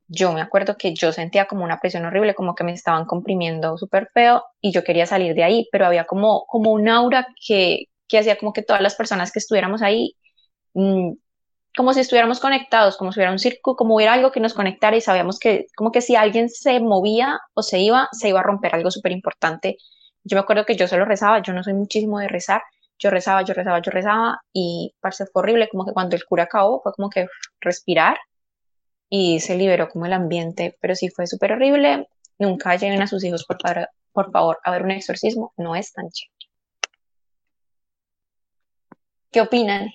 yo 0.09 0.33
me 0.33 0.41
acuerdo 0.41 0.77
que 0.77 0.95
yo 0.95 1.13
sentía 1.13 1.47
como 1.47 1.65
una 1.65 1.81
presión 1.81 2.05
horrible, 2.05 2.35
como 2.35 2.55
que 2.55 2.65
me 2.65 2.73
estaban 2.73 3.07
comprimiendo 3.07 3.77
súper 3.79 4.09
feo 4.15 4.45
y 4.61 4.73
yo 4.73 4.85
quería 4.85 5.07
salir 5.07 5.35
de 5.35 5.45
ahí, 5.45 5.69
pero 5.73 5.87
había 5.87 6.05
como, 6.07 6.47
como 6.47 6.73
un 6.73 6.89
aura 6.89 7.27
que, 7.47 7.87
que 8.09 8.19
hacía 8.19 8.37
como 8.39 8.53
que 8.53 8.63
todas 8.63 8.83
las 8.83 8.95
personas 8.95 9.33
que 9.33 9.41
estuviéramos 9.41 9.83
ahí, 9.83 10.17
mmm, 10.75 11.13
como 11.77 11.93
si 11.93 12.01
estuviéramos 12.01 12.41
conectados, 12.41 12.97
como 12.97 13.13
si 13.13 13.21
hubiera 13.21 13.33
un 13.33 13.39
circo, 13.39 13.77
como 13.77 13.97
hubiera 13.97 14.15
algo 14.15 14.33
que 14.33 14.41
nos 14.41 14.55
conectara 14.55 14.97
y 14.97 15.01
sabíamos 15.03 15.39
que 15.39 15.67
como 15.77 15.93
que 15.93 16.01
si 16.01 16.17
alguien 16.17 16.49
se 16.51 16.81
movía 16.81 17.39
o 17.55 17.63
se 17.63 17.81
iba, 17.81 18.09
se 18.13 18.29
iba 18.31 18.41
a 18.41 18.43
romper 18.43 18.75
algo 18.75 18.91
súper 18.91 19.13
importante. 19.13 19.77
Yo 20.25 20.37
me 20.37 20.41
acuerdo 20.41 20.65
que 20.67 20.77
yo 20.77 20.89
solo 20.89 21.05
rezaba, 21.05 21.43
yo 21.43 21.53
no 21.53 21.63
soy 21.63 21.75
muchísimo 21.75 22.19
de 22.21 22.29
rezar, 22.29 22.63
yo 22.99 23.11
rezaba, 23.11 23.43
yo 23.43 23.55
rezaba, 23.55 23.81
yo 23.83 23.91
rezaba 23.93 24.41
y 24.53 24.95
parece 25.01 25.27
fue 25.27 25.43
horrible, 25.43 25.69
como 25.69 25.85
que 25.87 25.93
cuando 25.93 26.17
el 26.17 26.25
cura 26.25 26.45
acabó 26.45 26.81
fue 26.83 26.93
como 26.95 27.11
que 27.11 27.27
respirar 27.61 28.17
y 29.09 29.41
se 29.41 29.57
liberó 29.57 29.89
como 29.89 30.07
el 30.07 30.13
ambiente, 30.13 30.77
pero 30.81 30.95
sí 30.95 31.09
fue 31.09 31.27
súper 31.27 31.53
horrible. 31.53 32.09
Nunca 32.39 32.77
lleven 32.77 33.03
a 33.03 33.07
sus 33.07 33.25
hijos, 33.25 33.45
por, 33.45 33.59
por 34.13 34.33
favor, 34.33 34.59
a 34.65 34.71
ver 34.71 34.83
un 34.83 34.91
exorcismo, 34.91 35.53
no 35.57 35.75
es 35.77 35.93
tan 35.93 36.09
chévere. 36.11 36.37
¿Qué 39.31 39.41
opinan? 39.41 39.91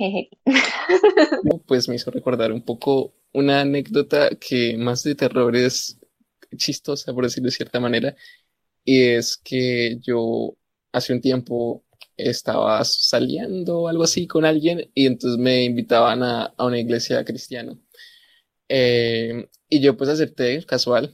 pues 1.66 1.90
me 1.90 1.96
hizo 1.96 2.12
recordar 2.12 2.52
un 2.52 2.64
poco 2.64 3.16
una 3.34 3.62
anécdota 3.62 4.30
que 4.36 4.78
más 4.78 5.04
de 5.04 5.16
terror 5.16 5.56
es 5.56 6.00
chistosa, 6.56 7.14
por 7.14 7.24
decirlo 7.24 7.48
de 7.48 7.56
cierta 7.56 7.80
manera, 7.80 8.16
y 8.84 9.02
es 9.02 9.38
que 9.38 9.98
yo 10.02 10.56
hace 10.92 11.14
un 11.14 11.22
tiempo 11.22 11.84
estaba 12.18 12.84
saliendo 12.84 13.88
algo 13.88 14.04
así 14.04 14.28
con 14.28 14.46
alguien 14.46 14.92
y 14.94 15.06
entonces 15.06 15.40
me 15.40 15.64
invitaban 15.64 16.24
a, 16.24 16.54
a 16.58 16.66
una 16.66 16.80
iglesia 16.80 17.24
cristiana. 17.24 17.78
Eh, 18.74 19.50
y 19.68 19.82
yo 19.82 19.98
pues 19.98 20.10
acepté 20.10 20.66
casual 20.66 21.14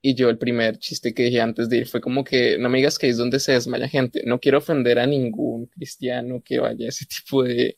y 0.00 0.14
yo 0.14 0.30
el 0.30 0.38
primer 0.38 0.78
chiste 0.78 1.14
que 1.14 1.24
dije 1.24 1.40
antes 1.40 1.68
de 1.68 1.78
ir 1.78 1.88
fue 1.88 2.00
como 2.00 2.22
que 2.22 2.58
no 2.58 2.68
me 2.68 2.78
digas 2.78 2.96
que 2.98 3.08
es 3.08 3.16
donde 3.16 3.40
se 3.40 3.52
desmaya 3.52 3.88
gente. 3.88 4.22
No 4.24 4.38
quiero 4.38 4.58
ofender 4.58 5.00
a 5.00 5.06
ningún 5.06 5.66
cristiano 5.66 6.42
que 6.44 6.60
vaya 6.60 6.86
a 6.86 6.88
ese 6.90 7.06
tipo 7.06 7.42
de 7.42 7.76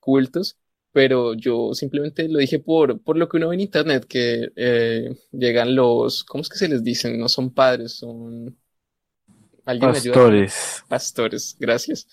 cultos, 0.00 0.58
pero 0.92 1.34
yo 1.34 1.74
simplemente 1.74 2.28
lo 2.28 2.40
dije 2.40 2.58
por, 2.58 3.00
por 3.02 3.16
lo 3.16 3.28
que 3.28 3.36
uno 3.36 3.50
ve 3.50 3.54
en 3.54 3.60
internet, 3.60 4.04
que 4.08 4.48
eh, 4.56 5.16
llegan 5.30 5.76
los, 5.76 6.24
¿cómo 6.24 6.42
es 6.42 6.48
que 6.48 6.58
se 6.58 6.68
les 6.68 6.82
dicen? 6.82 7.18
No 7.18 7.28
son 7.28 7.54
padres, 7.54 7.92
son... 7.92 8.58
Pastores. 9.64 10.84
Pastores, 10.88 11.56
gracias. 11.58 12.08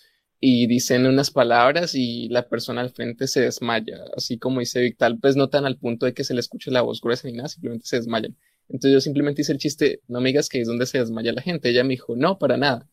Y 0.46 0.68
dicen 0.68 1.06
unas 1.06 1.32
palabras 1.32 1.96
y 1.96 2.28
la 2.28 2.50
persona 2.50 2.82
al 2.82 2.90
frente 2.90 3.28
se 3.28 3.40
desmaya, 3.40 4.04
así 4.18 4.38
como 4.38 4.60
dice 4.60 4.82
Victal, 4.82 5.18
pues 5.18 5.38
no 5.38 5.48
tan 5.48 5.66
al 5.66 5.78
punto 5.78 6.06
de 6.06 6.14
que 6.14 6.26
se 6.26 6.34
le 6.34 6.42
escuche 6.42 6.70
la 6.70 6.82
voz 6.82 7.00
gruesa 7.00 7.30
ni 7.30 7.36
nada, 7.36 7.48
simplemente 7.48 7.86
se 7.86 7.96
desmayan. 7.96 8.36
Entonces 8.68 8.92
yo 8.92 9.00
simplemente 9.00 9.42
hice 9.42 9.54
el 9.54 9.58
chiste, 9.58 10.02
no 10.10 10.20
me 10.20 10.30
digas 10.30 10.50
que 10.50 10.60
es 10.60 10.68
donde 10.68 10.86
se 10.86 11.00
desmaya 11.00 11.32
la 11.32 11.42
gente. 11.42 11.70
Ella 11.70 11.86
me 11.86 11.92
dijo, 11.92 12.18
no, 12.18 12.40
para 12.40 12.58
nada. 12.58 12.90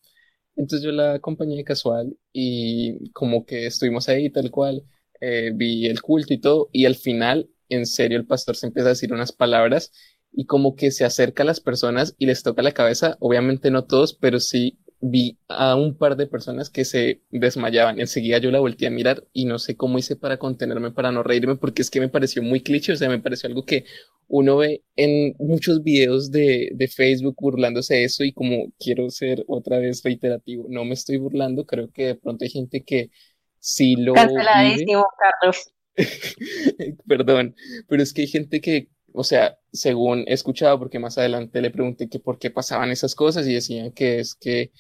Entonces 0.55 0.85
yo 0.85 0.93
la 0.93 1.15
acompañé 1.15 1.65
casual 1.65 2.17
y 2.33 3.11
como 3.11 3.45
que 3.45 3.67
estuvimos 3.67 4.09
ahí 4.09 4.31
tal 4.31 4.53
cual, 4.53 4.85
eh, 5.21 5.51
vi 5.53 5.87
el 5.87 6.01
culto 6.03 6.33
y 6.33 6.39
todo, 6.39 6.69
y 6.73 6.87
al 6.87 6.95
final, 6.95 7.51
en 7.69 7.85
serio, 7.85 8.17
el 8.17 8.27
pastor 8.27 8.55
se 8.55 8.69
empieza 8.69 8.91
a 8.91 8.91
decir 8.91 9.13
unas 9.13 9.33
palabras 9.33 9.91
y 10.33 10.47
como 10.47 10.77
que 10.77 10.93
se 10.93 11.05
acerca 11.05 11.43
a 11.43 11.47
las 11.47 11.59
personas 11.59 12.15
y 12.17 12.27
les 12.27 12.45
toca 12.45 12.63
la 12.63 12.71
cabeza, 12.73 13.17
obviamente 13.19 13.73
no 13.73 13.87
todos, 13.87 14.15
pero 14.15 14.39
sí 14.39 14.79
vi 15.01 15.39
a 15.49 15.77
un 15.77 15.97
par 15.97 16.17
de 16.17 16.27
personas 16.27 16.71
que 16.71 16.85
se 16.85 17.23
desmayaban. 17.31 18.01
Enseguida 18.01 18.39
yo 18.39 18.51
la 18.51 18.61
volteé 18.61 18.89
a 18.89 18.91
mirar 18.91 19.25
y 19.33 19.47
no 19.47 19.59
sé 19.59 19.77
cómo 19.77 19.99
hice 19.99 20.17
para 20.17 20.39
contenerme, 20.39 20.91
para 20.91 21.11
no 21.11 21.23
reírme, 21.23 21.57
porque 21.57 21.83
es 21.83 21.91
que 21.91 22.01
me 22.01 22.09
pareció 22.09 22.43
muy 22.43 22.61
cliché, 22.61 22.93
o 22.93 22.97
sea, 22.97 23.09
me 23.09 23.19
pareció 23.19 23.49
algo 23.49 23.65
que 23.65 23.85
uno 24.29 24.59
ve 24.59 24.85
en 24.97 25.35
muchos 25.39 25.83
videos 25.83 26.31
de, 26.31 26.71
de 26.75 26.89
Facebook 26.89 27.37
burlándose 27.41 27.95
de 27.95 28.05
eso 28.05 28.25
y 28.25 28.33
como 28.33 28.73
quiero 28.79 29.11
ser 29.11 29.45
otra 29.49 29.79
vez 29.79 30.03
reiterativo, 30.03 30.67
no 30.69 30.85
me 30.85 30.95
estoy 30.95 31.17
burlando, 31.17 31.67
creo 31.67 31.91
que 31.91 32.07
de 32.07 32.15
pronto 32.15 32.45
hay 32.45 32.51
gente 32.51 32.85
que 32.85 33.11
sí 33.59 33.97
lo... 33.97 34.15
Canceladísimo, 34.15 35.07
Carlos. 35.19 35.73
Perdón, 37.09 37.57
pero 37.89 38.03
es 38.03 38.13
que 38.13 38.23
hay 38.23 38.29
gente 38.29 38.61
que 38.61 38.89
o 39.13 39.25
sea, 39.25 39.59
según 39.73 40.25
he 40.27 40.35
escuchado, 40.35 40.79
porque 40.79 40.99
más 40.99 41.19
adelante 41.19 41.61
le 41.61 41.71
pregunté 41.71 42.09
que 42.09 42.21
por 42.21 42.39
qué 42.39 42.51
pasaban 42.51 42.91
esas 42.91 43.15
cosas 43.15 43.47
y 43.47 43.55
decían 43.55 43.93
que 43.93 44.21
es 44.21 44.35
que 44.35 44.73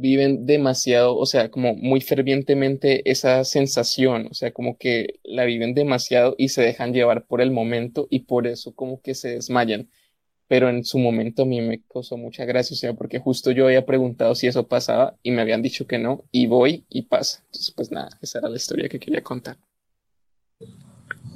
viven 0.00 0.46
demasiado, 0.46 1.16
o 1.16 1.26
sea, 1.26 1.50
como 1.50 1.74
muy 1.74 2.00
fervientemente 2.00 3.08
esa 3.10 3.44
sensación, 3.44 4.28
o 4.30 4.34
sea, 4.34 4.50
como 4.52 4.78
que 4.78 5.20
la 5.24 5.44
viven 5.44 5.74
demasiado 5.74 6.34
y 6.38 6.48
se 6.48 6.62
dejan 6.62 6.94
llevar 6.94 7.26
por 7.26 7.40
el 7.42 7.50
momento 7.50 8.06
y 8.10 8.20
por 8.20 8.46
eso 8.46 8.74
como 8.74 9.02
que 9.02 9.14
se 9.14 9.30
desmayan. 9.30 9.90
Pero 10.48 10.68
en 10.68 10.84
su 10.84 10.98
momento 10.98 11.42
a 11.42 11.46
mí 11.46 11.60
me 11.60 11.82
causó 11.82 12.16
mucha 12.16 12.44
gracia, 12.44 12.74
o 12.74 12.78
sea, 12.78 12.94
porque 12.94 13.20
justo 13.20 13.50
yo 13.52 13.66
había 13.66 13.86
preguntado 13.86 14.34
si 14.34 14.46
eso 14.48 14.66
pasaba 14.66 15.16
y 15.22 15.30
me 15.30 15.42
habían 15.42 15.62
dicho 15.62 15.86
que 15.86 15.98
no, 15.98 16.24
y 16.32 16.46
voy 16.46 16.86
y 16.88 17.02
pasa. 17.02 17.42
Entonces, 17.46 17.72
pues 17.76 17.92
nada, 17.92 18.08
esa 18.22 18.38
era 18.38 18.48
la 18.48 18.56
historia 18.56 18.88
que 18.88 18.98
quería 18.98 19.22
contar. 19.22 19.58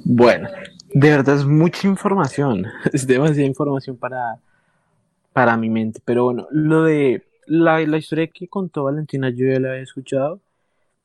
Bueno, 0.03 0.49
de 0.93 1.09
verdad 1.09 1.37
es 1.37 1.45
mucha 1.45 1.87
información, 1.87 2.65
es 2.93 3.05
demasiada 3.05 3.47
información 3.47 3.95
para, 3.95 4.39
para 5.33 5.55
mi 5.55 5.69
mente, 5.69 6.01
pero 6.03 6.25
bueno, 6.25 6.47
lo 6.51 6.83
de 6.83 7.23
la, 7.47 7.79
la 7.85 7.97
historia 7.97 8.27
que 8.27 8.47
contó 8.47 8.83
Valentina 8.83 9.29
yo 9.29 9.47
ya 9.47 9.59
la 9.59 9.71
había 9.71 9.83
escuchado 9.83 10.41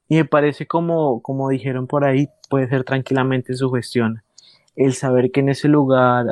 y 0.09 0.17
me 0.17 0.25
parece 0.25 0.67
como, 0.67 1.23
como 1.23 1.49
dijeron 1.49 1.87
por 1.87 2.05
ahí, 2.05 2.29
puede 2.49 2.69
ser 2.69 2.83
tranquilamente 2.85 3.55
su 3.55 3.71
gestión. 3.71 4.23
El 4.75 4.95
saber 4.95 5.31
que 5.31 5.41
en 5.41 5.51
ese 5.51 5.69
lugar 5.69 6.27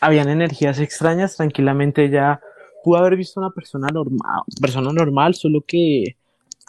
habían 0.00 0.28
energías 0.28 0.78
extrañas, 0.78 1.36
tranquilamente 1.36 2.08
ya 2.08 2.40
pudo 2.84 2.98
haber 2.98 3.16
visto 3.16 3.40
una 3.40 3.50
persona 3.50 3.88
normal, 3.88 4.42
persona 4.60 4.92
normal, 4.92 5.34
solo 5.34 5.60
que 5.66 6.16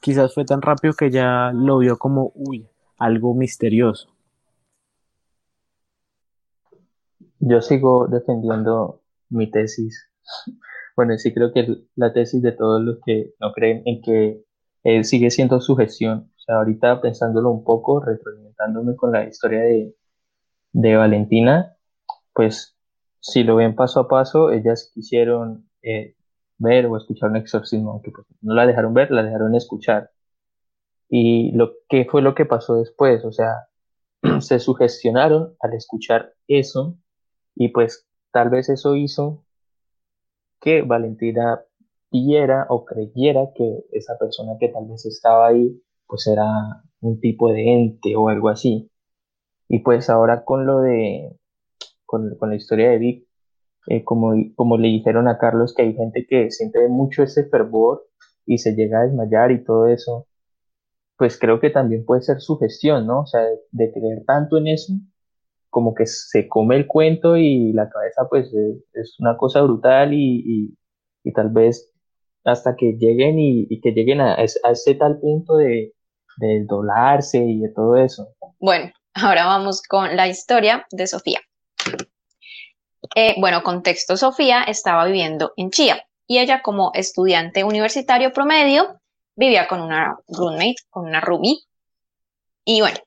quizás 0.02 0.34
fue 0.34 0.46
tan 0.46 0.64
rápido 0.64 0.96
que 0.96 1.12
ya 1.12 1.52
lo 1.54 1.78
vio 1.78 1.98
como, 1.98 2.32
uy, 2.34 2.68
algo 2.98 3.36
misterioso. 3.36 4.10
Yo 7.40 7.62
sigo 7.62 8.08
defendiendo 8.08 9.02
mi 9.30 9.52
tesis. 9.52 10.10
Bueno, 10.98 11.18
sí 11.18 11.34
creo 11.34 11.54
que 11.54 11.66
la 11.96 12.12
tesis 12.14 12.42
de 12.42 12.52
todos 12.54 12.82
los 12.84 13.00
que 13.06 13.34
no 13.40 13.54
creen 13.54 13.84
en 13.86 14.02
que 14.02 14.44
eh, 14.84 15.04
sigue 15.06 15.32
siendo 15.32 15.62
su 15.62 15.76
gestión. 15.78 16.32
O 16.38 16.40
sea, 16.40 16.58
ahorita 16.58 17.02
pensándolo 17.02 17.52
un 17.52 17.64
poco, 17.64 18.02
retroalimentándome 18.02 18.96
con 18.98 19.12
la 19.14 19.26
historia 19.26 19.62
de, 19.62 19.96
de 20.74 20.96
Valentina, 20.98 21.76
pues 22.34 22.78
si 23.20 23.44
lo 23.44 23.58
ven 23.58 23.76
paso 23.76 24.02
a 24.02 24.08
paso, 24.08 24.52
ellas 24.52 24.92
quisieron 24.94 25.70
eh, 25.84 26.16
ver 26.58 26.88
o 26.88 26.98
escuchar 26.98 27.32
un 27.32 27.38
exorcismo, 27.38 27.92
aunque 27.92 28.12
pues, 28.12 28.28
no 28.42 28.56
la 28.56 28.68
dejaron 28.68 28.94
ver, 28.94 29.12
la 29.12 29.24
dejaron 29.24 29.56
escuchar. 29.56 30.12
Y 31.10 31.52
lo 31.54 31.74
que 31.90 32.06
fue 32.06 32.22
lo 32.22 32.36
que 32.36 32.46
pasó 32.46 32.76
después, 32.76 33.24
o 33.26 33.32
sea, 33.32 33.68
se 34.42 34.60
sugestionaron 34.60 35.56
al 35.62 35.74
escuchar 35.74 36.34
eso 36.48 36.98
y 37.56 37.70
pues 37.70 38.08
tal 38.32 38.50
vez 38.50 38.70
eso 38.70 38.96
hizo 38.96 39.46
que 40.60 40.82
Valentina 40.82 41.62
viera 42.12 42.66
o 42.70 42.86
creyera 42.86 43.50
que 43.56 43.86
esa 43.92 44.18
persona 44.18 44.54
que 44.60 44.70
tal 44.70 44.88
vez 44.88 45.06
estaba 45.06 45.48
ahí 45.48 45.82
pues 46.08 46.28
era 46.28 46.46
un 47.02 47.20
tipo 47.20 47.52
de 47.52 47.74
ente 47.74 48.16
o 48.16 48.30
algo 48.30 48.50
así. 48.50 48.90
Y 49.70 49.80
pues 49.80 50.10
ahora 50.10 50.44
con 50.46 50.66
lo 50.66 50.80
de, 50.80 51.38
con, 52.06 52.36
con 52.38 52.50
la 52.50 52.56
historia 52.56 52.90
de 52.90 52.98
Vic, 52.98 53.28
eh, 53.88 54.04
como, 54.04 54.34
como 54.56 54.78
le 54.78 54.90
dijeron 54.90 55.28
a 55.28 55.38
Carlos, 55.38 55.74
que 55.74 55.84
hay 55.84 55.94
gente 55.94 56.26
que 56.28 56.52
siente 56.52 56.88
mucho 56.90 57.24
ese 57.24 57.46
fervor 57.46 58.06
y 58.46 58.58
se 58.58 58.74
llega 58.74 59.02
a 59.02 59.04
desmayar 59.04 59.52
y 59.52 59.64
todo 59.64 59.88
eso, 59.88 60.28
pues 61.18 61.38
creo 61.40 61.60
que 61.60 61.70
también 61.70 62.06
puede 62.06 62.22
ser 62.22 62.42
su 62.42 62.58
gestión, 62.58 63.08
¿no? 63.08 63.22
O 63.22 63.26
sea, 63.26 63.42
de, 63.72 63.92
creer 63.92 64.24
tanto 64.26 64.58
en 64.58 64.68
eso, 64.68 64.94
como 65.78 65.94
que 65.94 66.08
se 66.08 66.48
come 66.48 66.76
el 66.76 66.88
cuento 66.88 67.38
y 67.38 67.72
la 67.72 67.88
cabeza 67.88 68.28
pues 68.28 68.52
es, 68.94 69.16
una 69.20 69.38
cosa 69.38 69.62
brutal 69.62 70.12
y, 70.12 70.76
y, 71.24 71.34
tal 71.34 71.50
vez 71.50 71.94
hasta 72.44 72.76
que 72.76 72.94
lleguen 72.94 73.38
y, 73.38 73.80
que 73.80 73.92
lleguen 73.92 74.20
a, 74.20 74.34
a, 74.34 74.72
ese 74.72 74.96
tal 74.96 75.20
punto 75.20 75.58
de, 75.58 75.94
de 76.38 76.66
doblarse 76.66 77.38
y 77.38 77.60
de 77.60 77.70
todo 77.70 77.96
eso. 77.96 78.28
Bueno, 78.60 78.92
ahora 79.14 79.46
vamos 79.46 79.84
con 79.84 80.16
la 80.16 80.28
historia 80.28 80.88
de 80.90 81.06
Sofía. 81.06 81.42
Eh, 83.16 83.36
bueno, 83.38 83.62
contexto, 83.62 84.18
Sofía 84.18 84.64
estaba 84.64 85.06
viviendo 85.06 85.54
en 85.58 85.70
Chía 85.70 86.08
y 86.26 86.40
ella 86.40 86.64
como 86.64 86.90
estudiante 86.96 87.64
universitario 87.64 88.34
promedio 88.34 89.00
vivía 89.36 89.68
con 89.68 89.80
una 89.80 90.18
roommate, 90.28 90.78
con 90.90 91.06
una 91.06 91.22
Ruby. 91.22 91.68
Y 92.66 92.82
bueno, 92.82 92.98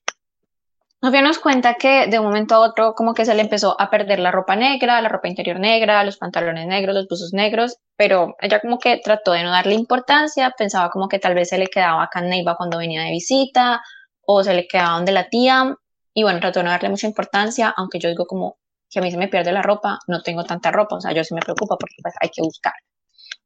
Nos 1.02 1.38
cuenta 1.38 1.74
que 1.74 2.08
de 2.08 2.18
un 2.18 2.26
momento 2.26 2.54
a 2.54 2.60
otro 2.60 2.94
como 2.94 3.14
que 3.14 3.24
se 3.24 3.34
le 3.34 3.40
empezó 3.40 3.74
a 3.80 3.88
perder 3.88 4.18
la 4.18 4.30
ropa 4.30 4.54
negra, 4.54 5.00
la 5.00 5.08
ropa 5.08 5.28
interior 5.28 5.58
negra, 5.58 6.04
los 6.04 6.18
pantalones 6.18 6.66
negros, 6.66 6.94
los 6.94 7.08
buzos 7.08 7.32
negros, 7.32 7.78
pero 7.96 8.36
ella 8.38 8.60
como 8.60 8.78
que 8.78 8.98
trató 9.02 9.32
de 9.32 9.42
no 9.42 9.50
darle 9.50 9.72
importancia, 9.74 10.52
pensaba 10.58 10.90
como 10.90 11.08
que 11.08 11.18
tal 11.18 11.34
vez 11.34 11.48
se 11.48 11.56
le 11.56 11.68
quedaba 11.68 12.02
acá 12.02 12.20
en 12.20 12.28
Neiva 12.28 12.54
cuando 12.54 12.76
venía 12.76 13.02
de 13.02 13.12
visita 13.12 13.80
o 14.26 14.44
se 14.44 14.52
le 14.52 14.68
quedaba 14.68 14.96
donde 14.96 15.12
la 15.12 15.28
tía 15.28 15.74
y 16.12 16.22
bueno, 16.22 16.38
trató 16.38 16.60
de 16.60 16.64
no 16.64 16.70
darle 16.70 16.90
mucha 16.90 17.06
importancia, 17.06 17.72
aunque 17.76 17.98
yo 17.98 18.10
digo 18.10 18.26
como, 18.26 18.58
que 18.90 18.98
a 18.98 19.02
mí 19.02 19.10
se 19.10 19.16
me 19.16 19.28
pierde 19.28 19.52
la 19.52 19.62
ropa, 19.62 19.98
no 20.06 20.22
tengo 20.22 20.44
tanta 20.44 20.70
ropa, 20.70 20.96
o 20.96 21.00
sea, 21.00 21.12
yo 21.12 21.24
sí 21.24 21.34
me 21.34 21.40
preocupa 21.40 21.76
porque 21.78 21.94
pues 22.02 22.14
hay 22.20 22.28
que 22.28 22.42
buscar. 22.42 22.74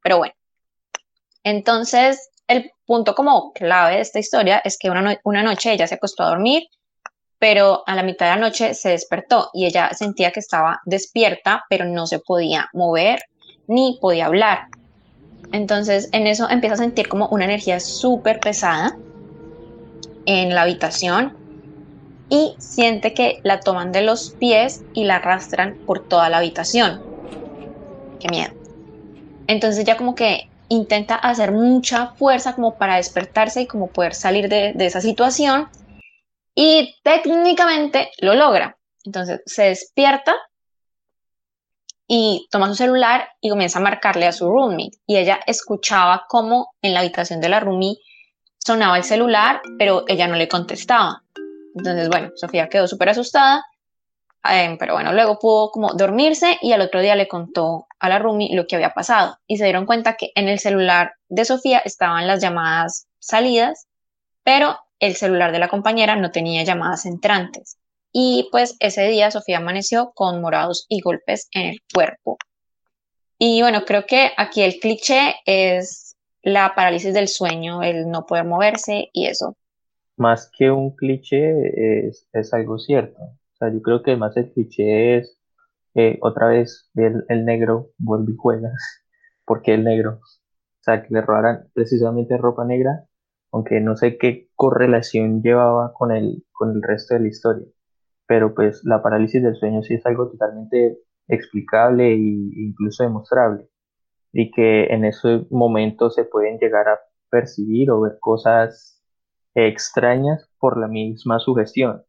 Pero 0.03 0.17
bueno, 0.17 0.33
entonces 1.43 2.31
el 2.47 2.71
punto 2.85 3.15
como 3.15 3.53
clave 3.53 3.95
de 3.95 4.01
esta 4.01 4.19
historia 4.19 4.61
es 4.65 4.77
que 4.77 4.89
una 4.89 5.43
noche 5.43 5.71
ella 5.71 5.87
se 5.87 5.95
acostó 5.95 6.23
a 6.23 6.29
dormir, 6.29 6.63
pero 7.39 7.83
a 7.85 7.95
la 7.95 8.03
mitad 8.03 8.27
de 8.27 8.35
la 8.35 8.47
noche 8.47 8.73
se 8.73 8.89
despertó 8.89 9.49
y 9.53 9.65
ella 9.65 9.91
sentía 9.93 10.31
que 10.31 10.39
estaba 10.39 10.81
despierta, 10.85 11.65
pero 11.69 11.85
no 11.85 12.07
se 12.07 12.19
podía 12.19 12.69
mover 12.73 13.19
ni 13.67 13.97
podía 14.01 14.27
hablar. 14.27 14.67
Entonces 15.51 16.09
en 16.11 16.27
eso 16.27 16.49
empieza 16.49 16.75
a 16.75 16.77
sentir 16.79 17.07
como 17.07 17.27
una 17.29 17.45
energía 17.45 17.79
súper 17.79 18.39
pesada 18.39 18.97
en 20.25 20.55
la 20.55 20.63
habitación 20.63 21.37
y 22.29 22.55
siente 22.57 23.13
que 23.13 23.39
la 23.43 23.59
toman 23.59 23.91
de 23.91 24.01
los 24.01 24.31
pies 24.31 24.83
y 24.93 25.03
la 25.03 25.17
arrastran 25.17 25.77
por 25.85 26.07
toda 26.07 26.29
la 26.29 26.37
habitación. 26.37 27.01
Qué 28.19 28.27
miedo. 28.29 28.51
Entonces 29.47 29.85
ya 29.85 29.95
como 29.97 30.15
que 30.15 30.49
intenta 30.69 31.15
hacer 31.15 31.51
mucha 31.51 32.07
fuerza 32.15 32.53
como 32.53 32.75
para 32.75 32.95
despertarse 32.95 33.61
y 33.61 33.67
como 33.67 33.87
poder 33.87 34.15
salir 34.15 34.49
de, 34.49 34.73
esa 34.79 35.01
situación 35.01 35.67
y 36.55 36.95
técnicamente 37.03 38.11
lo 38.19 38.33
logra. 38.33 38.77
Entonces 39.03 39.41
se 39.45 39.63
despierta 39.63 40.33
y 42.07 42.47
toma 42.49 42.67
su 42.67 42.75
celular 42.75 43.29
y 43.41 43.49
comienza 43.49 43.79
a 43.79 43.81
marcarle 43.81 44.25
a 44.25 44.31
su 44.31 44.49
roommate. 44.49 44.97
Y 45.05 45.17
ella 45.17 45.39
escuchaba 45.45 46.25
cómo 46.29 46.73
en 46.81 46.93
la 46.93 47.01
habitación 47.01 47.41
de 47.41 47.49
la 47.49 47.59
roomie 47.59 47.97
sonaba 48.57 48.97
el 48.97 49.03
celular, 49.03 49.61
pero 49.77 50.05
ella 50.07 50.27
no 50.27 50.35
le 50.35 50.47
contestaba. 50.47 51.23
Entonces, 51.75 52.09
bueno, 52.09 52.31
Sofía 52.35 52.69
quedó 52.69 52.87
súper 52.87 53.09
asustada, 53.09 53.63
em, 54.43 54.77
pero 54.77 54.93
bueno, 54.93 55.11
luego 55.13 55.39
pudo 55.39 55.71
como 55.71 55.93
dormirse 55.93 56.57
y 56.61 56.71
al 56.71 56.81
otro 56.81 57.01
día 57.01 57.15
le 57.15 57.27
contó 57.27 57.87
a 57.99 58.09
la 58.09 58.17
Rumi 58.17 58.55
lo 58.55 58.65
que 58.65 58.75
había 58.75 58.93
pasado 58.93 59.37
y 59.45 59.57
se 59.57 59.65
dieron 59.65 59.85
cuenta 59.85 60.15
que 60.15 60.31
en 60.35 60.47
el 60.47 60.59
celular 60.59 61.13
de 61.27 61.45
Sofía 61.45 61.79
estaban 61.79 62.27
las 62.27 62.41
llamadas 62.41 63.07
salidas, 63.19 63.87
pero 64.43 64.77
el 64.99 65.15
celular 65.15 65.51
de 65.51 65.59
la 65.59 65.67
compañera 65.67 66.15
no 66.15 66.31
tenía 66.31 66.63
llamadas 66.63 67.05
entrantes. 67.05 67.77
Y 68.11 68.47
pues 68.51 68.77
ese 68.79 69.07
día 69.07 69.31
Sofía 69.31 69.57
amaneció 69.57 70.11
con 70.13 70.41
morados 70.41 70.85
y 70.89 71.01
golpes 71.01 71.49
en 71.51 71.67
el 71.67 71.79
cuerpo. 71.93 72.37
Y 73.37 73.61
bueno, 73.61 73.83
creo 73.85 74.05
que 74.05 74.31
aquí 74.37 74.61
el 74.61 74.79
cliché 74.79 75.35
es 75.45 76.15
la 76.41 76.73
parálisis 76.75 77.13
del 77.13 77.27
sueño, 77.27 77.83
el 77.83 78.09
no 78.09 78.25
poder 78.25 78.45
moverse 78.45 79.09
y 79.11 79.25
eso 79.27 79.57
más 80.17 80.49
que 80.57 80.71
un 80.71 80.95
cliché, 80.95 82.07
es, 82.07 82.53
algo 82.53 82.77
cierto. 82.79 83.21
O 83.21 83.57
sea, 83.57 83.71
yo 83.71 83.81
creo 83.81 84.03
que 84.03 84.15
más 84.15 84.35
el 84.37 84.51
cliché 84.51 85.17
es 85.17 85.37
eh, 85.95 86.17
otra 86.21 86.47
vez 86.47 86.89
el, 86.95 87.25
el, 87.29 87.45
negro 87.45 87.91
vuelve 87.97 88.33
y 88.33 88.35
juega. 88.37 88.71
porque 89.45 89.73
el 89.73 89.83
negro? 89.83 90.19
O 90.21 90.83
sea, 90.83 91.03
que 91.03 91.13
le 91.13 91.21
robaran 91.21 91.69
precisamente 91.73 92.37
ropa 92.37 92.65
negra, 92.65 93.05
aunque 93.55 93.79
no 93.79 93.95
sé 93.95 94.17
qué 94.17 94.49
correlación 94.53 95.41
llevaba 95.41 95.93
con 95.93 96.11
el, 96.11 96.43
con 96.51 96.75
el 96.75 96.81
resto 96.83 97.13
de 97.13 97.21
la 97.21 97.29
historia. 97.29 97.65
Pero 98.27 98.53
pues 98.53 98.81
la 98.83 99.01
parálisis 99.01 99.41
del 99.41 99.55
sueño 99.55 99.81
sí 99.81 99.93
es 99.93 100.05
algo 100.05 100.29
totalmente 100.29 100.99
explicable 101.29 102.11
e 102.11 102.17
incluso 102.17 103.03
demostrable. 103.03 103.69
Y 104.33 104.51
que 104.51 104.87
en 104.87 105.05
ese 105.05 105.47
momento 105.51 106.09
se 106.09 106.25
pueden 106.25 106.57
llegar 106.57 106.89
a 106.89 106.99
percibir 107.29 107.91
o 107.91 108.01
ver 108.01 108.17
cosas 108.19 109.01
extrañas 109.53 110.49
por 110.59 110.77
la 110.77 110.89
misma 110.89 111.39
sugestión. 111.39 112.03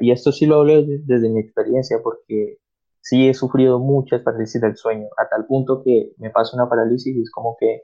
y 0.00 0.10
esto 0.10 0.32
sí 0.32 0.44
lo 0.46 0.56
hablo 0.56 0.82
desde, 0.82 1.28
mi 1.30 1.38
experiencia 1.38 1.98
porque 2.02 2.58
sí 3.00 3.28
he 3.28 3.34
sufrido 3.34 3.78
muchas 3.78 4.22
parálisis 4.22 4.60
del 4.60 4.76
sueño, 4.76 5.06
a 5.18 5.28
tal 5.28 5.46
punto 5.46 5.84
que 5.84 6.14
me 6.18 6.30
pasa 6.30 6.56
una 6.56 6.68
parálisis 6.68 7.14
y 7.16 7.22
es 7.22 7.30
como 7.30 7.56
que, 7.60 7.82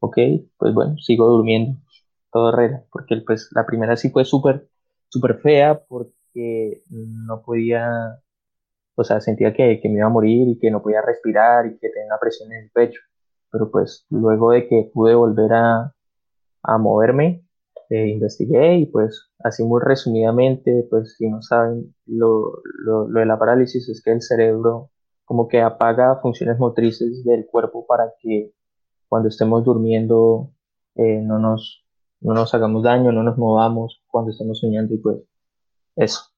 ok, 0.00 0.16
pues 0.58 0.74
bueno, 0.74 0.96
sigo 0.98 1.28
durmiendo, 1.28 1.78
todo 2.32 2.52
regla, 2.52 2.84
porque 2.90 3.22
pues 3.26 3.48
la 3.54 3.66
primera 3.66 3.96
sí 3.96 4.10
fue 4.10 4.24
súper, 4.24 4.68
súper 5.08 5.40
fea 5.40 5.82
porque 5.88 6.82
no 6.90 7.42
podía, 7.42 8.20
o 8.96 9.04
sea, 9.04 9.20
sentía 9.20 9.52
que, 9.54 9.80
que 9.80 9.88
me 9.88 9.96
iba 9.98 10.06
a 10.06 10.10
morir 10.10 10.48
y 10.48 10.58
que 10.58 10.70
no 10.70 10.82
podía 10.82 11.02
respirar 11.02 11.66
y 11.66 11.78
que 11.78 11.90
tenía 11.90 12.06
una 12.06 12.18
presión 12.20 12.52
en 12.52 12.64
el 12.64 12.70
pecho, 12.70 13.00
pero 13.50 13.70
pues 13.70 14.06
luego 14.10 14.52
de 14.52 14.68
que 14.68 14.90
pude 14.92 15.14
volver 15.14 15.52
a, 15.52 15.94
a 16.62 16.78
moverme, 16.78 17.44
eh, 17.90 18.08
investigué 18.08 18.78
y 18.78 18.86
pues 18.86 19.30
así 19.44 19.62
muy 19.64 19.80
resumidamente, 19.84 20.86
pues 20.88 21.16
si 21.18 21.28
no 21.28 21.42
saben, 21.42 21.94
lo, 22.06 22.52
lo, 22.84 23.04
de 23.08 23.26
la 23.26 23.38
parálisis 23.38 23.88
es 23.88 24.02
que 24.02 24.12
el 24.12 24.22
cerebro 24.22 24.90
como 25.24 25.48
que 25.48 25.60
apaga 25.60 26.20
funciones 26.20 26.58
motrices 26.58 27.24
del 27.24 27.46
cuerpo 27.46 27.86
para 27.86 28.12
que 28.20 28.52
cuando 29.08 29.28
estemos 29.28 29.64
durmiendo 29.64 30.52
eh, 30.94 31.20
no, 31.22 31.38
nos, 31.38 31.81
no 32.22 32.34
nos 32.34 32.54
hagamos 32.54 32.82
daño, 32.82 33.12
no 33.12 33.22
nos 33.22 33.36
movamos 33.36 34.00
cuando 34.06 34.30
estemos 34.30 34.60
soñando 34.60 34.94
y 34.94 34.98
pues 34.98 35.18
eso. 35.96 36.32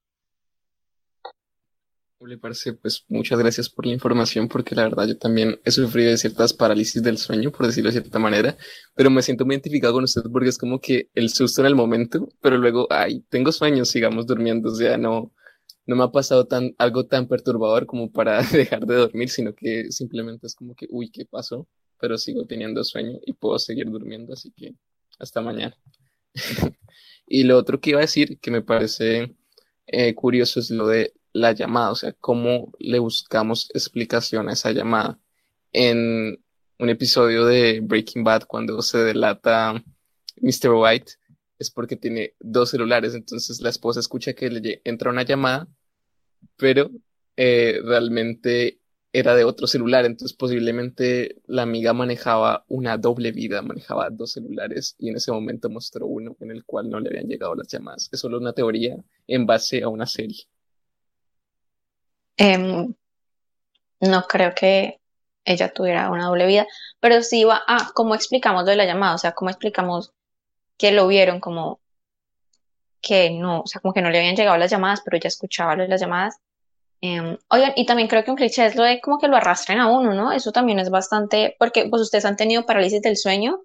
Me 2.21 2.39
parece, 2.39 2.73
pues 2.73 3.05
muchas 3.09 3.39
gracias 3.39 3.69
por 3.69 3.85
la 3.85 3.93
información, 3.93 4.49
porque 4.49 4.75
la 4.75 4.85
verdad 4.85 5.07
yo 5.07 5.19
también 5.19 5.61
he 5.63 5.71
sufrido 5.71 6.11
de 6.11 6.17
ciertas 6.17 6.55
parálisis 6.55 7.03
del 7.03 7.19
sueño, 7.19 7.53
por 7.53 7.67
decirlo 7.67 7.91
de 7.91 8.01
cierta 8.01 8.19
manera, 8.19 8.57
pero 8.95 9.11
me 9.11 9.21
siento 9.21 9.45
muy 9.45 9.57
identificado 9.57 9.93
con 9.93 10.05
usted 10.05 10.23
porque 10.33 10.49
es 10.49 10.57
como 10.57 10.81
que 10.81 11.11
el 11.15 11.29
susto 11.29 11.61
en 11.61 11.67
el 11.67 11.75
momento, 11.75 12.27
pero 12.41 12.57
luego, 12.57 12.87
ay, 12.89 13.21
tengo 13.29 13.53
sueños, 13.53 13.91
sigamos 13.91 14.27
durmiendo, 14.27 14.71
o 14.71 14.75
sea, 14.75 14.97
no, 14.97 15.33
no 15.85 15.97
me 15.97 16.05
ha 16.05 16.11
pasado 16.11 16.47
tan, 16.47 16.75
algo 16.79 17.05
tan 17.05 17.29
perturbador 17.29 17.85
como 17.85 18.11
para 18.11 18.39
dejar 18.53 18.87
de 18.87 18.95
dormir, 18.95 19.29
sino 19.29 19.55
que 19.55 19.93
simplemente 19.93 20.47
es 20.47 20.55
como 20.55 20.75
que, 20.75 20.87
uy, 20.91 21.11
¿qué 21.11 21.27
pasó? 21.27 21.69
Pero 22.01 22.17
sigo 22.17 22.47
teniendo 22.47 22.83
sueño 22.85 23.19
y 23.27 23.35
puedo 23.35 23.59
seguir 23.59 23.91
durmiendo, 23.91 24.33
así 24.33 24.51
que 24.57 24.75
hasta 25.19 25.41
mañana. 25.41 25.77
y 27.27 27.45
lo 27.45 27.57
otro 27.57 27.81
que 27.81 27.91
iba 27.91 28.01
a 28.01 28.03
decir, 28.03 28.39
que 28.41 28.51
me 28.51 28.63
parece 28.63 29.35
eh, 29.87 30.15
curioso, 30.15 30.61
es 30.61 30.71
lo 30.71 30.87
de 30.87 31.15
la 31.33 31.53
llamada, 31.53 31.91
o 31.91 31.95
sea, 31.97 32.13
cómo 32.13 32.73
le 32.79 32.99
buscamos 32.99 33.71
explicación 33.75 34.49
a 34.49 34.53
esa 34.53 34.71
llamada. 34.73 35.19
En 35.73 36.43
un 36.79 36.89
episodio 36.89 37.47
de 37.47 37.81
Breaking 37.81 38.25
Bad, 38.25 38.45
cuando 38.47 38.81
se 38.83 38.99
delata 38.99 39.83
Mr. 40.41 40.71
White, 40.73 41.13
es 41.59 41.71
porque 41.71 41.97
tiene 41.97 42.35
dos 42.41 42.71
celulares, 42.71 43.15
entonces 43.15 43.61
la 43.61 43.71
esposa 43.71 44.01
escucha 44.01 44.35
que 44.35 44.51
le 44.51 44.81
entra 44.85 45.11
una 45.11 45.23
llamada, 45.23 45.69
pero 46.57 46.91
eh, 47.37 47.81
realmente 47.85 48.81
era 49.15 49.37
de 49.37 49.45
otro 49.45 49.69
celular, 49.69 50.05
entonces 50.05 50.37
posiblemente 50.37 51.37
la 51.47 51.63
amiga 51.63 51.93
manejaba 51.93 52.65
una 52.67 52.99
doble 52.99 53.31
vida, 53.31 53.63
manejaba 53.63 54.11
dos 54.11 54.33
celulares 54.33 54.97
y 54.99 55.09
en 55.09 55.17
ese 55.17 55.31
momento 55.31 55.71
mostró 55.71 56.07
uno 56.07 56.37
en 56.41 56.51
el 56.51 56.65
cual 56.65 56.91
no 56.91 56.99
le 56.99 57.11
habían 57.11 57.29
llegado 57.29 57.55
las 57.55 57.69
llamadas. 57.69 58.09
Es 58.11 58.19
solo 58.19 58.39
una 58.39 58.53
teoría 58.53 58.97
en 59.29 59.47
base 59.47 59.85
a 59.85 59.89
una 59.89 60.05
serie. 60.05 60.43
Em, 62.37 62.93
no 64.01 64.23
creo 64.25 64.53
que 64.53 65.01
ella 65.45 65.73
tuviera 65.73 66.11
una 66.11 66.27
doble 66.27 66.47
vida, 66.47 66.67
pero 66.99 67.23
sí 67.23 67.45
va 67.45 67.63
a 67.69 67.93
cómo 67.95 68.17
explicamos 68.17 68.65
lo 68.65 68.71
de 68.71 68.77
la 68.77 68.85
llamada, 68.85 69.15
o 69.15 69.19
sea, 69.19 69.31
cómo 69.31 69.49
explicamos 69.51 70.13
que 70.77 70.91
lo 70.91 71.07
vieron 71.07 71.39
como 71.39 71.81
que 73.01 73.31
no, 73.31 73.61
o 73.61 73.67
sea, 73.69 73.81
como 73.81 73.95
que 73.95 74.03
no 74.03 74.11
le 74.11 74.19
habían 74.19 74.35
llegado 74.35 74.57
las 74.57 74.73
llamadas, 74.73 75.03
pero 75.05 75.17
ella 75.17 75.29
escuchaba 75.29 75.77
las 75.77 76.01
llamadas. 76.01 76.41
Em, 77.01 77.37
oigan, 77.51 77.73
y 77.77 77.87
también 77.87 78.09
creo 78.09 78.25
que 78.25 78.31
un 78.31 78.37
cliché 78.37 78.67
es 78.67 78.77
lo 78.77 78.83
de 78.85 79.01
como 79.01 79.19
que 79.19 79.29
lo 79.29 79.37
arrastren 79.37 79.79
a 79.79 79.91
uno, 79.91 80.15
¿no? 80.15 80.33
Eso 80.33 80.53
también 80.53 80.79
es 80.79 80.91
bastante, 80.91 81.57
porque 81.59 81.87
pues 81.89 82.03
ustedes 82.03 82.25
han 82.25 82.37
tenido 82.37 82.67
parálisis 82.67 83.03
del 83.03 83.17
sueño, 83.17 83.61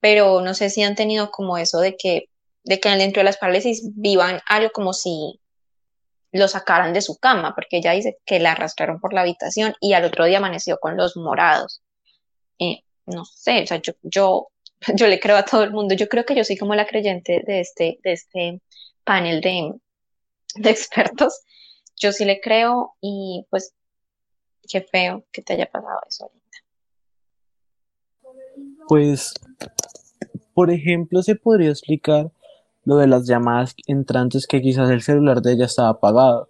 pero 0.00 0.40
no 0.40 0.54
sé 0.54 0.70
si 0.70 0.82
han 0.82 0.94
tenido 0.94 1.30
como 1.30 1.58
eso 1.58 1.80
de 1.80 1.96
que, 1.96 2.30
de 2.64 2.80
que 2.80 2.88
dentro 2.90 3.20
de 3.20 3.24
las 3.24 3.36
parálisis 3.38 3.82
vivan 3.94 4.40
algo 4.48 4.70
como 4.72 4.92
si 4.92 5.40
lo 6.32 6.48
sacaran 6.48 6.92
de 6.92 7.02
su 7.02 7.18
cama, 7.18 7.54
porque 7.54 7.78
ella 7.78 7.92
dice 7.92 8.18
que 8.24 8.38
la 8.40 8.52
arrastraron 8.52 9.00
por 9.00 9.12
la 9.14 9.22
habitación 9.22 9.74
y 9.80 9.94
al 9.94 10.04
otro 10.04 10.24
día 10.24 10.38
amaneció 10.38 10.78
con 10.78 10.96
los 10.96 11.16
morados. 11.16 11.82
Eh, 12.58 12.82
no 13.06 13.24
sé, 13.24 13.62
o 13.62 13.66
sea, 13.66 13.80
yo, 13.80 13.92
yo, 14.02 14.48
yo 14.94 15.06
le 15.06 15.20
creo 15.20 15.36
a 15.36 15.44
todo 15.44 15.62
el 15.64 15.72
mundo. 15.72 15.94
Yo 15.94 16.08
creo 16.08 16.24
que 16.24 16.34
yo 16.34 16.44
soy 16.44 16.56
como 16.56 16.74
la 16.74 16.86
creyente 16.86 17.42
de 17.46 17.60
este, 17.60 17.98
de 18.02 18.12
este 18.12 18.60
panel 19.04 19.40
de, 19.40 19.74
de 20.56 20.70
expertos. 20.70 21.40
Yo 21.98 22.12
sí 22.12 22.24
le 22.24 22.40
creo 22.40 22.94
y 23.00 23.46
pues 23.50 23.74
qué 24.68 24.82
feo 24.82 25.24
que 25.32 25.42
te 25.42 25.54
haya 25.54 25.66
pasado 25.66 25.98
eso 26.08 26.24
ahorita. 26.24 26.58
Pues, 28.86 29.34
por 30.54 30.70
ejemplo, 30.70 31.22
se 31.22 31.34
podría 31.34 31.70
explicar 31.70 32.30
lo 32.84 32.96
de 32.96 33.06
las 33.06 33.26
llamadas 33.26 33.74
entrantes 33.86 34.46
que 34.46 34.62
quizás 34.62 34.88
el 34.90 35.02
celular 35.02 35.42
de 35.42 35.52
ella 35.52 35.66
estaba 35.66 35.90
apagado. 35.90 36.48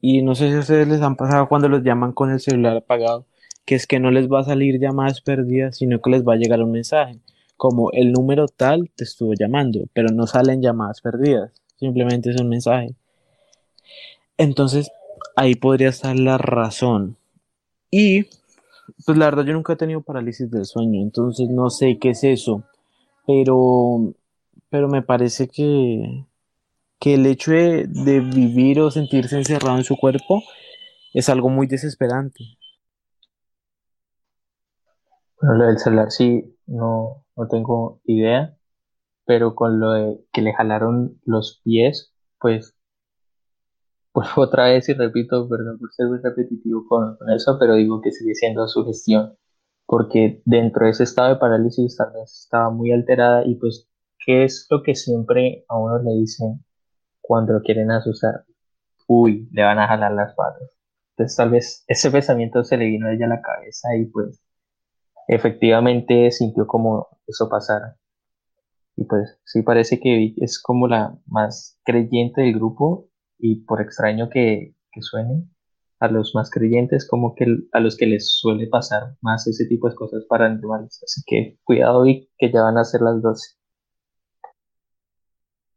Y 0.00 0.20
no 0.22 0.34
sé 0.34 0.50
si 0.50 0.56
a 0.56 0.60
ustedes 0.60 0.86
les 0.86 1.00
han 1.00 1.16
pasado 1.16 1.48
cuando 1.48 1.68
los 1.68 1.82
llaman 1.82 2.12
con 2.12 2.30
el 2.30 2.40
celular 2.40 2.76
apagado, 2.76 3.24
que 3.64 3.74
es 3.74 3.86
que 3.86 4.00
no 4.00 4.10
les 4.10 4.28
va 4.28 4.40
a 4.40 4.44
salir 4.44 4.78
llamadas 4.78 5.22
perdidas, 5.22 5.78
sino 5.78 6.00
que 6.00 6.10
les 6.10 6.24
va 6.24 6.34
a 6.34 6.36
llegar 6.36 6.60
un 6.62 6.72
mensaje, 6.72 7.20
como 7.56 7.90
el 7.92 8.12
número 8.12 8.46
tal 8.48 8.90
te 8.94 9.04
estuvo 9.04 9.32
llamando, 9.32 9.86
pero 9.94 10.08
no 10.10 10.26
salen 10.26 10.60
llamadas 10.60 11.00
perdidas, 11.00 11.52
simplemente 11.76 12.30
es 12.30 12.40
un 12.40 12.50
mensaje. 12.50 12.94
Entonces, 14.38 14.90
ahí 15.36 15.54
podría 15.54 15.88
estar 15.88 16.18
la 16.18 16.38
razón. 16.38 17.16
Y, 17.90 18.24
pues 19.06 19.16
la 19.18 19.26
verdad 19.26 19.44
yo 19.44 19.52
nunca 19.52 19.74
he 19.74 19.76
tenido 19.76 20.02
parálisis 20.02 20.50
del 20.50 20.64
sueño, 20.64 21.00
entonces 21.00 21.48
no 21.48 21.70
sé 21.70 21.98
qué 21.98 22.10
es 22.10 22.24
eso, 22.24 22.64
pero 23.26 24.14
pero 24.74 24.88
me 24.88 25.02
parece 25.02 25.46
que, 25.46 26.26
que 26.98 27.14
el 27.14 27.26
hecho 27.26 27.52
de, 27.52 27.86
vivir 28.34 28.80
o 28.80 28.90
sentirse 28.90 29.36
encerrado 29.36 29.76
en 29.78 29.84
su 29.84 29.96
cuerpo 29.96 30.42
es 31.12 31.28
algo 31.28 31.48
muy 31.48 31.68
desesperante. 31.68 32.42
Bueno, 35.40 35.58
lo 35.58 35.66
del 35.66 35.78
celular 35.78 36.10
sí, 36.10 36.56
no, 36.66 37.24
no 37.36 37.46
tengo 37.46 38.00
idea, 38.02 38.56
pero 39.26 39.54
con 39.54 39.78
lo 39.78 39.92
de 39.92 40.18
que 40.32 40.42
le 40.42 40.52
jalaron 40.54 41.20
los 41.24 41.60
pies, 41.62 42.12
pues, 42.40 42.74
pues 44.14 44.28
otra 44.36 44.66
vez 44.66 44.88
y 44.88 44.94
repito, 44.94 45.48
perdón 45.48 45.78
por 45.78 45.92
ser 45.92 46.08
muy 46.08 46.20
repetitivo 46.22 46.86
con, 46.88 47.16
con 47.18 47.30
eso, 47.30 47.58
pero 47.60 47.74
digo 47.74 48.00
que 48.00 48.12
sigue 48.12 48.34
siendo 48.34 48.66
su 48.68 48.86
gestión, 48.86 49.36
porque 49.86 50.42
dentro 50.46 50.86
de 50.86 50.92
ese 50.92 51.04
estado 51.04 51.30
de 51.30 51.36
parálisis 51.36 51.98
vez 52.14 52.40
estaba 52.44 52.70
muy 52.70 52.92
alterada 52.92 53.44
y 53.46 53.56
pues 53.56 53.88
¿Qué 54.24 54.44
es 54.44 54.66
lo 54.70 54.82
que 54.82 54.94
siempre 54.94 55.64
a 55.68 55.78
uno 55.78 55.98
le 55.98 56.12
dicen 56.12 56.64
cuando 57.20 57.52
lo 57.54 57.62
quieren 57.62 57.90
asustar? 57.90 58.44
Uy, 59.06 59.48
le 59.52 59.62
van 59.62 59.78
a 59.78 59.86
jalar 59.88 60.12
las 60.12 60.34
patas. 60.34 60.70
Entonces 61.10 61.36
tal 61.36 61.50
vez 61.50 61.84
ese 61.88 62.10
pensamiento 62.10 62.64
se 62.64 62.76
le 62.78 62.86
vino 62.86 63.08
a 63.08 63.12
ella 63.12 63.26
a 63.26 63.28
la 63.28 63.42
cabeza 63.42 63.94
y 63.96 64.06
pues 64.06 64.42
efectivamente 65.28 66.30
sintió 66.30 66.66
como 66.66 67.08
eso 67.26 67.48
pasara. 67.50 67.96
Y 68.96 69.04
pues 69.04 69.38
sí 69.44 69.62
parece 69.62 70.00
que 70.00 70.34
es 70.38 70.60
como 70.62 70.88
la 70.88 71.18
más 71.26 71.78
creyente 71.84 72.42
del 72.42 72.54
grupo 72.54 73.08
y 73.44 73.56
por 73.56 73.82
extraño 73.82 74.30
que, 74.30 74.74
que 74.90 75.02
suene, 75.02 75.44
a 76.00 76.08
los 76.08 76.34
más 76.34 76.50
creyentes 76.50 77.06
como 77.06 77.34
que 77.34 77.44
a 77.72 77.80
los 77.80 77.96
que 77.96 78.06
les 78.06 78.30
suele 78.30 78.66
pasar 78.68 79.16
más 79.20 79.46
ese 79.46 79.66
tipo 79.66 79.88
de 79.88 79.94
cosas 79.94 80.24
paranormales. 80.26 81.02
Así 81.04 81.20
que 81.26 81.58
cuidado 81.62 82.06
y 82.06 82.30
que 82.38 82.50
ya 82.50 82.62
van 82.62 82.78
a 82.78 82.84
ser 82.84 83.02
las 83.02 83.20
12 83.20 83.56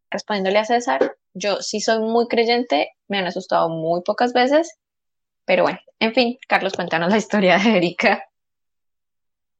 respondiéndole 0.10 0.60
a 0.60 0.66
César, 0.66 1.18
yo 1.34 1.58
sí 1.60 1.82
soy 1.82 2.00
muy 2.00 2.28
creyente, 2.28 2.90
me 3.10 3.18
han 3.18 3.28
asustado 3.28 3.68
muy 3.68 4.02
pocas 4.04 4.32
veces, 4.32 4.80
pero 5.46 5.64
bueno, 5.64 5.80
en 6.00 6.14
fin, 6.14 6.38
Carlos, 6.48 6.74
cuéntanos 6.74 7.12
la 7.12 7.18
historia 7.18 7.58
de 7.58 7.78
Erika. 7.78 8.24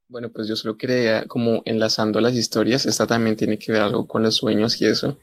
Bueno, 0.08 0.30
pues 0.32 0.48
yo 0.48 0.56
solo 0.56 0.78
quería, 0.78 1.26
como 1.26 1.60
enlazando 1.66 2.20
las 2.22 2.34
historias, 2.34 2.86
esta 2.86 3.06
también 3.06 3.36
tiene 3.36 3.58
que 3.58 3.72
ver 3.72 3.82
algo 3.82 4.08
con 4.08 4.22
los 4.22 4.36
sueños 4.36 4.80
y 4.80 4.86
eso. 4.86 5.18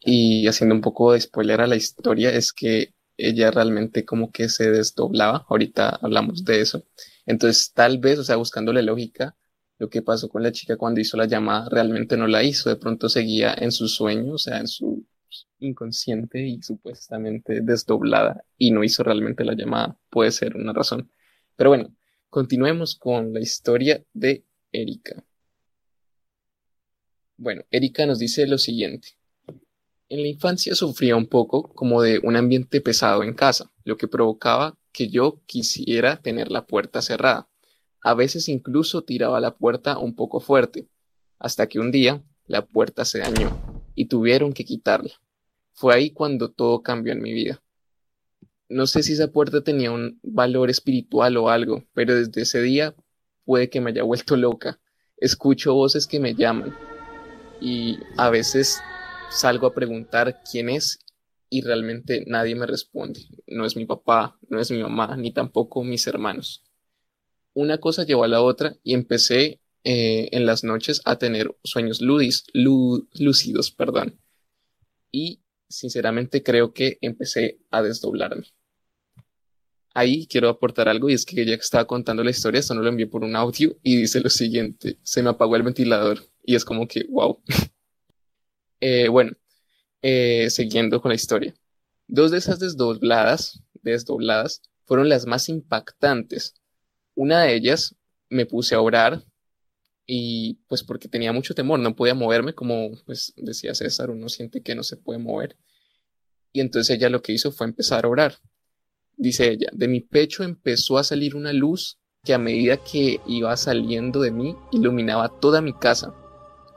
Y 0.00 0.46
haciendo 0.48 0.74
un 0.74 0.80
poco 0.80 1.12
de 1.12 1.20
spoiler 1.20 1.60
a 1.60 1.66
la 1.66 1.76
historia, 1.76 2.30
es 2.30 2.52
que 2.52 2.94
ella 3.16 3.50
realmente 3.50 4.04
como 4.04 4.32
que 4.32 4.48
se 4.48 4.70
desdoblaba, 4.70 5.44
ahorita 5.48 5.98
hablamos 6.02 6.44
de 6.44 6.60
eso. 6.60 6.84
Entonces, 7.26 7.72
tal 7.72 7.98
vez, 7.98 8.18
o 8.18 8.24
sea, 8.24 8.36
buscándole 8.36 8.82
lógica, 8.82 9.36
lo 9.78 9.88
que 9.88 10.02
pasó 10.02 10.28
con 10.28 10.42
la 10.42 10.52
chica 10.52 10.76
cuando 10.76 11.00
hizo 11.00 11.16
la 11.16 11.26
llamada 11.26 11.68
realmente 11.70 12.16
no 12.16 12.26
la 12.26 12.42
hizo, 12.42 12.68
de 12.68 12.76
pronto 12.76 13.08
seguía 13.08 13.54
en 13.56 13.72
su 13.72 13.88
sueño, 13.88 14.34
o 14.34 14.38
sea, 14.38 14.58
en 14.58 14.68
su 14.68 15.06
inconsciente 15.58 16.46
y 16.46 16.62
supuestamente 16.62 17.60
desdoblada 17.62 18.44
y 18.58 18.72
no 18.72 18.84
hizo 18.84 19.02
realmente 19.02 19.44
la 19.44 19.54
llamada. 19.54 19.96
Puede 20.10 20.32
ser 20.32 20.56
una 20.56 20.72
razón. 20.72 21.10
Pero 21.56 21.70
bueno, 21.70 21.94
continuemos 22.28 22.94
con 22.94 23.32
la 23.32 23.40
historia 23.40 24.02
de 24.12 24.44
Erika. 24.72 25.24
Bueno, 27.36 27.64
Erika 27.70 28.04
nos 28.06 28.18
dice 28.18 28.46
lo 28.46 28.58
siguiente. 28.58 29.19
En 30.10 30.22
la 30.22 30.28
infancia 30.28 30.74
sufría 30.74 31.14
un 31.14 31.28
poco 31.28 31.72
como 31.72 32.02
de 32.02 32.18
un 32.24 32.34
ambiente 32.34 32.80
pesado 32.80 33.22
en 33.22 33.32
casa, 33.32 33.70
lo 33.84 33.96
que 33.96 34.08
provocaba 34.08 34.76
que 34.90 35.08
yo 35.08 35.40
quisiera 35.46 36.20
tener 36.20 36.50
la 36.50 36.66
puerta 36.66 37.00
cerrada. 37.00 37.48
A 38.02 38.14
veces 38.14 38.48
incluso 38.48 39.02
tiraba 39.02 39.38
la 39.38 39.56
puerta 39.56 39.98
un 39.98 40.16
poco 40.16 40.40
fuerte, 40.40 40.88
hasta 41.38 41.68
que 41.68 41.78
un 41.78 41.92
día 41.92 42.24
la 42.48 42.66
puerta 42.66 43.04
se 43.04 43.20
dañó 43.20 43.56
y 43.94 44.06
tuvieron 44.06 44.52
que 44.52 44.64
quitarla. 44.64 45.12
Fue 45.74 45.94
ahí 45.94 46.10
cuando 46.10 46.50
todo 46.50 46.82
cambió 46.82 47.12
en 47.12 47.22
mi 47.22 47.32
vida. 47.32 47.62
No 48.68 48.88
sé 48.88 49.04
si 49.04 49.12
esa 49.12 49.30
puerta 49.30 49.62
tenía 49.62 49.92
un 49.92 50.18
valor 50.24 50.70
espiritual 50.70 51.36
o 51.36 51.50
algo, 51.50 51.84
pero 51.94 52.16
desde 52.16 52.42
ese 52.42 52.60
día 52.60 52.96
puede 53.44 53.70
que 53.70 53.80
me 53.80 53.90
haya 53.90 54.02
vuelto 54.02 54.36
loca. 54.36 54.80
Escucho 55.18 55.72
voces 55.72 56.08
que 56.08 56.18
me 56.18 56.34
llaman 56.34 56.76
y 57.60 58.00
a 58.16 58.28
veces 58.28 58.80
salgo 59.30 59.66
a 59.66 59.74
preguntar 59.74 60.42
quién 60.50 60.68
es 60.68 60.98
y 61.48 61.62
realmente 61.62 62.24
nadie 62.26 62.54
me 62.54 62.66
responde. 62.66 63.20
No 63.46 63.64
es 63.64 63.76
mi 63.76 63.86
papá, 63.86 64.38
no 64.48 64.60
es 64.60 64.70
mi 64.70 64.82
mamá, 64.82 65.16
ni 65.16 65.32
tampoco 65.32 65.82
mis 65.84 66.06
hermanos 66.06 66.64
una 67.54 67.78
cosa 67.78 68.04
llevó 68.04 68.24
a 68.24 68.28
la 68.28 68.42
otra 68.42 68.76
y 68.82 68.94
empecé 68.94 69.60
eh, 69.84 70.28
en 70.32 70.46
las 70.46 70.64
noches 70.64 71.00
a 71.04 71.16
tener 71.16 71.54
sueños 71.64 72.00
ludis, 72.00 72.44
lúcidos, 72.52 73.70
perdón. 73.70 74.20
Y 75.10 75.42
sinceramente 75.68 76.42
creo 76.42 76.72
que 76.72 76.98
empecé 77.00 77.60
a 77.70 77.82
desdoblarme. 77.82 78.46
ahí 79.92 80.26
quiero 80.28 80.48
aportar 80.48 80.88
algo 80.88 81.10
y 81.10 81.14
es 81.14 81.26
que 81.26 81.44
ya 81.44 81.56
que 81.56 81.62
estaba 81.62 81.86
contando 81.86 82.22
la 82.22 82.30
historia, 82.30 82.60
esto 82.60 82.74
no 82.74 82.82
lo 82.82 82.88
envié 82.88 83.06
por 83.08 83.24
un 83.24 83.34
audio 83.34 83.76
y 83.82 83.96
dice 83.96 84.20
lo 84.20 84.30
siguiente, 84.30 84.98
se 85.02 85.22
me 85.22 85.30
apagó 85.30 85.56
el 85.56 85.64
ventilador 85.64 86.20
y 86.44 86.54
es 86.54 86.64
como 86.64 86.86
que, 86.86 87.04
wow. 87.10 87.42
Eh, 88.80 89.08
bueno, 89.08 89.32
eh, 90.02 90.48
siguiendo 90.50 91.00
con 91.00 91.10
la 91.10 91.14
historia. 91.14 91.54
Dos 92.06 92.30
de 92.30 92.38
esas 92.38 92.58
desdobladas, 92.58 93.62
desdobladas 93.82 94.62
fueron 94.84 95.08
las 95.08 95.26
más 95.26 95.48
impactantes. 95.48 96.54
Una 97.14 97.42
de 97.42 97.54
ellas 97.54 97.94
me 98.28 98.46
puse 98.46 98.74
a 98.74 98.80
orar 98.80 99.24
y 100.06 100.54
pues 100.66 100.82
porque 100.82 101.08
tenía 101.08 101.32
mucho 101.32 101.54
temor, 101.54 101.78
no 101.78 101.94
podía 101.94 102.14
moverme, 102.14 102.54
como 102.54 102.90
pues 103.06 103.32
decía 103.36 103.74
César, 103.74 104.10
uno 104.10 104.28
siente 104.28 104.62
que 104.62 104.74
no 104.74 104.82
se 104.82 104.96
puede 104.96 105.18
mover. 105.20 105.56
Y 106.52 106.60
entonces 106.60 106.96
ella 106.96 107.10
lo 107.10 107.22
que 107.22 107.32
hizo 107.32 107.52
fue 107.52 107.66
empezar 107.66 108.04
a 108.04 108.08
orar. 108.08 108.38
Dice 109.16 109.50
ella, 109.50 109.68
de 109.72 109.86
mi 109.88 110.00
pecho 110.00 110.42
empezó 110.42 110.98
a 110.98 111.04
salir 111.04 111.36
una 111.36 111.52
luz 111.52 111.98
que 112.24 112.34
a 112.34 112.38
medida 112.38 112.78
que 112.78 113.20
iba 113.26 113.56
saliendo 113.56 114.20
de 114.20 114.30
mí 114.30 114.56
iluminaba 114.72 115.40
toda 115.40 115.60
mi 115.60 115.72
casa 115.72 116.14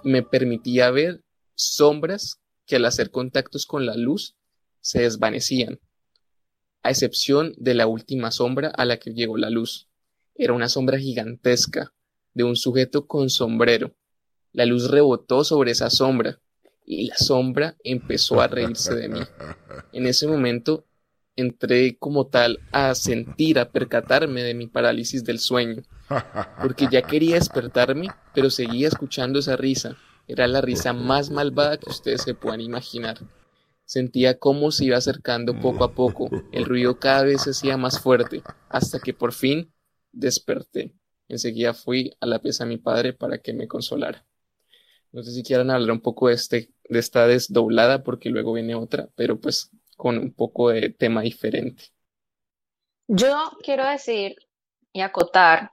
me 0.03 0.21
permitía 0.21 0.91
ver 0.91 1.22
sombras 1.55 2.39
que 2.65 2.77
al 2.77 2.85
hacer 2.85 3.11
contactos 3.11 3.65
con 3.65 3.85
la 3.85 3.95
luz 3.95 4.35
se 4.81 5.01
desvanecían, 5.01 5.79
a 6.83 6.89
excepción 6.89 7.53
de 7.57 7.73
la 7.73 7.87
última 7.87 8.31
sombra 8.31 8.69
a 8.69 8.85
la 8.85 8.97
que 8.97 9.13
llegó 9.13 9.37
la 9.37 9.49
luz. 9.49 9.87
Era 10.35 10.53
una 10.53 10.69
sombra 10.69 10.99
gigantesca, 10.99 11.93
de 12.33 12.43
un 12.43 12.55
sujeto 12.55 13.07
con 13.07 13.29
sombrero. 13.29 13.95
La 14.51 14.65
luz 14.65 14.89
rebotó 14.89 15.43
sobre 15.43 15.71
esa 15.71 15.89
sombra 15.89 16.39
y 16.85 17.07
la 17.07 17.15
sombra 17.17 17.77
empezó 17.83 18.41
a 18.41 18.47
reírse 18.47 18.95
de 18.95 19.09
mí. 19.09 19.19
En 19.93 20.07
ese 20.07 20.27
momento 20.27 20.85
entré 21.35 21.97
como 21.97 22.27
tal 22.27 22.59
a 22.71 22.93
sentir, 22.95 23.59
a 23.59 23.71
percatarme 23.71 24.43
de 24.43 24.53
mi 24.53 24.67
parálisis 24.67 25.23
del 25.23 25.39
sueño, 25.39 25.83
porque 26.61 26.87
ya 26.91 27.03
quería 27.03 27.35
despertarme, 27.35 28.09
pero 28.33 28.49
seguía 28.49 28.87
escuchando 28.87 29.39
esa 29.39 29.55
risa. 29.55 29.97
Era 30.27 30.47
la 30.47 30.61
risa 30.61 30.93
más 30.93 31.29
malvada 31.29 31.77
que 31.77 31.89
ustedes 31.89 32.21
se 32.23 32.33
puedan 32.33 32.61
imaginar. 32.61 33.17
Sentía 33.85 34.39
cómo 34.39 34.71
se 34.71 34.85
iba 34.85 34.97
acercando 34.97 35.59
poco 35.59 35.83
a 35.83 35.93
poco, 35.93 36.29
el 36.51 36.65
ruido 36.65 36.99
cada 36.99 37.23
vez 37.23 37.43
se 37.43 37.51
hacía 37.51 37.77
más 37.77 37.99
fuerte, 37.99 38.41
hasta 38.69 38.99
que 38.99 39.13
por 39.13 39.33
fin 39.33 39.73
desperté. 40.11 40.95
Enseguida 41.27 41.73
fui 41.73 42.15
a 42.19 42.25
la 42.25 42.39
pieza 42.39 42.63
de 42.63 42.69
mi 42.69 42.77
padre 42.77 43.13
para 43.13 43.39
que 43.39 43.53
me 43.53 43.67
consolara. 43.67 44.25
No 45.11 45.21
sé 45.23 45.31
si 45.31 45.43
quieran 45.43 45.69
hablar 45.69 45.91
un 45.91 46.01
poco 46.01 46.29
de, 46.29 46.33
este, 46.33 46.71
de 46.89 46.99
esta 46.99 47.27
desdoblada, 47.27 48.03
porque 48.03 48.29
luego 48.29 48.53
viene 48.53 48.75
otra, 48.75 49.09
pero 49.15 49.39
pues 49.39 49.69
con 49.95 50.17
un 50.17 50.33
poco 50.33 50.69
de 50.69 50.89
tema 50.89 51.21
diferente. 51.21 51.85
Yo 53.07 53.51
quiero 53.63 53.85
decir 53.85 54.35
y 54.91 55.01
acotar 55.01 55.71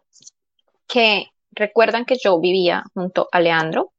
que 0.87 1.27
recuerdan 1.53 2.05
que 2.05 2.17
yo 2.23 2.39
vivía 2.41 2.85
junto 2.95 3.29
a 3.33 3.41
Leandro. 3.41 3.93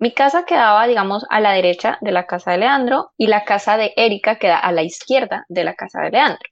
Mi 0.00 0.14
casa 0.14 0.46
quedaba, 0.46 0.86
digamos, 0.86 1.26
a 1.28 1.40
la 1.40 1.52
derecha 1.52 1.98
de 2.00 2.10
la 2.10 2.26
casa 2.26 2.52
de 2.52 2.58
Leandro 2.58 3.12
y 3.18 3.26
la 3.26 3.44
casa 3.44 3.76
de 3.76 3.92
Erika 3.96 4.38
queda 4.38 4.58
a 4.58 4.72
la 4.72 4.82
izquierda 4.82 5.44
de 5.50 5.62
la 5.62 5.74
casa 5.74 6.00
de 6.00 6.10
Leandro. 6.10 6.48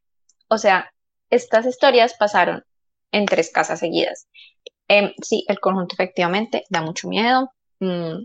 O 0.49 0.59
sea, 0.59 0.93
estas 1.31 1.65
historias 1.65 2.15
pasaron 2.19 2.63
en 3.11 3.25
tres 3.25 3.51
casas 3.51 3.81
seguidas. 3.81 4.29
Em, 4.87 5.13
sí, 5.23 5.47
el 5.49 5.61
conjunto 5.61 5.95
efectivamente 5.95 6.65
da 6.69 6.83
mucho 6.83 7.09
miedo. 7.09 7.51
Mm, 7.81 8.25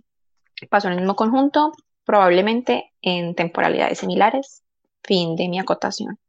pasó 0.70 0.88
en 0.88 0.96
el 0.96 1.00
mismo 1.00 1.16
conjunto, 1.16 1.72
probablemente 2.04 2.92
en 3.02 3.34
temporalidades 3.34 4.00
similares. 4.00 4.62
Fin 5.04 5.38
de 5.38 5.48
mi 5.48 5.58
acotación. 5.58 6.20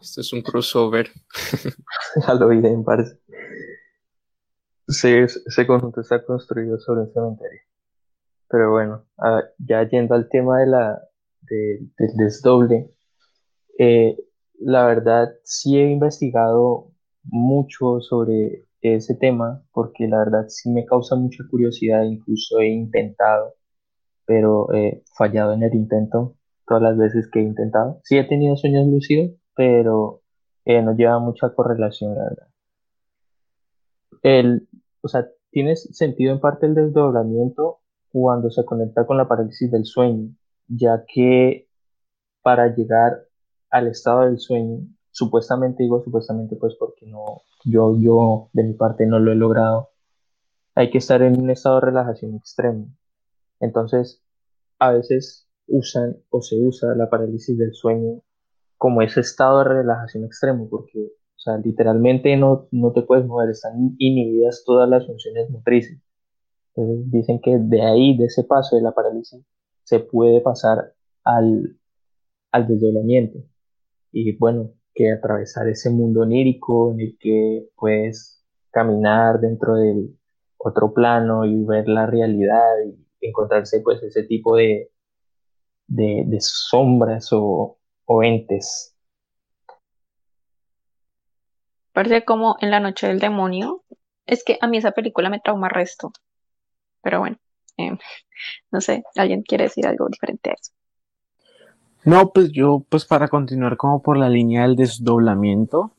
Esto 0.00 0.22
es 0.22 0.32
un 0.32 0.40
crossover. 0.40 1.10
ya 2.26 2.32
lo 2.32 2.48
vi, 2.48 2.56
me 2.56 2.82
parece. 2.82 3.18
Sí, 4.88 5.12
ese 5.12 5.66
conjunto 5.66 6.00
está 6.00 6.24
construido 6.24 6.78
sobre 6.78 7.02
un 7.02 7.12
cementerio. 7.12 7.67
Pero 8.48 8.70
bueno, 8.70 9.04
ya 9.58 9.88
yendo 9.88 10.14
al 10.14 10.28
tema 10.28 10.60
de 10.60 10.66
la, 10.66 11.02
del 11.42 12.16
desdoble, 12.16 12.90
eh, 13.78 14.16
la 14.58 14.86
verdad 14.86 15.28
sí 15.44 15.78
he 15.78 15.90
investigado 15.90 16.90
mucho 17.24 18.00
sobre 18.00 18.64
ese 18.80 19.14
tema 19.16 19.62
porque 19.72 20.08
la 20.08 20.18
verdad 20.18 20.46
sí 20.48 20.70
me 20.70 20.84
causa 20.86 21.16
mucha 21.16 21.44
curiosidad, 21.50 22.04
incluso 22.04 22.60
he 22.60 22.68
intentado, 22.68 23.54
pero 24.24 24.72
he 24.72 25.02
fallado 25.16 25.52
en 25.52 25.62
el 25.62 25.74
intento 25.74 26.36
todas 26.66 26.82
las 26.82 26.96
veces 26.96 27.28
que 27.30 27.40
he 27.40 27.42
intentado. 27.42 28.00
Sí 28.04 28.16
he 28.18 28.24
tenido 28.24 28.56
sueños 28.56 28.86
lúcidos, 28.86 29.32
pero 29.54 30.22
eh, 30.64 30.82
no 30.82 30.94
lleva 30.94 31.18
mucha 31.18 31.50
correlación, 31.54 32.14
la 32.14 32.24
verdad. 32.24 32.48
El, 34.22 34.68
o 35.00 35.08
sea, 35.08 35.26
tiene 35.50 35.76
sentido 35.76 36.32
en 36.32 36.40
parte 36.40 36.66
el 36.66 36.74
desdoblamiento 36.74 37.80
cuando 38.10 38.50
se 38.50 38.64
conecta 38.64 39.06
con 39.06 39.16
la 39.16 39.28
parálisis 39.28 39.70
del 39.70 39.84
sueño, 39.84 40.30
ya 40.68 41.04
que 41.06 41.68
para 42.42 42.74
llegar 42.74 43.24
al 43.70 43.88
estado 43.88 44.22
del 44.22 44.38
sueño 44.38 44.86
supuestamente 45.10 45.82
digo 45.82 46.02
supuestamente 46.02 46.56
pues 46.56 46.76
porque 46.78 47.06
no, 47.06 47.42
yo, 47.64 47.96
yo 47.98 48.50
de 48.52 48.62
mi 48.64 48.74
parte 48.74 49.06
no 49.06 49.18
lo 49.18 49.32
he 49.32 49.34
logrado, 49.34 49.90
hay 50.74 50.90
que 50.90 50.98
estar 50.98 51.22
en 51.22 51.40
un 51.40 51.50
estado 51.50 51.76
de 51.76 51.86
relajación 51.86 52.36
extremo. 52.36 52.88
Entonces, 53.58 54.22
a 54.78 54.92
veces 54.92 55.48
usan 55.66 56.16
o 56.30 56.40
se 56.40 56.56
usa 56.56 56.94
la 56.94 57.10
parálisis 57.10 57.58
del 57.58 57.74
sueño 57.74 58.22
como 58.76 59.02
ese 59.02 59.20
estado 59.20 59.58
de 59.58 59.64
relajación 59.64 60.24
extremo, 60.24 60.68
porque, 60.70 61.00
o 61.00 61.38
sea, 61.40 61.58
literalmente 61.58 62.36
no, 62.36 62.68
no 62.70 62.92
te 62.92 63.02
puedes 63.02 63.26
mover, 63.26 63.50
están 63.50 63.96
inhibidas 63.98 64.62
todas 64.64 64.88
las 64.88 65.04
funciones 65.04 65.50
motrices. 65.50 66.00
Entonces, 66.78 67.10
dicen 67.10 67.40
que 67.40 67.58
de 67.58 67.82
ahí, 67.82 68.16
de 68.16 68.26
ese 68.26 68.44
paso 68.44 68.76
de 68.76 68.82
la 68.82 68.92
parálisis, 68.92 69.44
se 69.82 69.98
puede 69.98 70.40
pasar 70.40 70.94
al, 71.24 71.76
al 72.52 72.68
desdoblamiento. 72.68 73.40
Y 74.12 74.36
bueno, 74.36 74.70
que 74.94 75.10
atravesar 75.10 75.68
ese 75.68 75.90
mundo 75.90 76.20
onírico 76.20 76.92
en 76.92 77.00
el 77.00 77.18
que 77.18 77.68
puedes 77.76 78.44
caminar 78.70 79.40
dentro 79.40 79.74
del 79.74 80.16
otro 80.56 80.94
plano 80.94 81.44
y 81.44 81.64
ver 81.64 81.88
la 81.88 82.06
realidad 82.06 82.64
y 82.86 83.26
encontrarse 83.26 83.80
pues 83.80 84.00
ese 84.04 84.22
tipo 84.22 84.54
de, 84.56 84.92
de, 85.88 86.38
sombras 86.40 87.32
o, 87.32 87.76
o, 88.04 88.22
entes. 88.22 88.96
Parece 91.92 92.24
como 92.24 92.56
en 92.60 92.70
la 92.70 92.78
noche 92.78 93.08
del 93.08 93.18
demonio. 93.18 93.82
Es 94.26 94.44
que 94.44 94.58
a 94.60 94.68
mí 94.68 94.76
esa 94.76 94.92
película 94.92 95.28
me 95.28 95.40
trauma 95.40 95.68
resto. 95.68 96.12
Pero 97.02 97.20
bueno, 97.20 97.36
em, 97.76 97.98
no 98.70 98.80
sé, 98.80 99.04
¿alguien 99.16 99.42
quiere 99.42 99.64
decir 99.64 99.86
algo 99.86 100.08
diferente 100.08 100.50
a 100.50 100.54
eso? 100.54 100.72
No, 102.04 102.30
pues 102.30 102.50
yo, 102.52 102.84
pues 102.88 103.04
para 103.04 103.28
continuar 103.28 103.76
como 103.76 104.00
por 104.02 104.16
la 104.16 104.28
línea 104.28 104.62
del 104.62 104.76
desdoblamiento, 104.76 105.92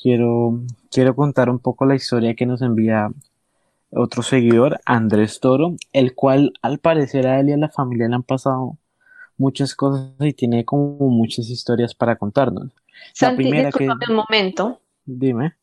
quiero, 0.00 0.60
quiero 0.90 1.16
contar 1.16 1.50
un 1.50 1.58
poco 1.58 1.84
la 1.86 1.94
historia 1.94 2.34
que 2.34 2.46
nos 2.46 2.62
envía 2.62 3.10
otro 3.90 4.22
seguidor, 4.22 4.80
Andrés 4.84 5.40
Toro, 5.40 5.74
el 5.92 6.14
cual 6.14 6.52
al 6.62 6.78
parecer 6.78 7.26
a 7.26 7.40
él 7.40 7.48
y 7.48 7.52
a 7.52 7.56
la 7.56 7.70
familia 7.70 8.08
le 8.08 8.14
han 8.16 8.22
pasado 8.22 8.76
muchas 9.38 9.74
cosas 9.74 10.10
y 10.20 10.32
tiene 10.34 10.64
como 10.64 11.08
muchas 11.08 11.48
historias 11.48 11.94
para 11.94 12.16
contarnos. 12.16 12.70
la 13.20 13.34
primera 13.34 13.70
que... 13.70 13.88
un 13.88 14.14
momento. 14.14 14.80
Dime. 15.04 15.54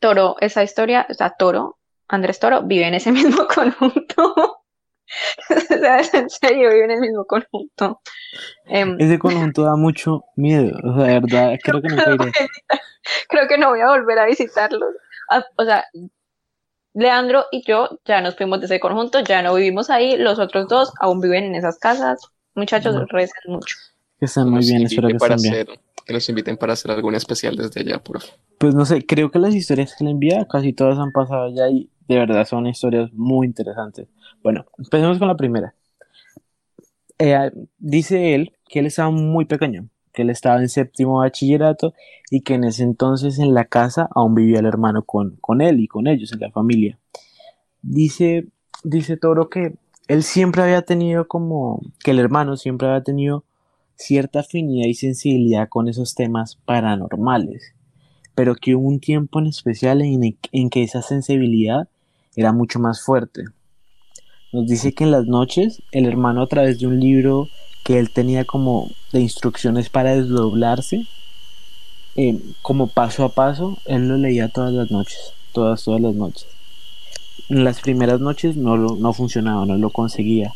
Toro, 0.00 0.36
esa 0.40 0.62
historia, 0.62 1.06
o 1.08 1.14
sea, 1.14 1.30
Toro, 1.38 1.78
Andrés 2.12 2.38
Toro 2.38 2.62
vive 2.62 2.86
en 2.86 2.94
ese 2.94 3.10
mismo 3.12 3.46
conjunto. 3.48 4.34
o 4.36 5.60
sea, 5.78 6.00
en 6.12 6.30
serio, 6.30 6.68
vive 6.70 6.84
en 6.84 6.90
el 6.92 7.00
mismo 7.00 7.24
conjunto. 7.24 8.00
Em, 8.66 8.96
Ese 9.00 9.18
conjunto 9.18 9.62
da 9.64 9.76
mucho 9.76 10.24
miedo, 10.36 10.76
o 10.84 10.94
sea, 10.94 11.06
de 11.06 11.20
verdad, 11.20 11.52
creo 11.64 11.82
que 11.82 11.88
no 11.88 12.14
iré. 12.14 12.32
Creo 13.28 13.48
que 13.48 13.58
no 13.58 13.70
voy 13.70 13.80
a 13.80 13.88
volver 13.88 14.16
a 14.20 14.26
visitarlo. 14.26 14.86
Ah, 15.28 15.44
o 15.56 15.64
sea, 15.64 15.84
Leandro 16.94 17.46
y 17.50 17.64
yo 17.66 17.98
ya 18.04 18.20
nos 18.20 18.36
fuimos 18.36 18.60
de 18.60 18.66
ese 18.66 18.78
conjunto, 18.78 19.20
ya 19.20 19.42
no 19.42 19.54
vivimos 19.54 19.90
ahí, 19.90 20.16
los 20.16 20.38
otros 20.38 20.68
dos 20.68 20.92
aún 21.00 21.20
viven 21.20 21.44
en 21.44 21.54
esas 21.56 21.78
casas. 21.80 22.20
Muchachos, 22.54 22.94
recen 23.08 23.34
mucho. 23.48 23.74
Que 24.20 24.26
están 24.26 24.50
muy 24.50 24.60
bien, 24.64 24.82
espero 24.82 25.08
que 25.08 25.16
estén 25.16 25.36
bien. 25.42 25.66
que 26.06 26.12
nos 26.12 26.28
inviten 26.28 26.56
para 26.56 26.74
hacer 26.74 26.92
algún 26.92 27.16
especial 27.16 27.56
desde 27.56 27.80
allá, 27.80 27.98
por 27.98 28.20
favor. 28.20 28.36
Pues 28.58 28.74
no 28.76 28.84
sé, 28.84 29.04
creo 29.04 29.32
que 29.32 29.40
las 29.40 29.54
historias 29.56 29.96
que 29.96 30.04
le 30.04 30.10
envía 30.12 30.46
casi 30.46 30.72
todas 30.72 30.96
han 30.98 31.10
pasado 31.10 31.48
ya 31.52 31.68
y 31.68 31.90
de 32.08 32.18
verdad 32.18 32.46
son 32.46 32.66
historias 32.66 33.12
muy 33.12 33.46
interesantes. 33.46 34.08
Bueno, 34.42 34.64
empecemos 34.78 35.18
con 35.18 35.28
la 35.28 35.36
primera. 35.36 35.74
Eh, 37.18 37.50
dice 37.78 38.34
él 38.34 38.52
que 38.68 38.80
él 38.80 38.86
estaba 38.86 39.10
muy 39.10 39.44
pequeño, 39.44 39.88
que 40.12 40.22
él 40.22 40.30
estaba 40.30 40.60
en 40.60 40.68
séptimo 40.68 41.18
bachillerato 41.18 41.94
y 42.30 42.40
que 42.40 42.54
en 42.54 42.64
ese 42.64 42.82
entonces 42.82 43.38
en 43.38 43.54
la 43.54 43.66
casa 43.66 44.08
aún 44.14 44.34
vivía 44.34 44.58
el 44.58 44.66
hermano 44.66 45.04
con, 45.04 45.36
con 45.40 45.60
él 45.60 45.80
y 45.80 45.88
con 45.88 46.06
ellos, 46.06 46.32
en 46.32 46.40
la 46.40 46.50
familia. 46.50 46.98
Dice, 47.82 48.48
dice 48.84 49.16
Toro 49.16 49.48
que 49.48 49.74
él 50.08 50.22
siempre 50.22 50.62
había 50.62 50.82
tenido 50.82 51.28
como, 51.28 51.80
que 52.02 52.10
el 52.10 52.18
hermano 52.18 52.56
siempre 52.56 52.88
había 52.88 53.02
tenido 53.02 53.44
cierta 53.94 54.40
afinidad 54.40 54.88
y 54.88 54.94
sensibilidad 54.94 55.68
con 55.68 55.88
esos 55.88 56.14
temas 56.14 56.56
paranormales, 56.64 57.74
pero 58.34 58.54
que 58.54 58.74
hubo 58.74 58.88
un 58.88 59.00
tiempo 59.00 59.38
en 59.38 59.46
especial 59.46 60.02
en, 60.02 60.36
en 60.52 60.70
que 60.70 60.82
esa 60.82 61.02
sensibilidad 61.02 61.88
era 62.36 62.52
mucho 62.52 62.78
más 62.78 63.02
fuerte. 63.02 63.44
Nos 64.52 64.66
dice 64.66 64.92
que 64.92 65.04
en 65.04 65.10
las 65.10 65.26
noches 65.26 65.82
el 65.92 66.06
hermano 66.06 66.42
a 66.42 66.46
través 66.46 66.78
de 66.78 66.86
un 66.86 67.00
libro 67.00 67.48
que 67.84 67.98
él 67.98 68.10
tenía 68.10 68.44
como 68.44 68.90
de 69.12 69.20
instrucciones 69.20 69.88
para 69.88 70.14
desdoblarse, 70.14 71.06
eh, 72.16 72.38
como 72.60 72.88
paso 72.88 73.24
a 73.24 73.30
paso, 73.30 73.78
él 73.86 74.08
lo 74.08 74.18
leía 74.18 74.48
todas 74.48 74.72
las 74.72 74.90
noches, 74.90 75.32
todas, 75.52 75.82
todas 75.82 76.00
las 76.00 76.14
noches. 76.14 76.46
En 77.48 77.64
las 77.64 77.80
primeras 77.80 78.20
noches 78.20 78.56
no, 78.56 78.76
no 78.76 79.12
funcionaba, 79.12 79.64
no 79.66 79.76
lo 79.78 79.90
conseguía, 79.90 80.52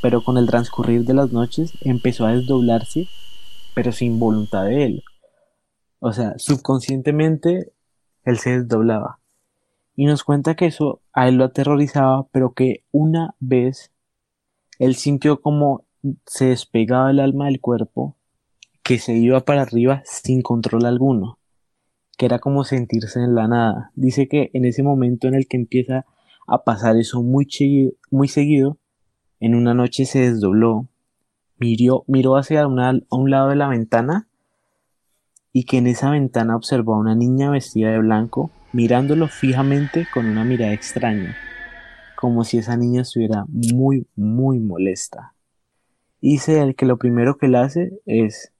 pero 0.00 0.22
con 0.22 0.36
el 0.36 0.46
transcurrir 0.46 1.04
de 1.04 1.14
las 1.14 1.32
noches 1.32 1.72
empezó 1.80 2.26
a 2.26 2.34
desdoblarse, 2.34 3.06
pero 3.74 3.92
sin 3.92 4.18
voluntad 4.18 4.64
de 4.64 4.84
él. 4.84 5.04
O 6.00 6.12
sea, 6.12 6.34
subconscientemente 6.38 7.72
él 8.24 8.38
se 8.38 8.60
desdoblaba. 8.60 9.20
Y 9.94 10.06
nos 10.06 10.22
cuenta 10.22 10.54
que 10.54 10.66
eso 10.66 11.00
a 11.12 11.28
él 11.28 11.36
lo 11.36 11.44
aterrorizaba, 11.44 12.28
pero 12.30 12.52
que 12.52 12.84
una 12.92 13.34
vez 13.40 13.90
él 14.78 14.94
sintió 14.94 15.40
como 15.40 15.84
se 16.24 16.46
despegaba 16.46 17.10
el 17.10 17.18
alma 17.18 17.46
del 17.46 17.60
cuerpo, 17.60 18.16
que 18.84 18.98
se 18.98 19.16
iba 19.16 19.40
para 19.40 19.62
arriba 19.62 20.02
sin 20.04 20.40
control 20.42 20.86
alguno, 20.86 21.38
que 22.16 22.26
era 22.26 22.38
como 22.38 22.62
sentirse 22.62 23.20
en 23.20 23.34
la 23.34 23.48
nada. 23.48 23.90
Dice 23.94 24.28
que 24.28 24.50
en 24.54 24.64
ese 24.64 24.84
momento 24.84 25.26
en 25.26 25.34
el 25.34 25.48
que 25.48 25.56
empieza 25.56 26.06
a 26.46 26.62
pasar 26.62 26.96
eso 26.96 27.22
muy, 27.22 27.48
muy 28.10 28.28
seguido, 28.28 28.78
en 29.40 29.56
una 29.56 29.74
noche 29.74 30.04
se 30.04 30.20
desdobló, 30.20 30.88
miró, 31.58 32.04
miró 32.06 32.36
hacia 32.36 32.66
un 32.66 33.30
lado 33.30 33.48
de 33.48 33.56
la 33.56 33.68
ventana 33.68 34.27
y 35.58 35.64
que 35.64 35.78
en 35.78 35.88
esa 35.88 36.10
ventana 36.10 36.54
observó 36.54 36.94
a 36.94 36.98
una 36.98 37.16
niña 37.16 37.50
vestida 37.50 37.90
de 37.90 37.98
blanco 37.98 38.52
mirándolo 38.72 39.26
fijamente 39.26 40.06
con 40.14 40.26
una 40.26 40.44
mirada 40.44 40.72
extraña, 40.72 41.36
como 42.14 42.44
si 42.44 42.58
esa 42.58 42.76
niña 42.76 43.02
estuviera 43.02 43.44
muy, 43.48 44.06
muy 44.14 44.60
molesta. 44.60 45.34
Dice 46.20 46.62
él 46.62 46.76
que 46.76 46.86
lo 46.86 46.96
primero 46.96 47.38
que 47.38 47.46
él 47.46 47.56
hace 47.56 47.90
es 48.06 48.52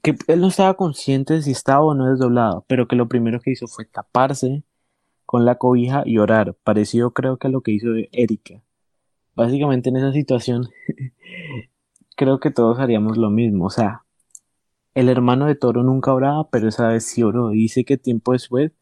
que 0.00 0.16
él 0.28 0.40
no 0.40 0.48
estaba 0.48 0.72
consciente 0.78 1.34
de 1.34 1.42
si 1.42 1.50
estaba 1.50 1.84
o 1.84 1.92
no 1.92 2.06
desdoblado, 2.10 2.64
pero 2.68 2.88
que 2.88 2.96
lo 2.96 3.06
primero 3.06 3.40
que 3.40 3.50
hizo 3.50 3.66
fue 3.66 3.84
taparse 3.84 4.62
con 5.26 5.44
la 5.44 5.56
cobija 5.56 6.04
y 6.06 6.16
orar, 6.16 6.54
parecido 6.64 7.10
creo 7.10 7.36
que 7.36 7.48
a 7.48 7.50
lo 7.50 7.60
que 7.60 7.72
hizo 7.72 7.88
Erika. 8.12 8.62
Básicamente 9.34 9.90
en 9.90 9.98
esa 9.98 10.12
situación 10.14 10.70
creo 12.16 12.40
que 12.40 12.50
todos 12.50 12.78
haríamos 12.78 13.18
lo 13.18 13.28
mismo, 13.28 13.66
o 13.66 13.70
sea, 13.70 14.06
el 14.94 15.08
hermano 15.08 15.46
de 15.46 15.54
Toro 15.54 15.82
nunca 15.82 16.12
oraba, 16.12 16.48
pero 16.50 16.68
esa 16.68 16.88
vez 16.88 17.04
sí 17.06 17.22
oró. 17.22 17.50
Dice 17.50 17.84
que 17.84 17.96
tiempo 17.96 18.32
después 18.32 18.72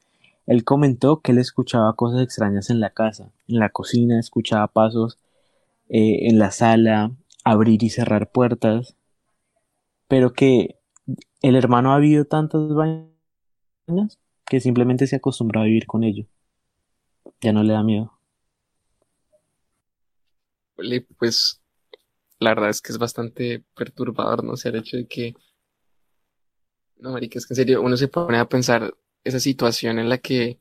él 0.46 0.64
comentó 0.64 1.20
que 1.20 1.32
él 1.32 1.38
escuchaba 1.38 1.94
cosas 1.94 2.22
extrañas 2.22 2.70
en 2.70 2.80
la 2.80 2.90
casa, 2.90 3.32
en 3.48 3.58
la 3.58 3.70
cocina, 3.70 4.18
escuchaba 4.20 4.68
pasos 4.68 5.18
eh, 5.88 6.28
en 6.28 6.38
la 6.38 6.52
sala, 6.52 7.12
abrir 7.44 7.82
y 7.82 7.90
cerrar 7.90 8.30
puertas, 8.30 8.96
pero 10.08 10.32
que 10.32 10.78
el 11.42 11.56
hermano 11.56 11.92
ha 11.92 11.98
vivido 11.98 12.24
tantas 12.24 12.72
vainas 12.72 14.18
que 14.46 14.60
simplemente 14.60 15.06
se 15.06 15.16
acostumbró 15.16 15.60
a 15.60 15.64
vivir 15.64 15.86
con 15.86 16.04
ello. 16.04 16.26
Ya 17.40 17.52
no 17.52 17.62
le 17.64 17.72
da 17.72 17.82
miedo. 17.82 18.12
Pues 21.18 21.60
la 22.38 22.50
verdad 22.50 22.70
es 22.70 22.80
que 22.80 22.92
es 22.92 22.98
bastante 22.98 23.64
perturbador, 23.74 24.44
¿no? 24.44 24.52
O 24.52 24.56
el 24.62 24.76
hecho 24.76 24.96
de 24.96 25.06
que 25.06 25.34
no, 26.98 27.12
marica, 27.12 27.38
es 27.38 27.46
que 27.46 27.54
en 27.54 27.56
serio, 27.56 27.82
uno 27.82 27.96
se 27.96 28.08
pone 28.08 28.38
a 28.38 28.48
pensar 28.48 28.94
esa 29.24 29.40
situación 29.40 29.98
en 29.98 30.08
la 30.08 30.18
que 30.18 30.60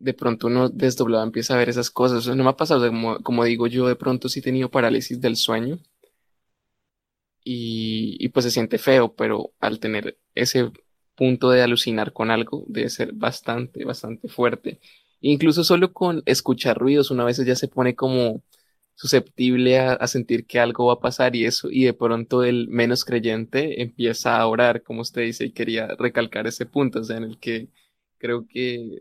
de 0.00 0.14
pronto 0.14 0.46
uno 0.48 0.68
desdoblado 0.68 1.24
empieza 1.24 1.54
a 1.54 1.58
ver 1.58 1.68
esas 1.68 1.90
cosas. 1.90 2.26
no 2.28 2.44
me 2.44 2.50
ha 2.50 2.56
pasado, 2.56 2.86
como, 2.88 3.18
como 3.22 3.44
digo 3.44 3.66
yo, 3.66 3.86
de 3.88 3.96
pronto 3.96 4.28
sí 4.28 4.40
he 4.40 4.42
tenido 4.42 4.70
parálisis 4.70 5.20
del 5.20 5.36
sueño 5.36 5.78
y, 7.44 8.16
y 8.24 8.28
pues 8.28 8.44
se 8.44 8.50
siente 8.50 8.78
feo, 8.78 9.14
pero 9.14 9.52
al 9.60 9.80
tener 9.80 10.18
ese 10.34 10.70
punto 11.14 11.50
de 11.50 11.62
alucinar 11.62 12.12
con 12.12 12.30
algo 12.30 12.64
debe 12.68 12.90
ser 12.90 13.12
bastante, 13.12 13.84
bastante 13.84 14.28
fuerte. 14.28 14.80
Incluso 15.20 15.64
solo 15.64 15.92
con 15.92 16.22
escuchar 16.26 16.78
ruidos, 16.78 17.10
una 17.10 17.24
vez 17.24 17.38
ya 17.44 17.56
se 17.56 17.68
pone 17.68 17.96
como 17.96 18.42
susceptible 18.98 19.78
a, 19.78 20.06
sentir 20.08 20.44
que 20.46 20.58
algo 20.58 20.86
va 20.86 20.94
a 20.94 21.00
pasar 21.00 21.36
y 21.36 21.44
eso, 21.44 21.68
y 21.70 21.84
de 21.84 21.94
pronto 21.94 22.42
el 22.42 22.66
menos 22.68 23.04
creyente 23.04 23.80
empieza 23.82 24.36
a 24.38 24.46
orar, 24.48 24.82
como 24.82 25.02
usted 25.02 25.22
dice, 25.22 25.44
y 25.46 25.52
quería 25.52 25.86
recalcar 25.96 26.48
ese 26.48 26.66
punto, 26.66 27.00
o 27.00 27.04
sea, 27.04 27.18
en 27.18 27.24
el 27.24 27.38
que 27.38 27.68
creo 28.18 28.46
que 28.48 29.00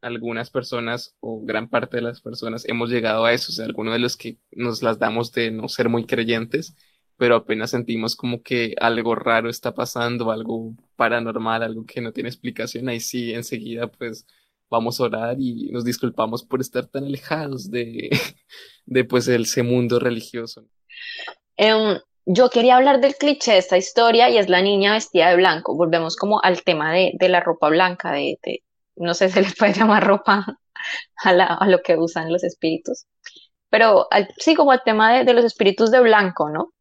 algunas 0.00 0.48
personas 0.50 1.16
o 1.20 1.42
gran 1.44 1.68
parte 1.68 1.98
de 1.98 2.02
las 2.04 2.22
personas 2.22 2.66
hemos 2.66 2.88
llegado 2.90 3.26
a 3.26 3.34
eso, 3.34 3.52
o 3.52 3.54
sea, 3.54 3.66
algunos 3.66 3.92
de 3.92 3.98
los 4.00 4.16
que 4.16 4.38
nos 4.52 4.82
las 4.82 4.98
damos 4.98 5.32
de 5.32 5.50
no 5.50 5.68
ser 5.68 5.90
muy 5.90 6.06
creyentes, 6.06 6.74
pero 7.18 7.36
apenas 7.36 7.70
sentimos 7.72 8.16
como 8.16 8.42
que 8.42 8.74
algo 8.80 9.14
raro 9.14 9.50
está 9.50 9.74
pasando, 9.74 10.30
algo 10.30 10.74
paranormal, 10.96 11.62
algo 11.62 11.84
que 11.84 12.00
no 12.00 12.12
tiene 12.12 12.30
explicación, 12.30 12.88
ahí 12.88 13.00
sí, 13.00 13.34
enseguida 13.34 13.88
pues 13.88 14.26
vamos 14.70 15.00
a 15.00 15.04
orar 15.04 15.36
y 15.38 15.70
nos 15.70 15.84
disculpamos 15.84 16.44
por 16.44 16.60
estar 16.60 16.86
tan 16.86 17.04
alejados 17.04 17.70
de, 17.70 18.10
de 18.86 19.04
pues 19.04 19.28
ese 19.28 19.62
mundo 19.62 19.98
religioso. 19.98 20.64
Em, 21.56 21.98
yo 22.26 22.50
quería 22.50 22.76
hablar 22.76 23.00
del 23.00 23.14
cliché 23.14 23.52
de 23.52 23.58
esta 23.58 23.78
historia 23.78 24.28
y 24.28 24.38
es 24.38 24.48
la 24.48 24.62
niña 24.62 24.92
vestida 24.92 25.30
de 25.30 25.36
blanco. 25.36 25.76
Volvemos 25.76 26.16
como 26.16 26.40
al 26.42 26.62
tema 26.62 26.92
de, 26.92 27.16
la 27.20 27.40
ropa 27.40 27.68
blanca, 27.68 28.12
de, 28.12 28.38
no 28.96 29.14
sé, 29.14 29.28
si 29.28 29.34
se 29.42 29.42
le 29.42 29.54
puede 29.56 29.72
llamar 29.72 30.04
ropa 30.04 30.58
a, 31.22 31.66
lo 31.68 31.80
que 31.82 31.96
usan 31.96 32.32
los 32.32 32.44
espíritus. 32.44 33.06
Pero 33.70 34.08
sí, 34.38 34.54
como 34.54 34.72
al 34.72 34.82
tema 34.84 35.12
de, 35.12 35.24
de 35.24 35.34
los 35.34 35.44
espíritus 35.44 35.90
de 35.90 36.00
blanco, 36.00 36.50
¿no? 36.50 36.72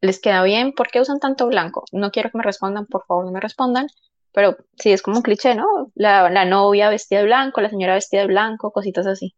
¿Les 0.00 0.20
queda 0.20 0.42
bien? 0.42 0.72
¿Por 0.72 0.88
qué 0.90 1.00
usan 1.00 1.18
tanto 1.18 1.46
blanco? 1.46 1.84
No 1.92 2.10
quiero 2.10 2.30
que 2.30 2.38
me 2.38 2.44
respondan, 2.44 2.86
por 2.86 3.06
favor, 3.06 3.24
no 3.24 3.32
me 3.32 3.40
respondan. 3.40 3.86
Pero 4.34 4.56
sí, 4.76 4.92
es 4.92 5.00
como 5.00 5.18
un 5.18 5.22
cliché, 5.22 5.54
¿no? 5.54 5.92
La, 5.94 6.28
la 6.28 6.44
novia 6.44 6.90
vestida 6.90 7.20
de 7.20 7.26
blanco, 7.26 7.60
la 7.60 7.70
señora 7.70 7.94
vestida 7.94 8.22
de 8.22 8.26
blanco, 8.26 8.72
cositas 8.72 9.06
así. 9.06 9.32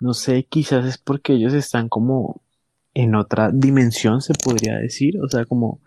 No 0.00 0.14
sé, 0.14 0.44
quizás 0.44 0.86
es 0.86 0.96
porque 0.96 1.32
ellos 1.32 1.54
están 1.54 1.88
como 1.88 2.40
en 2.94 3.16
otra 3.16 3.50
dimensión, 3.52 4.20
se 4.22 4.32
podría 4.32 4.76
decir. 4.76 5.20
O 5.20 5.28
sea, 5.28 5.44
como 5.44 5.80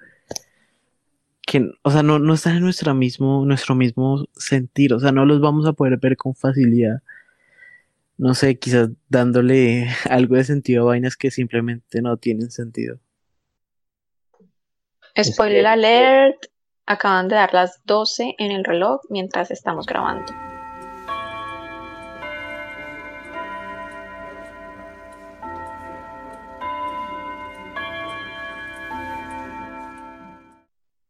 que, 1.47 1.71
o 1.81 1.91
sea, 1.91 2.03
no, 2.03 2.19
no 2.19 2.33
están 2.33 2.57
en 2.57 2.63
nuestro 2.63 2.93
mismo, 2.93 3.45
nuestro 3.45 3.73
mismo 3.73 4.25
sentir. 4.35 4.93
O 4.93 4.99
sea, 4.99 5.13
no 5.13 5.25
los 5.25 5.39
vamos 5.39 5.65
a 5.65 5.73
poder 5.73 5.97
ver 5.97 6.17
con 6.17 6.35
facilidad. 6.35 7.01
No 8.17 8.35
sé, 8.35 8.59
quizás 8.59 8.89
dándole 9.07 9.87
algo 10.09 10.35
de 10.35 10.43
sentido 10.43 10.83
a 10.83 10.87
vainas 10.87 11.15
que 11.15 11.31
simplemente 11.31 12.01
no 12.01 12.17
tienen 12.17 12.51
sentido. 12.51 12.99
Spoiler 15.21 15.67
alert, 15.67 16.50
Acaban 16.85 17.27
de 17.27 17.35
dar 17.35 17.53
las 17.53 17.81
12 17.85 18.35
en 18.37 18.51
el 18.51 18.63
reloj 18.63 19.01
mientras 19.09 19.51
estamos 19.51 19.85
grabando. 19.85 20.33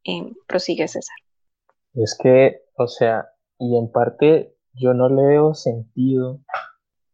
Eh, 0.04 0.34
prosigue 0.48 0.88
César. 0.88 1.16
Es 1.94 2.18
que, 2.22 2.64
o 2.78 2.88
sea, 2.88 3.30
y 3.58 3.78
en 3.78 3.92
parte 3.92 4.56
yo 4.74 4.94
no 4.94 5.10
le 5.10 5.24
veo 5.24 5.54
sentido 5.54 6.42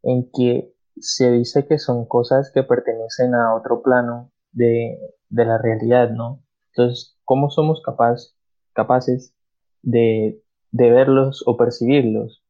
en 0.03 0.29
que 0.31 0.73
se 0.99 1.31
dice 1.31 1.67
que 1.67 1.77
son 1.77 2.05
cosas 2.07 2.51
que 2.53 2.63
pertenecen 2.63 3.35
a 3.35 3.55
otro 3.55 3.83
plano 3.83 4.31
de, 4.51 4.97
de 5.29 5.45
la 5.45 5.57
realidad, 5.57 6.09
¿no? 6.09 6.43
Entonces, 6.71 7.19
¿cómo 7.23 7.49
somos 7.49 7.81
capaces 7.83 8.36
capaces 8.77 9.33
de, 9.81 10.39
de 10.71 10.91
verlos 10.91 11.43
o 11.47 11.57
percibirlos. 11.57 12.43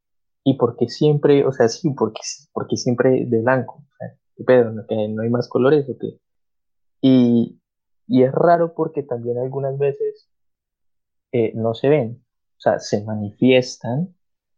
Y 0.44 0.58
porque 0.58 0.88
siempre, 0.90 1.46
o 1.46 1.52
sea, 1.52 1.70
sí, 1.70 1.90
porque, 1.98 2.22
porque 2.54 2.76
siempre 2.76 3.26
de 3.26 3.42
blanco. 3.42 3.84
O 4.40 4.46
¿qué? 4.46 4.64
¿No, 4.64 4.84
no 5.10 5.22
hay 5.24 5.30
más 5.30 5.48
colores 5.48 5.90
o 5.90 5.98
qué? 5.98 6.20
Y, 7.02 7.60
y 8.08 8.24
es 8.24 8.32
raro 8.32 8.74
porque 8.76 9.04
también 9.04 9.38
algunas 9.38 9.78
veces 9.78 10.30
eh, 11.32 11.54
no 11.56 11.74
se 11.74 11.90
ven. 11.90 12.24
O 12.58 12.60
sea, 12.60 12.80
se 12.80 13.04
manifiestan, 13.04 14.16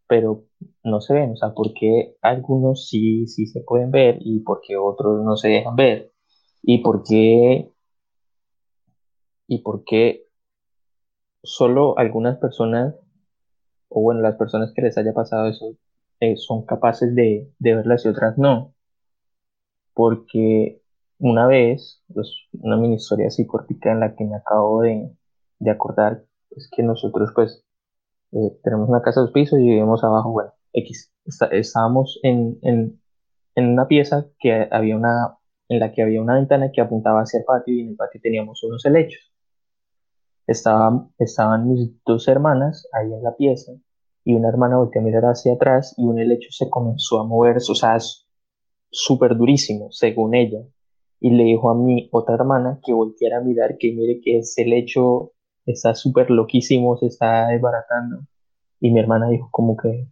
pero 0.07 0.45
no 0.84 1.01
se 1.01 1.13
ven. 1.13 1.32
O 1.32 1.38
sea, 1.38 1.53
porque 1.53 2.15
algunos 2.22 2.88
sí, 2.88 3.28
sí 3.28 3.45
se 3.45 3.61
pueden 3.61 3.91
ver 3.91 4.17
y 4.22 4.39
porque 4.41 4.76
otros 4.78 5.24
no 5.24 5.38
se 5.38 5.49
dejan 5.49 5.76
ver. 5.76 6.11
Y 6.63 6.80
porque, 6.80 7.72
y 9.47 9.59
porque 9.59 10.28
solo 11.44 11.98
algunas 11.98 12.38
personas, 12.40 12.96
o 13.90 14.02
bueno, 14.02 14.22
las 14.22 14.36
personas 14.38 14.74
que 14.76 14.82
les 14.84 14.98
haya 14.98 15.14
pasado 15.14 15.48
eso, 15.48 15.76
eh, 16.22 16.36
son 16.38 16.66
capaces 16.66 17.16
de, 17.16 17.52
de 17.60 17.76
verlas 17.76 18.06
y 18.06 18.10
otras 18.10 18.38
no. 18.38 18.74
porque 19.94 20.82
una 21.20 21.48
vez, 21.48 22.04
pues, 22.14 22.34
una 22.54 22.78
mini 22.78 22.96
historia 22.96 23.28
así 23.28 23.46
cortica 23.46 23.92
en 23.92 24.00
la 24.00 24.16
que 24.16 24.24
me 24.26 24.36
acabo 24.38 24.82
de, 24.82 25.12
de 25.60 25.72
acordar, 25.72 26.24
es 26.52 26.70
que 26.76 26.84
nosotros 26.84 27.32
pues 27.36 27.64
eh, 28.34 28.60
tenemos 28.64 28.90
una 28.90 29.02
casa 29.02 29.22
de 29.22 29.26
dos 29.26 29.34
pisos 29.34 29.60
y 29.60 29.64
vivimos 29.64 30.04
abajo, 30.04 30.32
bueno, 30.32 30.54
X, 30.74 31.12
estábamos 31.52 32.20
en, 32.24 32.60
en, 32.64 33.02
en 33.56 33.68
una 33.70 33.88
pieza 33.88 34.28
que 34.40 34.68
había 34.72 34.96
una, 34.98 35.38
en 35.70 35.80
la 35.80 35.92
que 35.94 36.04
había 36.04 36.22
una 36.22 36.36
ventana 36.36 36.72
que 36.74 36.82
apuntaba 36.82 37.22
hacia 37.22 37.40
el 37.40 37.46
patio 37.46 37.76
y 37.76 37.82
en 37.82 37.90
el 37.90 37.96
patio 37.96 38.22
teníamos 38.24 38.64
unos 38.64 38.86
helechos. 38.86 39.28
Estaban, 40.50 41.12
estaban 41.20 41.70
mis 41.70 41.91
dos 42.06 42.28
hermanas 42.28 42.88
ahí 42.93 43.14
en 43.14 43.24
la 43.24 43.36
pieza 43.36 43.72
y 44.24 44.34
una 44.34 44.50
hermana 44.50 44.78
volteó 44.78 45.02
a 45.02 45.06
mirar 45.06 45.24
hacia 45.26 45.54
atrás 45.54 45.93
y 45.97 46.04
un 46.04 46.20
helecho 46.20 46.50
se 46.52 46.70
comenzó 46.70 47.20
a 47.20 47.24
mover, 47.24 47.58
o 47.58 47.76
sea, 47.76 47.97
súper 48.91 49.36
durísimo, 49.38 49.91
según 49.91 50.36
ella. 50.36 50.60
Y 51.20 51.32
le 51.32 51.43
dijo 51.43 51.70
a 51.70 51.76
mi 51.76 52.10
otra 52.12 52.36
hermana 52.36 52.80
que 52.84 52.93
volteara 52.93 53.38
a 53.38 53.41
mirar, 53.41 53.78
que 53.78 53.91
mire 53.91 54.22
que 54.22 54.39
ese 54.39 54.64
helecho 54.64 55.34
está 55.66 55.93
súper 55.93 56.32
loquísimo, 56.32 56.97
se 56.97 57.08
está 57.08 57.47
desbaratando. 57.47 58.22
Y 58.80 58.91
mi 58.91 59.00
hermana 59.00 59.30
dijo 59.30 59.50
como 59.52 59.76
que, 59.78 60.08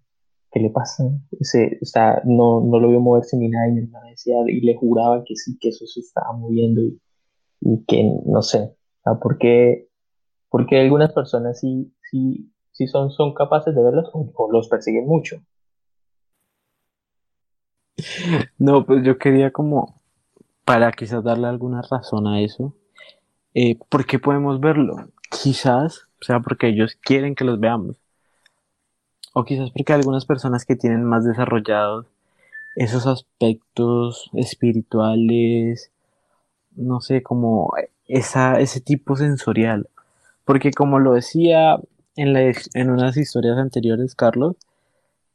¿qué 0.52 0.60
le 0.60 0.70
pasa? 0.70 1.04
Se, 1.42 1.78
está, 1.82 2.22
no, 2.26 2.62
no 2.62 2.80
lo 2.80 2.90
vio 2.90 3.00
moverse 3.00 3.38
ni 3.38 3.50
nada 3.50 3.70
y 3.70 3.74
mi 3.74 3.82
hermana 3.82 4.10
decía, 4.10 4.36
y 4.48 4.62
le 4.62 4.76
juraba 4.76 5.24
que 5.26 5.36
sí, 5.36 5.58
que 5.60 5.70
eso 5.70 5.86
se 5.86 6.02
estaba 6.02 6.34
moviendo 6.34 6.82
y, 6.82 7.00
y 7.62 7.86
que 7.86 8.12
no 8.26 8.42
sé, 8.42 8.76
o 9.06 9.20
porque, 9.20 9.87
porque 10.50 10.80
algunas 10.80 11.14
personas 11.14 11.60
sí, 11.60 11.94
sí, 12.10 12.52
sí 12.72 12.88
son, 12.88 13.12
son 13.12 13.34
capaces 13.34 13.76
de 13.76 13.84
verlos 13.84 14.10
o, 14.14 14.52
los 14.52 14.68
persiguen 14.68 15.06
mucho. 15.06 15.38
No, 18.58 18.86
pues 18.86 19.04
yo 19.04 19.18
quería 19.18 19.52
como, 19.52 20.02
para 20.66 20.92
quizás 20.92 21.24
darle 21.24 21.48
alguna 21.48 21.82
razón 21.82 22.28
a 22.28 22.42
eso, 22.42 22.76
eh, 23.54 23.78
¿por 23.90 24.06
qué 24.06 24.20
podemos 24.20 24.60
verlo? 24.60 25.10
Quizás 25.30 26.08
sea 26.22 26.40
porque 26.40 26.68
ellos 26.68 26.98
quieren 27.02 27.36
que 27.36 27.46
los 27.46 27.60
veamos. 27.60 27.98
O 29.34 29.44
quizás 29.44 29.72
porque 29.72 29.94
algunas 29.94 30.26
personas 30.26 30.66
que 30.66 30.76
tienen 30.76 31.04
más 31.04 31.26
desarrollados 31.26 32.08
esos 32.76 33.08
aspectos 33.08 34.30
espirituales, 34.34 35.92
no 36.76 37.02
sé, 37.02 37.24
como 37.24 37.74
esa, 38.08 38.60
ese 38.60 38.82
tipo 38.82 39.16
sensorial. 39.16 39.90
Porque 40.48 40.72
como 40.72 41.00
lo 41.00 41.14
decía 41.14 41.78
en, 42.16 42.32
la, 42.32 42.40
en 42.74 42.90
unas 42.90 43.18
historias 43.18 43.58
anteriores, 43.58 44.16
Carlos, 44.16 44.56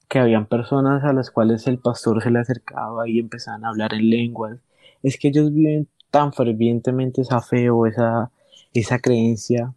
que 0.08 0.18
habían 0.18 0.46
personas 0.46 1.04
a 1.04 1.12
las 1.12 1.30
cuales 1.30 1.66
el 1.66 1.78
pastor 1.78 2.22
se 2.22 2.30
le 2.30 2.38
acercaba 2.38 3.06
y 3.06 3.18
empezaban 3.18 3.66
a 3.66 3.68
hablar 3.68 3.92
en 3.92 4.08
lenguas. 4.08 4.58
Es 5.02 5.18
que 5.18 5.28
ellos 5.28 5.52
viven 5.52 5.86
tan 6.10 6.32
fervientemente 6.32 7.20
esa 7.20 7.42
fe 7.42 7.68
o 7.68 7.86
esa, 7.86 8.30
esa 8.72 9.00
creencia 9.00 9.74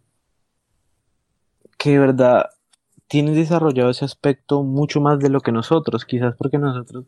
que 1.76 1.90
de 1.90 1.98
verdad 1.98 2.46
tienen 3.06 3.34
desarrollado 3.34 3.90
ese 3.90 4.06
aspecto 4.06 4.62
mucho 4.62 5.02
más 5.02 5.18
de 5.18 5.28
lo 5.28 5.42
que 5.42 5.52
nosotros, 5.52 6.06
quizás 6.06 6.34
porque 6.38 6.56
nosotros 6.56 7.04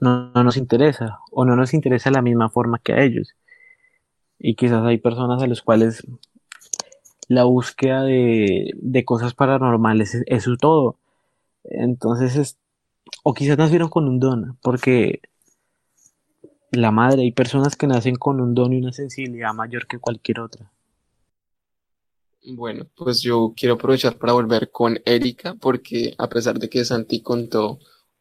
no, 0.00 0.30
nos 0.34 0.58
interesa 0.58 1.20
o 1.32 1.46
no 1.46 1.56
nos 1.56 1.72
interesa 1.72 2.10
de 2.10 2.16
la 2.16 2.22
misma 2.22 2.50
forma 2.50 2.78
que 2.78 2.92
a 2.92 3.02
ellos. 3.02 3.34
Y 4.38 4.54
quizás 4.54 4.84
hay 4.84 4.98
personas 4.98 5.42
a 5.42 5.46
las 5.46 5.62
cuales 5.62 6.06
la 7.28 7.44
búsqueda 7.44 8.02
de, 8.02 8.72
de 8.76 9.04
cosas 9.04 9.34
paranormales 9.34 10.14
es, 10.14 10.24
es, 10.26 10.42
su 10.44 10.56
todo. 10.56 10.98
Entonces, 11.64 12.36
es, 12.36 12.58
o 13.22 13.34
quizás 13.34 13.58
nacieron 13.58 13.90
con 13.90 14.08
un 14.08 14.18
don, 14.18 14.58
porque 14.62 15.20
la 16.72 16.90
madre, 16.90 17.22
hay 17.22 17.32
personas 17.32 17.76
que 17.76 17.86
nacen 17.86 18.16
con 18.16 18.40
un 18.40 18.54
don 18.54 18.72
y 18.72 18.78
una 18.78 18.92
sensibilidad 18.92 19.54
mayor 19.54 19.86
que 19.86 19.98
cualquier 19.98 20.40
otra. 20.40 20.72
Bueno, 22.44 22.86
pues 22.96 23.20
yo 23.20 23.52
quiero 23.56 23.74
aprovechar 23.74 24.16
para 24.16 24.32
volver 24.32 24.70
con 24.70 24.98
Erika, 25.04 25.54
porque 25.54 26.14
a 26.18 26.28
pesar 26.28 26.58
de 26.58 26.68
que 26.68 26.84
Santi 26.84 27.20
contó 27.20 27.78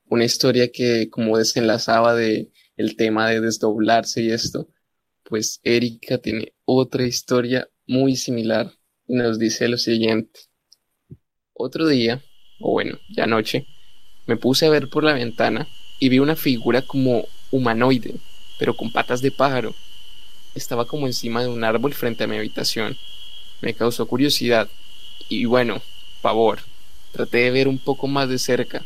una 0.10 0.26
historia 0.26 0.72
que 0.72 1.10
como 1.10 1.38
desenlazaba 1.38 2.14
de 2.14 2.52
el 2.76 2.96
tema 2.96 3.30
de 3.30 3.42
desdoblarse 3.42 4.22
y 4.22 4.32
esto, 4.32 4.68
pues 5.24 5.60
Erika 5.64 6.18
tiene 6.18 6.54
otra 6.66 7.04
historia 7.04 7.70
muy 7.86 8.16
similar 8.16 8.77
nos 9.08 9.40
dice 9.40 9.68
lo 9.68 9.78
siguiente. 9.78 10.40
Otro 11.54 11.88
día, 11.88 12.22
o 12.60 12.72
bueno, 12.72 13.00
ya 13.10 13.24
anoche, 13.24 13.66
me 14.26 14.38
puse 14.38 14.66
a 14.66 14.70
ver 14.70 14.90
por 14.90 15.04
la 15.04 15.14
ventana 15.14 15.68
y 16.00 16.10
vi 16.10 16.20
una 16.20 16.36
figura 16.36 16.82
como 16.82 17.26
humanoide, 17.52 18.16
pero 18.60 18.76
con 18.76 18.92
patas 18.92 19.22
de 19.22 19.32
pájaro. 19.32 19.74
Estaba 20.56 20.86
como 20.86 21.08
encima 21.08 21.42
de 21.42 21.50
un 21.50 21.64
árbol 21.64 21.94
frente 21.94 22.24
a 22.24 22.28
mi 22.28 22.38
habitación 22.38 22.98
me 23.62 23.74
causó 23.74 24.06
curiosidad 24.06 24.68
y 25.30 25.46
bueno, 25.46 25.82
favor, 26.22 26.60
traté 27.12 27.40
de 27.40 27.52
ver 27.52 27.68
un 27.68 27.80
poco 27.80 28.08
más 28.08 28.30
de 28.30 28.38
cerca, 28.38 28.84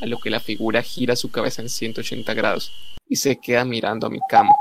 a 0.00 0.06
lo 0.06 0.18
que 0.18 0.30
la 0.30 0.40
figura 0.40 0.82
gira 0.82 1.16
su 1.16 1.30
cabeza 1.30 1.62
en 1.62 1.68
180 1.68 2.32
grados 2.34 2.72
y 3.08 3.16
se 3.16 3.38
queda 3.38 3.64
mirando 3.64 4.06
a 4.06 4.10
mi 4.10 4.20
cama. 4.28 4.54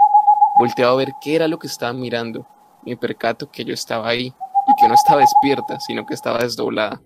Volteo 0.59 0.89
a 0.89 0.95
ver 0.95 1.09
qué 1.21 1.35
era 1.35 1.47
lo 1.47 1.59
que 1.59 1.67
estaba 1.67 1.93
mirando. 1.93 2.47
Me 2.85 2.97
percato 2.97 3.49
que 3.49 3.63
yo 3.63 3.73
estaba 3.73 4.09
ahí 4.09 4.33
que 4.81 4.87
no 4.87 4.95
estaba 4.95 5.21
despierta, 5.21 5.79
sino 5.79 6.05
que 6.05 6.13
estaba 6.13 6.39
desdoblada. 6.39 7.01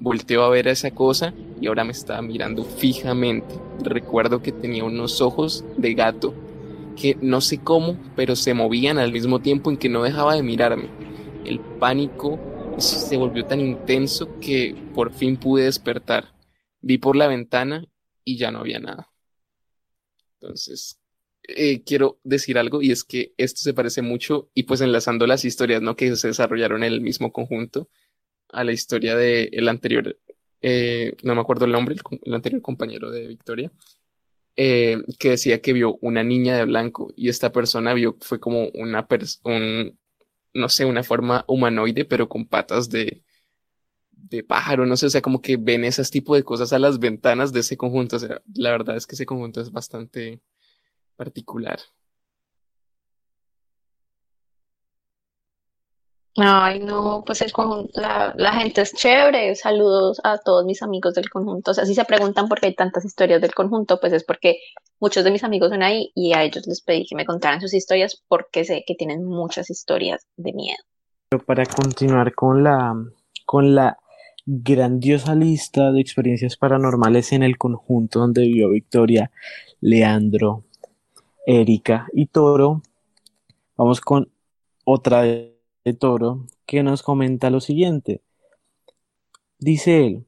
Volteo 0.00 0.42
a 0.42 0.48
ver 0.48 0.66
esa 0.66 0.90
cosa 0.90 1.34
y 1.60 1.66
ahora 1.66 1.84
me 1.84 1.92
estaba 1.92 2.22
mirando 2.22 2.64
fijamente. 2.64 3.54
Recuerdo 3.82 4.42
que 4.42 4.52
tenía 4.52 4.84
unos 4.84 5.20
ojos 5.20 5.64
de 5.76 5.94
gato 5.94 6.34
que 6.96 7.16
no 7.20 7.40
sé 7.40 7.58
cómo, 7.58 7.96
pero 8.16 8.34
se 8.34 8.54
movían 8.54 8.98
al 8.98 9.12
mismo 9.12 9.40
tiempo 9.40 9.70
en 9.70 9.76
que 9.76 9.88
no 9.88 10.02
dejaba 10.02 10.34
de 10.34 10.42
mirarme 10.42 10.88
el 11.44 11.60
pánico 11.60 12.38
se 12.78 13.16
volvió 13.16 13.44
tan 13.44 13.60
intenso 13.60 14.38
que 14.40 14.74
por 14.94 15.12
fin 15.12 15.36
pude 15.36 15.64
despertar. 15.64 16.32
Vi 16.80 16.98
por 16.98 17.16
la 17.16 17.26
ventana 17.26 17.84
y 18.24 18.38
ya 18.38 18.50
no 18.50 18.60
había 18.60 18.78
nada. 18.78 19.10
Entonces, 20.40 20.99
eh, 21.56 21.82
quiero 21.84 22.20
decir 22.24 22.58
algo 22.58 22.82
y 22.82 22.90
es 22.90 23.04
que 23.04 23.34
esto 23.36 23.60
se 23.60 23.74
parece 23.74 24.02
mucho 24.02 24.50
y 24.54 24.64
pues 24.64 24.80
enlazando 24.80 25.26
las 25.26 25.44
historias 25.44 25.82
¿no? 25.82 25.96
que 25.96 26.14
se 26.16 26.28
desarrollaron 26.28 26.82
en 26.84 26.92
el 26.92 27.00
mismo 27.00 27.32
conjunto 27.32 27.88
a 28.48 28.64
la 28.64 28.72
historia 28.72 29.16
del 29.16 29.48
el 29.52 29.68
anterior, 29.68 30.18
eh, 30.62 31.14
no 31.22 31.34
me 31.34 31.40
acuerdo 31.40 31.64
el 31.66 31.72
nombre, 31.72 31.96
el, 32.22 32.34
anterior 32.34 32.62
compañero 32.62 33.10
de 33.10 33.26
Victoria, 33.28 33.72
eh, 34.56 34.98
que 35.18 35.30
decía 35.30 35.60
que 35.60 35.72
vio 35.72 35.98
una 36.02 36.22
niña 36.24 36.56
de 36.56 36.64
blanco 36.64 37.12
y 37.16 37.28
esta 37.28 37.52
persona 37.52 37.94
vio, 37.94 38.16
fue 38.20 38.40
como 38.40 38.68
una 38.74 39.06
un, 39.44 39.98
no 40.54 40.68
sé, 40.68 40.84
una 40.84 41.02
forma 41.02 41.44
humanoide, 41.48 42.04
pero 42.04 42.28
con 42.28 42.46
patas 42.46 42.90
de, 42.90 43.22
de 44.12 44.44
pájaro, 44.44 44.86
no 44.86 44.96
sé, 44.96 45.06
o 45.06 45.10
sea, 45.10 45.22
como 45.22 45.40
que 45.42 45.56
ven 45.56 45.84
esas 45.84 46.10
tipo 46.10 46.34
de 46.34 46.44
cosas 46.44 46.72
a 46.72 46.78
las 46.78 46.98
ventanas 46.98 47.52
de 47.52 47.60
ese 47.60 47.76
conjunto, 47.76 48.16
o 48.16 48.18
sea, 48.18 48.42
la 48.54 48.70
verdad 48.70 48.96
es 48.96 49.06
que 49.06 49.14
ese 49.14 49.26
conjunto 49.26 49.60
es 49.60 49.70
bastante 49.72 50.40
particular. 51.20 51.78
Ay, 56.36 56.78
no, 56.78 57.22
pues 57.26 57.42
el 57.42 57.52
conjunto, 57.52 58.00
la, 58.00 58.32
la, 58.38 58.52
gente 58.54 58.80
es 58.80 58.94
chévere. 58.94 59.54
Saludos 59.54 60.18
a 60.24 60.38
todos 60.38 60.64
mis 60.64 60.82
amigos 60.82 61.12
del 61.14 61.28
conjunto. 61.28 61.72
O 61.72 61.74
sea, 61.74 61.84
si 61.84 61.94
se 61.94 62.06
preguntan 62.06 62.48
por 62.48 62.58
qué 62.58 62.68
hay 62.68 62.74
tantas 62.74 63.04
historias 63.04 63.42
del 63.42 63.52
conjunto, 63.52 64.00
pues 64.00 64.14
es 64.14 64.24
porque 64.24 64.60
muchos 64.98 65.22
de 65.24 65.30
mis 65.30 65.44
amigos 65.44 65.68
son 65.68 65.82
ahí 65.82 66.10
y 66.14 66.32
a 66.32 66.42
ellos 66.42 66.66
les 66.66 66.80
pedí 66.80 67.04
que 67.04 67.16
me 67.16 67.26
contaran 67.26 67.60
sus 67.60 67.74
historias 67.74 68.22
porque 68.26 68.64
sé 68.64 68.84
que 68.86 68.94
tienen 68.94 69.22
muchas 69.26 69.68
historias 69.68 70.26
de 70.38 70.54
miedo. 70.54 70.82
Pero 71.28 71.44
para 71.44 71.66
continuar 71.66 72.34
con 72.34 72.64
la, 72.64 72.94
con 73.44 73.74
la 73.74 73.98
grandiosa 74.46 75.34
lista 75.34 75.92
de 75.92 76.00
experiencias 76.00 76.56
paranormales 76.56 77.32
en 77.32 77.42
el 77.42 77.58
conjunto 77.58 78.20
donde 78.20 78.42
vivió 78.42 78.70
Victoria, 78.70 79.30
Leandro, 79.80 80.64
Erika 81.52 82.06
y 82.12 82.26
Toro, 82.26 82.80
vamos 83.76 84.00
con 84.00 84.30
otra 84.84 85.22
de 85.22 85.52
Toro 85.98 86.46
que 86.64 86.84
nos 86.84 87.02
comenta 87.02 87.50
lo 87.50 87.60
siguiente. 87.60 88.22
Dice 89.58 90.06
él, 90.06 90.26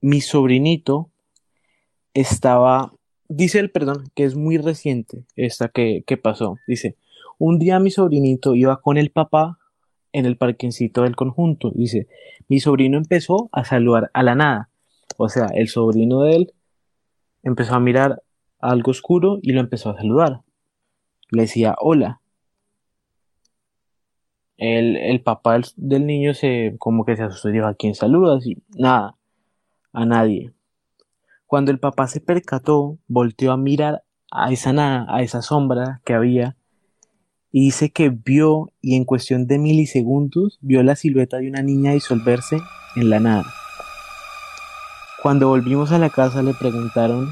mi 0.00 0.20
sobrinito 0.20 1.10
estaba 2.14 2.92
dice 3.26 3.58
el 3.58 3.72
perdón, 3.72 4.04
que 4.14 4.22
es 4.22 4.36
muy 4.36 4.56
reciente 4.56 5.24
esta 5.34 5.68
que, 5.68 6.04
que 6.06 6.16
pasó. 6.16 6.58
Dice, 6.68 6.96
un 7.38 7.58
día 7.58 7.80
mi 7.80 7.90
sobrinito 7.90 8.54
iba 8.54 8.80
con 8.80 8.98
el 8.98 9.10
papá 9.10 9.58
en 10.12 10.26
el 10.26 10.36
parquecito 10.36 11.02
del 11.02 11.16
conjunto. 11.16 11.72
Dice, 11.74 12.06
mi 12.46 12.60
sobrino 12.60 12.98
empezó 12.98 13.48
a 13.50 13.64
saludar 13.64 14.12
a 14.14 14.22
la 14.22 14.36
nada. 14.36 14.70
O 15.16 15.28
sea, 15.28 15.46
el 15.46 15.66
sobrino 15.66 16.22
de 16.22 16.36
él 16.36 16.54
empezó 17.42 17.74
a 17.74 17.80
mirar 17.80 18.22
algo 18.62 18.92
oscuro 18.92 19.38
y 19.42 19.52
lo 19.52 19.60
empezó 19.60 19.90
a 19.90 19.96
saludar. 19.96 20.40
Le 21.30 21.42
decía, 21.42 21.74
hola. 21.78 22.20
El, 24.56 24.96
el 24.96 25.20
papá 25.20 25.60
del, 25.76 26.06
niño 26.06 26.34
se 26.34 26.76
como 26.78 27.04
que 27.04 27.16
se 27.16 27.24
asustó 27.24 27.48
dijo, 27.48 27.66
¿a 27.66 27.74
quién 27.74 27.94
saludas? 27.94 28.46
Y 28.46 28.62
nada, 28.76 29.16
a 29.92 30.06
nadie. 30.06 30.52
Cuando 31.46 31.70
el 31.70 31.80
papá 31.80 32.06
se 32.06 32.20
percató, 32.20 32.98
volteó 33.08 33.52
a 33.52 33.56
mirar 33.56 34.04
a 34.30 34.52
esa 34.52 34.72
nada, 34.72 35.06
a 35.08 35.22
esa 35.22 35.42
sombra 35.42 36.00
que 36.04 36.14
había 36.14 36.56
y 37.50 37.66
dice 37.66 37.90
que 37.90 38.08
vio 38.08 38.72
y 38.80 38.96
en 38.96 39.04
cuestión 39.04 39.46
de 39.46 39.58
milisegundos 39.58 40.58
vio 40.62 40.82
la 40.82 40.96
silueta 40.96 41.36
de 41.36 41.48
una 41.48 41.62
niña 41.62 41.92
disolverse 41.92 42.58
en 42.96 43.10
la 43.10 43.20
nada. 43.20 43.44
Cuando 45.22 45.48
volvimos 45.48 45.92
a 45.92 45.98
la 45.98 46.08
casa 46.08 46.42
le 46.42 46.54
preguntaron 46.54 47.28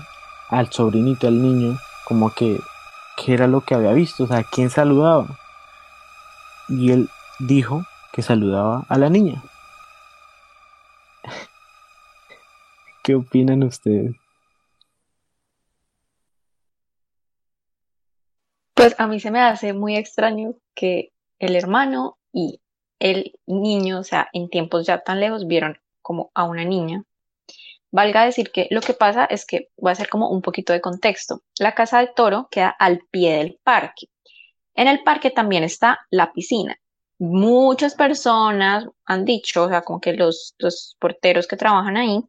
al 0.51 0.73
sobrinito, 0.73 1.29
al 1.29 1.41
niño, 1.41 1.79
como 2.05 2.31
que 2.31 2.61
qué 3.17 3.35
era 3.35 3.47
lo 3.47 3.61
que 3.63 3.75
había 3.75 3.93
visto, 3.93 4.25
o 4.25 4.27
sea, 4.27 4.45
quién 4.45 4.71
saludaba. 4.71 5.39
Y 6.69 6.93
él 6.93 7.09
dijo 7.39 7.85
que 8.13 8.23
saludaba 8.23 8.85
a 8.89 8.99
la 8.99 9.09
niña. 9.09 9.43
¿Qué 13.03 13.15
opinan 13.15 13.63
ustedes? 13.63 14.15
Pues 18.75 18.97
a 18.99 19.07
mí 19.07 19.21
se 19.21 19.31
me 19.31 19.41
hace 19.41 19.73
muy 19.75 19.97
extraño 19.97 20.55
que 20.75 21.13
el 21.39 21.55
hermano 21.55 22.17
y 22.33 22.61
el 22.99 23.39
niño, 23.47 24.01
o 24.01 24.05
sea, 24.05 24.29
en 24.33 24.49
tiempos 24.49 24.87
ya 24.87 25.01
tan 25.03 25.21
lejos, 25.21 25.47
vieron 25.47 25.79
como 26.03 26.31
a 26.35 26.45
una 26.45 26.65
niña. 26.65 27.05
Valga 27.91 28.25
decir 28.25 28.53
que 28.53 28.69
lo 28.71 28.81
que 28.81 28.95
pasa 28.95 29.25
es 29.25 29.45
que 29.45 29.69
voy 29.77 29.91
a 29.91 29.93
hacer 29.93 30.09
como 30.09 30.31
un 30.31 30.43
poquito 30.43 30.73
de 30.73 30.81
contexto. 30.81 31.43
La 31.59 31.75
casa 31.75 31.99
del 31.99 32.15
toro 32.15 32.49
queda 32.51 32.69
al 32.69 33.01
pie 33.11 33.37
del 33.39 33.59
parque. 33.63 34.07
En 34.75 34.89
el 34.89 35.03
parque 35.03 35.31
también 35.31 35.65
está 35.65 35.99
la 36.11 36.33
piscina. 36.33 36.77
Muchas 37.19 37.95
personas 37.95 38.87
han 39.05 39.25
dicho, 39.25 39.65
o 39.65 39.69
sea, 39.69 39.83
como 39.83 40.01
que 40.01 40.15
los, 40.15 40.55
los 40.59 40.97
porteros 40.99 41.47
que 41.47 41.57
trabajan 41.57 41.97
ahí 41.97 42.21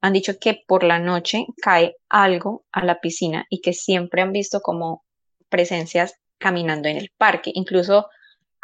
han 0.00 0.12
dicho 0.12 0.38
que 0.40 0.64
por 0.66 0.82
la 0.82 0.98
noche 0.98 1.46
cae 1.62 1.96
algo 2.08 2.64
a 2.72 2.84
la 2.84 3.00
piscina 3.00 3.46
y 3.48 3.60
que 3.60 3.72
siempre 3.72 4.20
han 4.20 4.32
visto 4.32 4.60
como 4.60 5.04
presencias 5.48 6.16
caminando 6.38 6.88
en 6.88 6.96
el 6.96 7.10
parque. 7.16 7.52
Incluso 7.54 8.08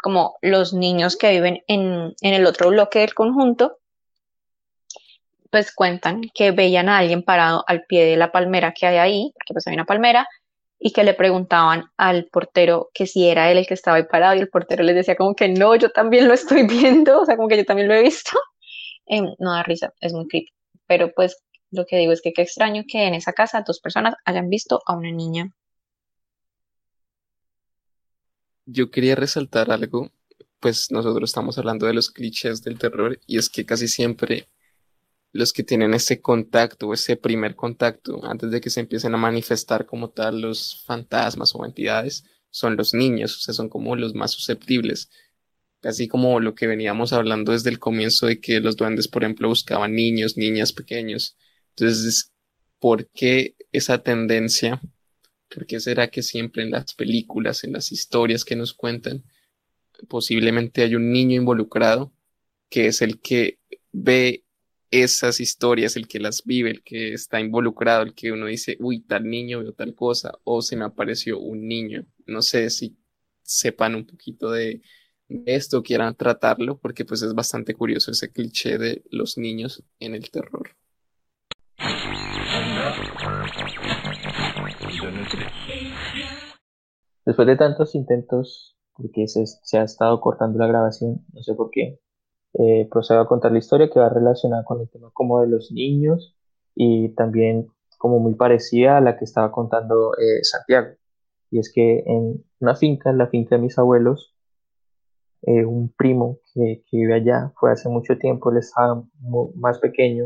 como 0.01 0.37
los 0.41 0.73
niños 0.73 1.15
que 1.15 1.31
viven 1.31 1.63
en, 1.67 2.13
el 2.21 2.45
otro 2.45 2.69
bloque 2.69 2.99
del 2.99 3.13
conjunto, 3.13 3.77
pues 5.49 5.73
cuentan 5.73 6.21
que 6.33 6.51
veían 6.51 6.89
a 6.89 6.97
alguien 6.99 7.23
parado 7.23 7.63
al 7.67 7.83
pie 7.85 8.05
de 8.05 8.17
la 8.17 8.31
palmera 8.31 8.73
que 8.73 8.87
hay 8.87 8.97
ahí, 8.97 9.31
porque 9.33 9.53
pues 9.53 9.67
hay 9.67 9.73
una 9.73 9.85
palmera, 9.85 10.27
y 10.79 10.91
que 10.91 11.03
le 11.03 11.13
preguntaban 11.13 11.85
al 11.97 12.27
portero 12.31 12.89
que 12.93 13.05
si 13.07 13.27
era 13.27 13.51
él 13.51 13.57
el 13.57 13.67
que 13.67 13.73
estaba 13.73 13.97
ahí 13.97 14.03
parado 14.03 14.35
y 14.35 14.39
el 14.39 14.49
portero 14.49 14.83
les 14.83 14.95
decía 14.95 15.15
como 15.15 15.35
que 15.35 15.49
no, 15.49 15.75
yo 15.75 15.91
también 15.91 16.27
lo 16.27 16.33
estoy 16.33 16.65
viendo, 16.67 17.21
o 17.21 17.25
sea, 17.25 17.35
como 17.35 17.47
que 17.49 17.57
yo 17.57 17.65
también 17.65 17.87
lo 17.87 17.95
he 17.95 18.03
visto. 18.03 18.31
Em, 19.11 19.25
no 19.39 19.53
da 19.53 19.63
risa, 19.63 19.91
es 20.01 20.13
muy 20.13 20.27
creepy. 20.27 20.51
Pero 20.85 21.11
pues 21.15 21.43
lo 21.71 21.85
que 21.85 21.97
digo 21.97 22.11
es 22.11 22.21
que 22.21 22.31
qué 22.31 22.43
extraño 22.43 22.83
que 22.87 23.05
en 23.07 23.15
esa 23.15 23.33
casa 23.33 23.63
dos 23.65 23.79
personas 23.79 24.13
hayan 24.25 24.49
visto 24.49 24.81
a 24.85 24.95
una 24.95 25.11
niña 25.11 25.51
yo 28.71 28.91
quería 28.91 29.15
resaltar 29.15 29.71
algo, 29.71 30.11
pues 30.59 30.91
nosotros 30.91 31.29
estamos 31.29 31.57
hablando 31.57 31.87
de 31.87 31.93
los 31.93 32.11
clichés 32.11 32.61
del 32.61 32.77
terror 32.77 33.19
y 33.25 33.37
es 33.37 33.49
que 33.49 33.65
casi 33.65 33.87
siempre 33.87 34.47
los 35.31 35.53
que 35.53 35.63
tienen 35.63 35.93
ese 35.93 36.21
contacto, 36.21 36.93
ese 36.93 37.15
primer 37.17 37.55
contacto, 37.55 38.19
antes 38.23 38.51
de 38.51 38.61
que 38.61 38.69
se 38.69 38.79
empiecen 38.79 39.13
a 39.13 39.17
manifestar 39.17 39.85
como 39.85 40.09
tal 40.09 40.41
los 40.41 40.83
fantasmas 40.85 41.53
o 41.55 41.65
entidades, 41.65 42.23
son 42.49 42.75
los 42.75 42.93
niños, 42.93 43.37
o 43.37 43.39
sea, 43.39 43.53
son 43.53 43.69
como 43.69 43.95
los 43.95 44.15
más 44.15 44.31
susceptibles. 44.31 45.09
Casi 45.81 46.07
como 46.07 46.39
lo 46.39 46.55
que 46.55 46.67
veníamos 46.67 47.13
hablando 47.13 47.51
desde 47.53 47.69
el 47.69 47.79
comienzo 47.79 48.25
de 48.25 48.39
que 48.41 48.59
los 48.59 48.75
duendes, 48.75 49.07
por 49.07 49.23
ejemplo, 49.23 49.47
buscaban 49.47 49.95
niños, 49.95 50.35
niñas 50.35 50.73
pequeños. 50.73 51.37
Entonces, 51.69 52.33
¿por 52.79 53.07
qué 53.09 53.55
esa 53.71 54.01
tendencia 54.03 54.81
¿Por 55.49 55.65
qué 55.65 55.79
será 55.79 56.09
que 56.09 56.21
siempre 56.21 56.63
en 56.63 56.71
las 56.71 56.93
películas, 56.93 57.63
en 57.63 57.73
las 57.73 57.91
historias 57.91 58.45
que 58.45 58.55
nos 58.55 58.73
cuentan, 58.73 59.23
posiblemente 60.07 60.83
hay 60.83 60.95
un 60.95 61.11
niño 61.11 61.35
involucrado 61.35 62.13
que 62.69 62.85
es 62.87 63.01
el 63.01 63.19
que 63.19 63.57
ve 63.91 64.45
esas 64.91 65.39
historias, 65.39 65.95
el 65.95 66.07
que 66.07 66.19
las 66.19 66.43
vive, 66.43 66.71
el 66.71 66.83
que 66.83 67.13
está 67.13 67.39
involucrado, 67.39 68.03
el 68.03 68.13
que 68.13 68.31
uno 68.31 68.47
dice, 68.47 68.77
uy, 68.79 69.01
tal 69.01 69.29
niño 69.29 69.59
vio 69.61 69.73
tal 69.73 69.93
cosa, 69.95 70.33
o 70.43 70.61
se 70.61 70.75
me 70.75 70.85
apareció 70.85 71.39
un 71.39 71.67
niño. 71.67 72.05
No 72.25 72.41
sé 72.41 72.69
si 72.69 72.97
sepan 73.43 73.95
un 73.95 74.05
poquito 74.05 74.51
de, 74.51 74.81
esto, 75.45 75.83
quieran 75.83 76.15
tratarlo, 76.15 76.79
porque 76.79 77.05
pues 77.05 77.21
es 77.21 77.33
bastante 77.33 77.75
curioso 77.75 78.11
ese 78.11 78.31
cliché 78.31 78.77
de 78.77 79.03
los 79.11 79.37
niños 79.37 79.83
en 79.99 80.15
el 80.15 80.29
terror. 80.31 80.75
Después 87.25 87.47
de 87.47 87.55
tantos 87.57 87.93
intentos, 87.93 88.75
porque 88.93 89.27
se, 89.27 89.77
ha 89.77 89.83
estado 89.83 90.19
cortando 90.19 90.57
la 90.57 90.67
grabación, 90.67 91.23
no 91.31 91.43
sé 91.43 91.53
por 91.53 91.69
qué, 91.69 91.99
eh, 92.53 92.87
procedo 92.89 93.21
a 93.21 93.27
contar 93.27 93.51
la 93.51 93.59
historia 93.59 93.89
que 93.89 93.99
va 93.99 94.09
relacionada 94.09 94.63
con 94.63 94.81
el 94.81 94.89
tema 94.89 95.09
como 95.13 95.41
de 95.41 95.47
los 95.47 95.71
niños 95.71 96.35
y 96.75 97.09
también 97.09 97.67
como 97.97 98.19
muy 98.19 98.35
parecida 98.35 98.97
a 98.97 99.01
la 99.01 99.17
que 99.17 99.25
estaba 99.25 99.51
contando 99.51 100.13
eh, 100.17 100.43
Santiago. 100.43 100.95
Y 101.51 101.59
es 101.59 101.71
que 101.73 102.03
en 102.05 102.43
una 102.59 102.75
finca, 102.75 103.09
en 103.09 103.17
la 103.17 103.27
finca 103.27 103.55
de 103.55 103.61
mis 103.61 103.77
abuelos, 103.77 104.35
eh, 105.43 105.65
un 105.65 105.89
primo 105.89 106.39
que, 106.53 106.83
que, 106.89 106.97
vive 106.97 107.15
allá, 107.15 107.51
fue 107.59 107.71
hace 107.71 107.89
mucho 107.89 108.17
tiempo, 108.17 108.51
él 108.51 108.57
estaba 108.57 109.03
más 109.55 109.79
pequeño, 109.79 110.25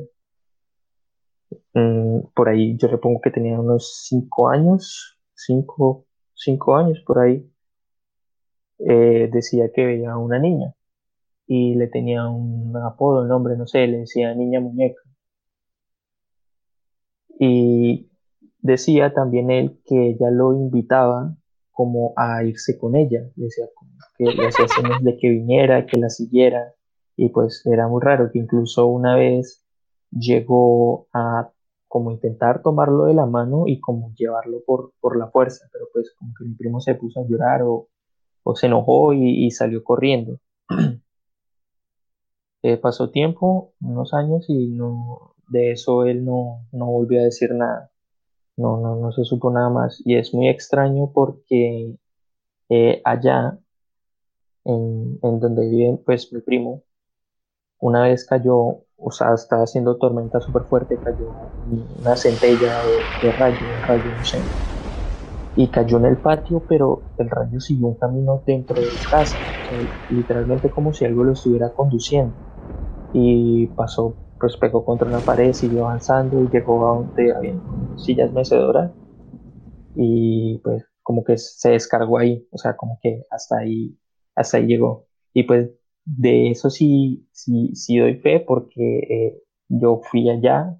mm, 1.73 2.19
por 2.35 2.49
ahí 2.49 2.77
yo 2.77 2.87
le 2.87 2.97
pongo 2.97 3.21
que 3.21 3.31
tenía 3.31 3.59
unos 3.59 4.05
5 4.07 4.49
años, 4.49 5.17
5 5.35 6.05
cinco 6.35 6.75
años 6.75 7.01
por 7.05 7.19
ahí, 7.19 7.49
eh, 8.79 9.29
decía 9.31 9.71
que 9.73 9.85
veía 9.85 10.11
a 10.11 10.17
una 10.17 10.39
niña 10.39 10.73
y 11.47 11.75
le 11.75 11.87
tenía 11.87 12.27
un 12.27 12.75
apodo, 12.77 13.21
un 13.21 13.27
nombre, 13.27 13.55
no 13.57 13.67
sé, 13.67 13.87
le 13.87 13.99
decía 13.99 14.33
niña 14.33 14.59
muñeca. 14.59 15.01
Y 17.39 18.09
decía 18.59 19.13
también 19.13 19.51
él 19.51 19.79
que 19.85 20.09
ella 20.11 20.31
lo 20.31 20.53
invitaba 20.53 21.35
como 21.71 22.13
a 22.15 22.43
irse 22.43 22.77
con 22.77 22.95
ella, 22.95 23.29
decía 23.35 23.65
que 24.17 24.25
le 24.25 24.47
hacía 24.47 24.67
señas 24.67 25.03
de 25.03 25.17
que 25.17 25.29
viniera, 25.29 25.85
que 25.85 25.99
la 25.99 26.09
siguiera, 26.09 26.73
y 27.15 27.29
pues 27.29 27.65
era 27.65 27.87
muy 27.87 28.01
raro 28.01 28.29
que 28.31 28.39
incluso 28.39 28.85
una 28.87 29.15
vez 29.15 29.63
llegó 30.11 31.07
a 31.13 31.51
como 31.87 32.11
intentar 32.11 32.63
tomarlo 32.63 33.05
de 33.05 33.13
la 33.13 33.27
mano 33.27 33.65
y 33.67 33.79
como 33.79 34.13
llevarlo 34.15 34.63
por, 34.65 34.93
por 34.99 35.15
la 35.17 35.27
fuerza, 35.27 35.67
pero 35.71 35.85
pues 35.93 36.11
como 36.17 36.33
que 36.35 36.45
mi 36.45 36.55
primo 36.55 36.81
se 36.81 36.95
puso 36.95 37.19
a 37.19 37.27
llorar 37.27 37.61
o, 37.63 37.87
se 38.55 38.65
enojó 38.65 39.13
y, 39.13 39.49
salió 39.51 39.83
corriendo. 39.83 40.39
Eh, 42.63 42.77
pasó 42.77 43.11
tiempo, 43.11 43.73
unos 43.81 44.13
años, 44.13 44.45
y 44.49 44.69
no, 44.69 45.35
de 45.49 45.71
eso 45.73 46.05
él 46.05 46.25
no, 46.25 46.65
no 46.71 46.85
volvió 46.87 47.21
a 47.21 47.25
decir 47.25 47.53
nada. 47.53 47.91
No, 48.57 48.77
no, 48.81 48.95
no 48.97 49.11
se 49.13 49.25
supo 49.25 49.51
nada 49.51 49.69
más. 49.69 50.01
Y 50.05 50.15
es 50.17 50.33
muy 50.33 50.49
extraño 50.49 51.11
porque 51.13 51.97
eh, 52.69 53.01
allá, 53.05 53.59
en, 54.65 55.19
en 55.23 55.39
donde 55.39 55.69
vive 55.69 55.97
pues 56.05 56.31
mi 56.33 56.41
primo, 56.41 56.83
una 57.79 58.03
vez 58.03 58.25
cayó 58.27 58.85
o 58.97 59.11
sea, 59.11 59.33
estaba 59.35 59.63
haciendo 59.63 59.97
tormenta 59.97 60.39
súper 60.41 60.63
fuerte, 60.65 60.99
cayó 60.99 61.27
una 61.63 62.15
centella 62.17 62.83
de, 63.21 63.31
rayo, 63.33 63.67
un 63.69 63.83
rayo, 63.83 64.11
no 64.13 64.23
sé. 64.23 64.51
Y 65.55 65.71
cayó 65.71 65.97
en 65.97 66.05
el 66.05 66.21
patio, 66.21 66.63
pero 66.67 67.07
el 67.17 67.27
rayo 67.27 67.59
siguió 67.59 67.87
un 67.87 67.97
camino 67.97 68.43
dentro 68.45 68.83
de 68.83 68.93
la 68.93 69.01
casa, 69.09 69.47
literalmente 70.07 70.69
como 70.69 70.93
si 70.93 71.05
algo 71.05 71.23
lo 71.23 71.33
estuviera 71.33 71.73
conduciendo. 71.73 72.37
Y 73.13 73.67
pasó, 73.67 74.15
pues 74.39 74.57
pegó 74.57 74.83
contra 74.83 75.07
una 75.07 75.19
pared, 75.19 75.53
siguió 75.53 75.85
avanzando 75.85 76.41
y 76.41 76.49
llegó 76.49 76.85
a 76.87 76.97
donde 76.97 77.33
había 77.33 77.55
sillas 77.97 78.31
mecedoras. 78.33 78.91
Y 79.95 80.59
pues 80.63 80.83
como 81.03 81.23
que 81.23 81.37
se 81.37 81.71
descargó 81.71 82.17
ahí, 82.17 82.47
o 82.51 82.57
sea, 82.57 82.75
como 82.75 82.99
que 83.01 83.23
hasta 83.29 83.59
ahí, 83.59 83.97
hasta 84.35 84.57
ahí 84.57 84.65
llegó. 84.65 85.05
Y 85.33 85.43
pues 85.43 85.69
de 86.05 86.51
eso 86.51 86.69
sí, 86.69 87.27
sí, 87.31 87.75
sí 87.75 87.97
doy 87.97 88.15
fe 88.15 88.39
porque 88.39 88.99
eh, 88.99 89.43
yo 89.69 90.01
fui 90.03 90.29
allá, 90.29 90.77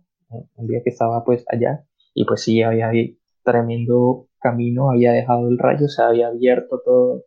un 0.55 0.67
día 0.67 0.81
que 0.84 0.89
estaba 0.89 1.23
pues 1.23 1.45
allá, 1.49 1.86
y 2.13 2.25
pues 2.25 2.41
sí, 2.41 2.61
había 2.61 2.91
tremendo 3.43 4.27
camino, 4.39 4.91
había 4.91 5.11
dejado 5.11 5.47
el 5.49 5.57
rayo, 5.57 5.88
se 5.88 6.01
había 6.03 6.27
abierto 6.27 6.81
todo 6.84 7.23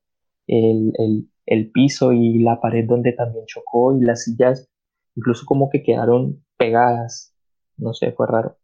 el, 0.46 0.92
el, 0.98 1.28
el 1.46 1.70
piso 1.70 2.12
y 2.12 2.40
la 2.40 2.60
pared 2.60 2.86
donde 2.86 3.12
también 3.12 3.44
chocó 3.46 3.96
y 3.96 4.00
las 4.04 4.24
sillas 4.24 4.68
incluso 5.16 5.44
como 5.46 5.70
que 5.70 5.82
quedaron 5.82 6.44
pegadas, 6.56 7.34
no 7.76 7.94
sé, 7.94 8.12
fue 8.12 8.26
raro. 8.28 8.56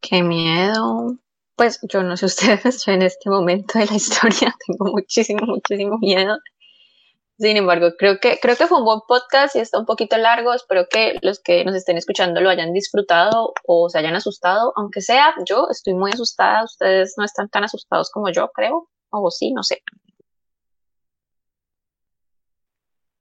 Qué 0.00 0.22
miedo. 0.22 1.16
Pues 1.56 1.78
yo 1.88 2.02
no 2.02 2.16
sé 2.16 2.26
ustedes, 2.26 2.84
yo 2.86 2.92
en 2.92 3.02
este 3.02 3.30
momento 3.30 3.78
de 3.78 3.86
la 3.86 3.94
historia 3.94 4.54
tengo 4.66 4.92
muchísimo, 4.92 5.46
muchísimo 5.46 5.98
miedo. 5.98 6.38
Sin 7.38 7.56
embargo, 7.56 7.90
creo 7.98 8.18
que, 8.20 8.38
creo 8.40 8.56
que 8.56 8.66
fue 8.66 8.78
un 8.78 8.84
buen 8.84 9.00
podcast 9.08 9.56
y 9.56 9.60
está 9.60 9.78
un 9.78 9.86
poquito 9.86 10.16
largo. 10.16 10.54
Espero 10.54 10.86
que 10.88 11.18
los 11.22 11.40
que 11.40 11.64
nos 11.64 11.74
estén 11.74 11.96
escuchando 11.96 12.40
lo 12.40 12.50
hayan 12.50 12.72
disfrutado 12.72 13.52
o 13.66 13.88
se 13.88 13.98
hayan 13.98 14.14
asustado. 14.14 14.72
Aunque 14.76 15.00
sea, 15.00 15.34
yo 15.46 15.66
estoy 15.70 15.94
muy 15.94 16.12
asustada. 16.12 16.64
Ustedes 16.64 17.14
no 17.16 17.24
están 17.24 17.48
tan 17.48 17.64
asustados 17.64 18.10
como 18.10 18.30
yo, 18.30 18.50
creo. 18.54 18.88
O 19.10 19.30
sí, 19.30 19.52
no 19.52 19.62
sé. 19.62 19.82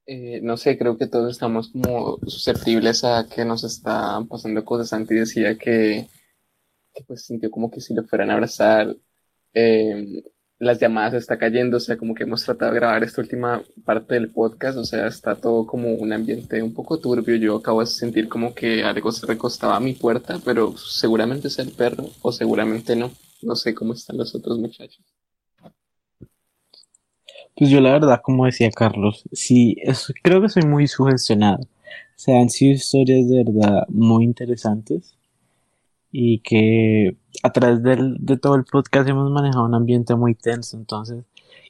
Eh, 0.05 0.41
no 0.41 0.57
sé, 0.57 0.77
creo 0.77 0.97
que 0.97 1.07
todos 1.07 1.31
estamos 1.31 1.69
como 1.69 2.19
susceptibles 2.27 3.03
a 3.03 3.27
que 3.27 3.45
nos 3.45 3.63
están 3.63 4.27
pasando 4.27 4.65
cosas. 4.65 4.89
Santi 4.89 5.15
decía 5.15 5.57
que, 5.57 6.07
pues 7.07 7.25
sintió 7.25 7.49
como 7.51 7.71
que 7.71 7.81
si 7.81 7.93
lo 7.93 8.03
fueran 8.03 8.29
a 8.31 8.33
abrazar. 8.33 8.95
Eh, 9.53 10.23
las 10.59 10.79
llamadas 10.79 11.15
está 11.15 11.39
cayendo, 11.39 11.77
o 11.77 11.79
sea, 11.79 11.97
como 11.97 12.13
que 12.13 12.23
hemos 12.23 12.43
tratado 12.45 12.71
de 12.71 12.79
grabar 12.79 13.03
esta 13.03 13.21
última 13.21 13.63
parte 13.83 14.13
del 14.13 14.29
podcast, 14.31 14.77
o 14.77 14.83
sea, 14.85 15.07
está 15.07 15.35
todo 15.35 15.65
como 15.65 15.91
un 15.95 16.13
ambiente 16.13 16.61
un 16.61 16.73
poco 16.73 16.99
turbio. 16.99 17.35
Yo 17.35 17.57
acabo 17.57 17.79
de 17.81 17.87
sentir 17.87 18.29
como 18.29 18.53
que 18.53 18.83
algo 18.83 19.11
se 19.11 19.25
recostaba 19.25 19.75
a 19.75 19.79
mi 19.79 19.93
puerta, 19.93 20.39
pero 20.45 20.77
seguramente 20.77 21.47
es 21.47 21.57
el 21.59 21.71
perro 21.71 22.05
o 22.21 22.31
seguramente 22.31 22.95
no. 22.95 23.11
No 23.41 23.55
sé 23.55 23.73
cómo 23.73 23.93
están 23.93 24.17
los 24.17 24.35
otros 24.35 24.59
muchachos. 24.59 25.03
Pues 27.61 27.69
yo 27.69 27.79
la 27.79 27.91
verdad, 27.91 28.21
como 28.23 28.45
decía 28.45 28.71
Carlos, 28.71 29.23
sí, 29.33 29.75
creo 30.23 30.41
que 30.41 30.49
soy 30.49 30.63
muy 30.63 30.87
sugestionado. 30.87 31.59
O 31.61 31.67
sea, 32.15 32.41
han 32.41 32.49
sido 32.49 32.73
historias 32.73 33.29
de 33.29 33.43
verdad 33.43 33.85
muy 33.87 34.23
interesantes 34.23 35.15
y 36.11 36.39
que 36.39 37.17
a 37.43 37.51
través 37.51 37.83
del, 37.83 38.17
de 38.19 38.37
todo 38.37 38.55
el 38.55 38.63
podcast 38.63 39.07
hemos 39.07 39.29
manejado 39.29 39.65
un 39.65 39.75
ambiente 39.75 40.15
muy 40.15 40.33
tenso, 40.33 40.75
entonces 40.75 41.23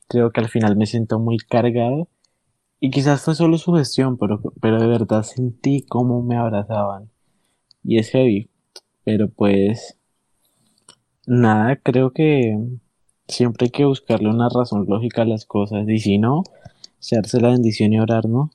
creo 0.07 0.31
que 0.31 0.39
al 0.39 0.47
final 0.47 0.77
me 0.77 0.85
siento 0.85 1.19
muy 1.19 1.37
cargado 1.39 2.07
y 2.79 2.89
quizás 2.89 3.21
fue 3.21 3.35
solo 3.35 3.57
su 3.57 3.73
gestión, 3.73 4.17
pero, 4.17 4.41
pero 4.61 4.79
de 4.79 4.87
verdad 4.87 5.23
sentí 5.23 5.83
cómo 5.89 6.23
me 6.23 6.37
abrazaban 6.37 7.09
y 7.83 7.99
es 7.99 8.11
heavy, 8.11 8.49
pero 9.03 9.27
pues 9.29 9.97
nada, 11.27 11.75
creo 11.75 12.11
que 12.11 12.57
siempre 13.31 13.65
hay 13.65 13.71
que 13.71 13.85
buscarle 13.85 14.29
una 14.29 14.49
razón 14.49 14.85
lógica 14.87 15.23
a 15.23 15.25
las 15.25 15.45
cosas 15.45 15.87
y 15.87 15.99
si 15.99 16.17
no, 16.17 16.43
hacerse 16.99 17.39
la 17.39 17.49
bendición 17.49 17.93
y 17.93 17.99
orar, 17.99 18.25
¿no? 18.25 18.51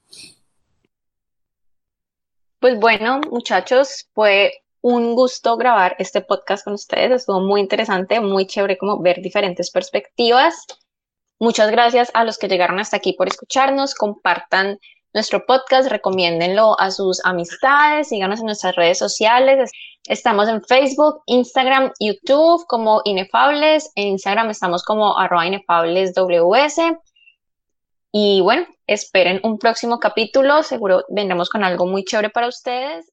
Pues 2.61 2.79
bueno, 2.79 3.21
muchachos, 3.31 4.09
fue 4.15 4.63
un 4.81 5.15
gusto 5.15 5.57
grabar 5.57 5.97
este 5.99 6.21
podcast 6.21 6.65
con 6.65 6.75
ustedes. 6.75 7.23
Estuvo 7.23 7.41
muy 7.41 7.61
interesante, 7.61 8.21
muy 8.21 8.47
chévere 8.47 8.79
como 8.79 9.01
ver 9.01 9.21
diferentes 9.21 9.71
perspectivas. 9.71 10.67
Muchas 11.39 11.71
gracias 11.71 12.11
a 12.15 12.25
los 12.25 12.39
que 12.39 12.49
llegaron 12.49 12.79
hasta 12.79 12.97
aquí 12.97 13.13
por 13.13 13.29
escucharnos. 13.29 13.95
Compartan 13.95 14.79
nuestro 15.17 15.47
podcast, 15.47 15.91
recomiéndenlo 15.91 16.79
a 16.79 16.91
sus 16.91 17.25
amistades, 17.25 18.11
síganos 18.11 18.41
en 18.41 18.47
nuestras 18.47 18.77
redes 18.77 18.99
sociales. 18.99 19.71
Estamos 20.07 20.47
en 20.47 20.63
Facebook, 20.63 21.23
Instagram, 21.25 21.91
YouTube 21.99 22.67
como 22.67 23.01
Inefables. 23.03 23.91
En 23.95 24.09
Instagram 24.09 24.51
estamos 24.51 24.85
como 24.85 25.19
arroba 25.19 25.47
inefablesws. 25.47 26.75
Y 28.13 28.43
bueno, 28.43 28.67
esperen 28.87 29.41
un 29.43 29.59
próximo 29.59 29.99
capítulo. 29.99 30.63
Seguro 30.63 31.05
vendremos 31.09 31.49
con 31.49 31.65
algo 31.65 31.87
muy 31.87 32.05
chévere 32.05 32.29
para 32.29 32.49
ustedes. 32.49 33.11